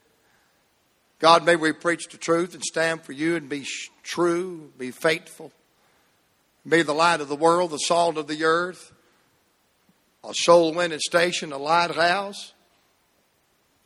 God, 1.20 1.46
may 1.46 1.56
we 1.56 1.72
preach 1.72 2.08
the 2.10 2.18
truth 2.18 2.54
and 2.54 2.64
stand 2.64 3.04
for 3.04 3.12
you 3.12 3.36
and 3.36 3.48
be 3.48 3.66
true, 4.02 4.72
be 4.78 4.92
faithful. 4.92 5.52
be 6.68 6.82
the 6.82 6.94
light 6.94 7.22
of 7.22 7.28
the 7.28 7.36
world, 7.36 7.72
the 7.72 7.78
salt 7.78 8.18
of 8.18 8.28
the 8.28 8.46
earth, 8.46 8.92
a 10.24 10.34
soul 10.34 10.74
winning 10.74 11.00
station, 11.00 11.52
a 11.52 11.58
lighthouse, 11.58 12.53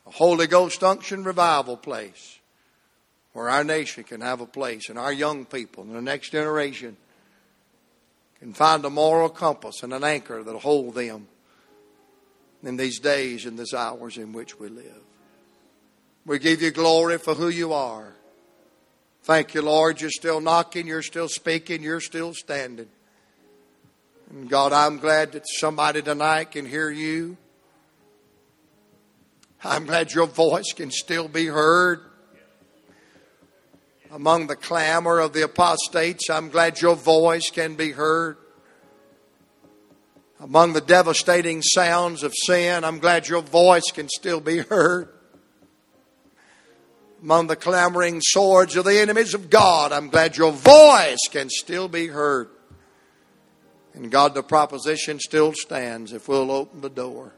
a 0.08 0.10
Holy 0.10 0.46
Ghost 0.46 0.82
unction 0.82 1.22
revival 1.22 1.76
place 1.76 2.38
where 3.34 3.50
our 3.50 3.62
nation 3.62 4.04
can 4.04 4.22
have 4.22 4.40
a 4.40 4.46
place 4.46 4.88
and 4.88 4.98
our 4.98 5.12
young 5.12 5.44
people 5.44 5.84
and 5.84 5.94
the 5.94 6.00
next 6.00 6.30
generation 6.30 6.96
can 8.40 8.54
find 8.54 8.84
a 8.84 8.90
moral 8.90 9.28
compass 9.28 9.82
and 9.82 9.92
an 9.92 10.04
anchor 10.04 10.42
that'll 10.42 10.60
hold 10.60 10.94
them 10.94 11.28
in 12.62 12.76
these 12.76 12.98
days 12.98 13.44
and 13.44 13.58
these 13.58 13.74
hours 13.74 14.16
in 14.16 14.32
which 14.32 14.58
we 14.58 14.68
live. 14.68 15.02
We 16.24 16.38
give 16.38 16.62
you 16.62 16.70
glory 16.70 17.18
for 17.18 17.34
who 17.34 17.48
you 17.48 17.72
are. 17.72 18.14
Thank 19.24 19.52
you, 19.54 19.62
Lord. 19.62 20.00
You're 20.00 20.10
still 20.10 20.40
knocking, 20.40 20.86
you're 20.86 21.02
still 21.02 21.28
speaking, 21.28 21.82
you're 21.82 22.00
still 22.00 22.32
standing. 22.32 22.88
And 24.30 24.48
God, 24.48 24.72
I'm 24.72 24.98
glad 24.98 25.32
that 25.32 25.44
somebody 25.46 26.00
tonight 26.00 26.52
can 26.52 26.64
hear 26.64 26.90
you. 26.90 27.36
I'm 29.64 29.86
glad 29.86 30.12
your 30.12 30.26
voice 30.26 30.72
can 30.74 30.90
still 30.90 31.28
be 31.28 31.46
heard. 31.46 32.00
Among 34.10 34.46
the 34.46 34.56
clamor 34.56 35.18
of 35.18 35.32
the 35.32 35.44
apostates, 35.44 36.30
I'm 36.30 36.48
glad 36.48 36.80
your 36.80 36.96
voice 36.96 37.50
can 37.50 37.74
be 37.74 37.92
heard. 37.92 38.38
Among 40.40 40.72
the 40.72 40.80
devastating 40.80 41.62
sounds 41.62 42.22
of 42.22 42.32
sin, 42.46 42.84
I'm 42.84 43.00
glad 43.00 43.28
your 43.28 43.42
voice 43.42 43.90
can 43.92 44.08
still 44.08 44.40
be 44.40 44.58
heard 44.58 45.10
among 47.22 47.48
the 47.48 47.56
clamoring 47.56 48.20
swords 48.22 48.76
of 48.76 48.84
the 48.84 49.00
enemies 49.00 49.34
of 49.34 49.50
God. 49.50 49.92
I'm 49.92 50.08
glad 50.08 50.36
your 50.36 50.52
voice 50.52 51.18
can 51.30 51.48
still 51.50 51.88
be 51.88 52.06
heard. 52.08 52.50
And 53.94 54.10
God, 54.10 54.34
the 54.34 54.42
proposition 54.42 55.18
still 55.18 55.52
stands 55.54 56.12
if 56.12 56.28
we'll 56.28 56.50
open 56.50 56.80
the 56.80 56.90
door. 56.90 57.34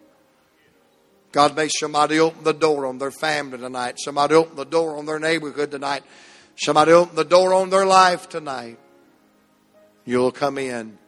God, 1.32 1.54
may 1.56 1.68
somebody 1.68 2.18
open 2.18 2.42
the 2.42 2.52
door 2.52 2.86
on 2.86 2.98
their 2.98 3.10
family 3.10 3.58
tonight. 3.58 3.98
Somebody 3.98 4.34
open 4.34 4.56
the 4.56 4.64
door 4.64 4.96
on 4.96 5.06
their 5.06 5.20
neighborhood 5.20 5.70
tonight. 5.70 6.02
Somebody 6.56 6.92
open 6.92 7.14
the 7.14 7.24
door 7.24 7.54
on 7.54 7.70
their 7.70 7.86
life 7.86 8.28
tonight. 8.28 8.78
You'll 10.04 10.32
come 10.32 10.58
in. 10.58 10.98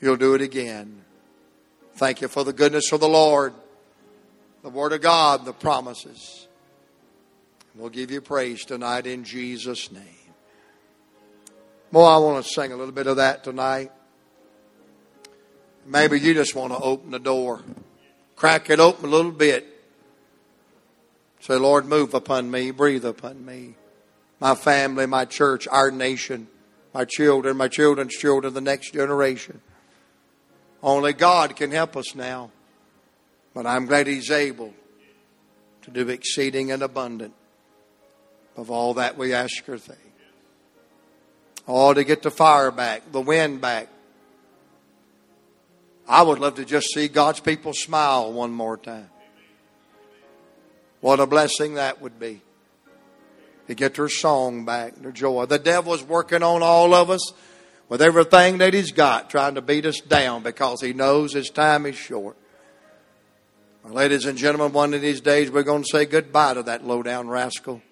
You'll 0.00 0.16
do 0.16 0.34
it 0.34 0.40
again. 0.40 1.02
Thank 1.96 2.20
you 2.20 2.28
for 2.28 2.44
the 2.44 2.52
goodness 2.52 2.92
of 2.92 3.00
the 3.00 3.08
Lord, 3.08 3.54
the 4.62 4.68
Word 4.68 4.92
of 4.92 5.00
God, 5.00 5.44
the 5.44 5.52
promises. 5.52 6.46
We'll 7.74 7.90
give 7.90 8.10
you 8.10 8.20
praise 8.20 8.64
tonight 8.64 9.06
in 9.06 9.24
Jesus' 9.24 9.90
name. 9.90 10.02
Well, 11.92 12.06
I 12.06 12.18
want 12.18 12.44
to 12.44 12.50
sing 12.50 12.72
a 12.72 12.76
little 12.76 12.92
bit 12.92 13.06
of 13.06 13.16
that 13.16 13.44
tonight. 13.44 13.92
Maybe 15.86 16.18
you 16.20 16.34
just 16.34 16.54
want 16.54 16.72
to 16.72 16.78
open 16.78 17.10
the 17.10 17.18
door, 17.18 17.62
crack 18.36 18.70
it 18.70 18.78
open 18.78 19.06
a 19.06 19.08
little 19.08 19.32
bit. 19.32 19.66
Say, 21.40 21.56
Lord, 21.56 21.86
move 21.86 22.14
upon 22.14 22.50
me, 22.50 22.70
breathe 22.70 23.04
upon 23.04 23.44
me, 23.44 23.74
my 24.40 24.54
family, 24.54 25.06
my 25.06 25.24
church, 25.24 25.66
our 25.68 25.90
nation, 25.90 26.48
my 26.94 27.04
children, 27.04 27.56
my 27.56 27.68
children's 27.68 28.14
children, 28.14 28.54
the 28.54 28.60
next 28.60 28.92
generation. 28.92 29.60
Only 30.82 31.12
God 31.12 31.56
can 31.56 31.70
help 31.70 31.96
us 31.96 32.14
now. 32.14 32.50
But 33.54 33.66
I'm 33.66 33.86
glad 33.86 34.06
He's 34.06 34.30
able 34.30 34.74
to 35.82 35.90
do 35.90 36.08
exceeding 36.08 36.72
and 36.72 36.82
abundant 36.82 37.32
of 38.56 38.70
all 38.70 38.94
that 38.94 39.16
we 39.16 39.32
ask 39.32 39.68
or 39.68 39.78
think. 39.78 39.98
All 41.66 41.94
to 41.94 42.04
get 42.04 42.22
the 42.22 42.30
fire 42.30 42.70
back, 42.70 43.10
the 43.12 43.20
wind 43.20 43.60
back. 43.60 43.88
I 46.08 46.22
would 46.22 46.38
love 46.38 46.54
to 46.56 46.64
just 46.64 46.88
see 46.94 47.08
God's 47.08 47.40
people 47.40 47.72
smile 47.74 48.32
one 48.32 48.52
more 48.52 48.76
time. 48.76 49.10
What 51.00 51.20
a 51.20 51.26
blessing 51.26 51.74
that 51.74 52.00
would 52.00 52.18
be. 52.18 52.42
To 53.66 53.74
get 53.74 53.94
their 53.94 54.08
song 54.08 54.64
back, 54.64 54.94
their 54.96 55.10
joy. 55.10 55.46
The 55.46 55.58
devil's 55.58 56.04
working 56.04 56.42
on 56.42 56.62
all 56.62 56.94
of 56.94 57.10
us 57.10 57.32
with 57.88 58.00
everything 58.00 58.58
that 58.58 58.74
he's 58.74 58.92
got, 58.92 59.30
trying 59.30 59.56
to 59.56 59.62
beat 59.62 59.86
us 59.86 60.00
down 60.00 60.42
because 60.42 60.80
he 60.80 60.92
knows 60.92 61.32
his 61.32 61.50
time 61.50 61.86
is 61.86 61.96
short. 61.96 62.36
Well, 63.82 63.94
ladies 63.94 64.24
and 64.24 64.38
gentlemen, 64.38 64.72
one 64.72 64.94
of 64.94 65.00
these 65.00 65.20
days 65.20 65.50
we're 65.50 65.64
going 65.64 65.82
to 65.82 65.88
say 65.90 66.04
goodbye 66.04 66.54
to 66.54 66.62
that 66.64 66.84
low 66.84 67.02
down 67.02 67.28
rascal. 67.28 67.82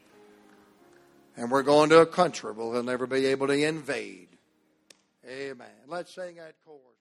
And 1.37 1.51
we're 1.51 1.63
going 1.63 1.91
to 1.91 1.99
a 1.99 2.07
country 2.07 2.53
where 2.53 2.73
he'll 2.75 2.83
never 2.85 3.09
be 3.09 3.27
able 3.27 3.49
to 3.49 3.55
invade. 3.55 4.29
Amen. 5.29 5.67
Let's 5.89 6.15
sing 6.15 6.37
that 6.37 6.55
chorus. 6.65 6.94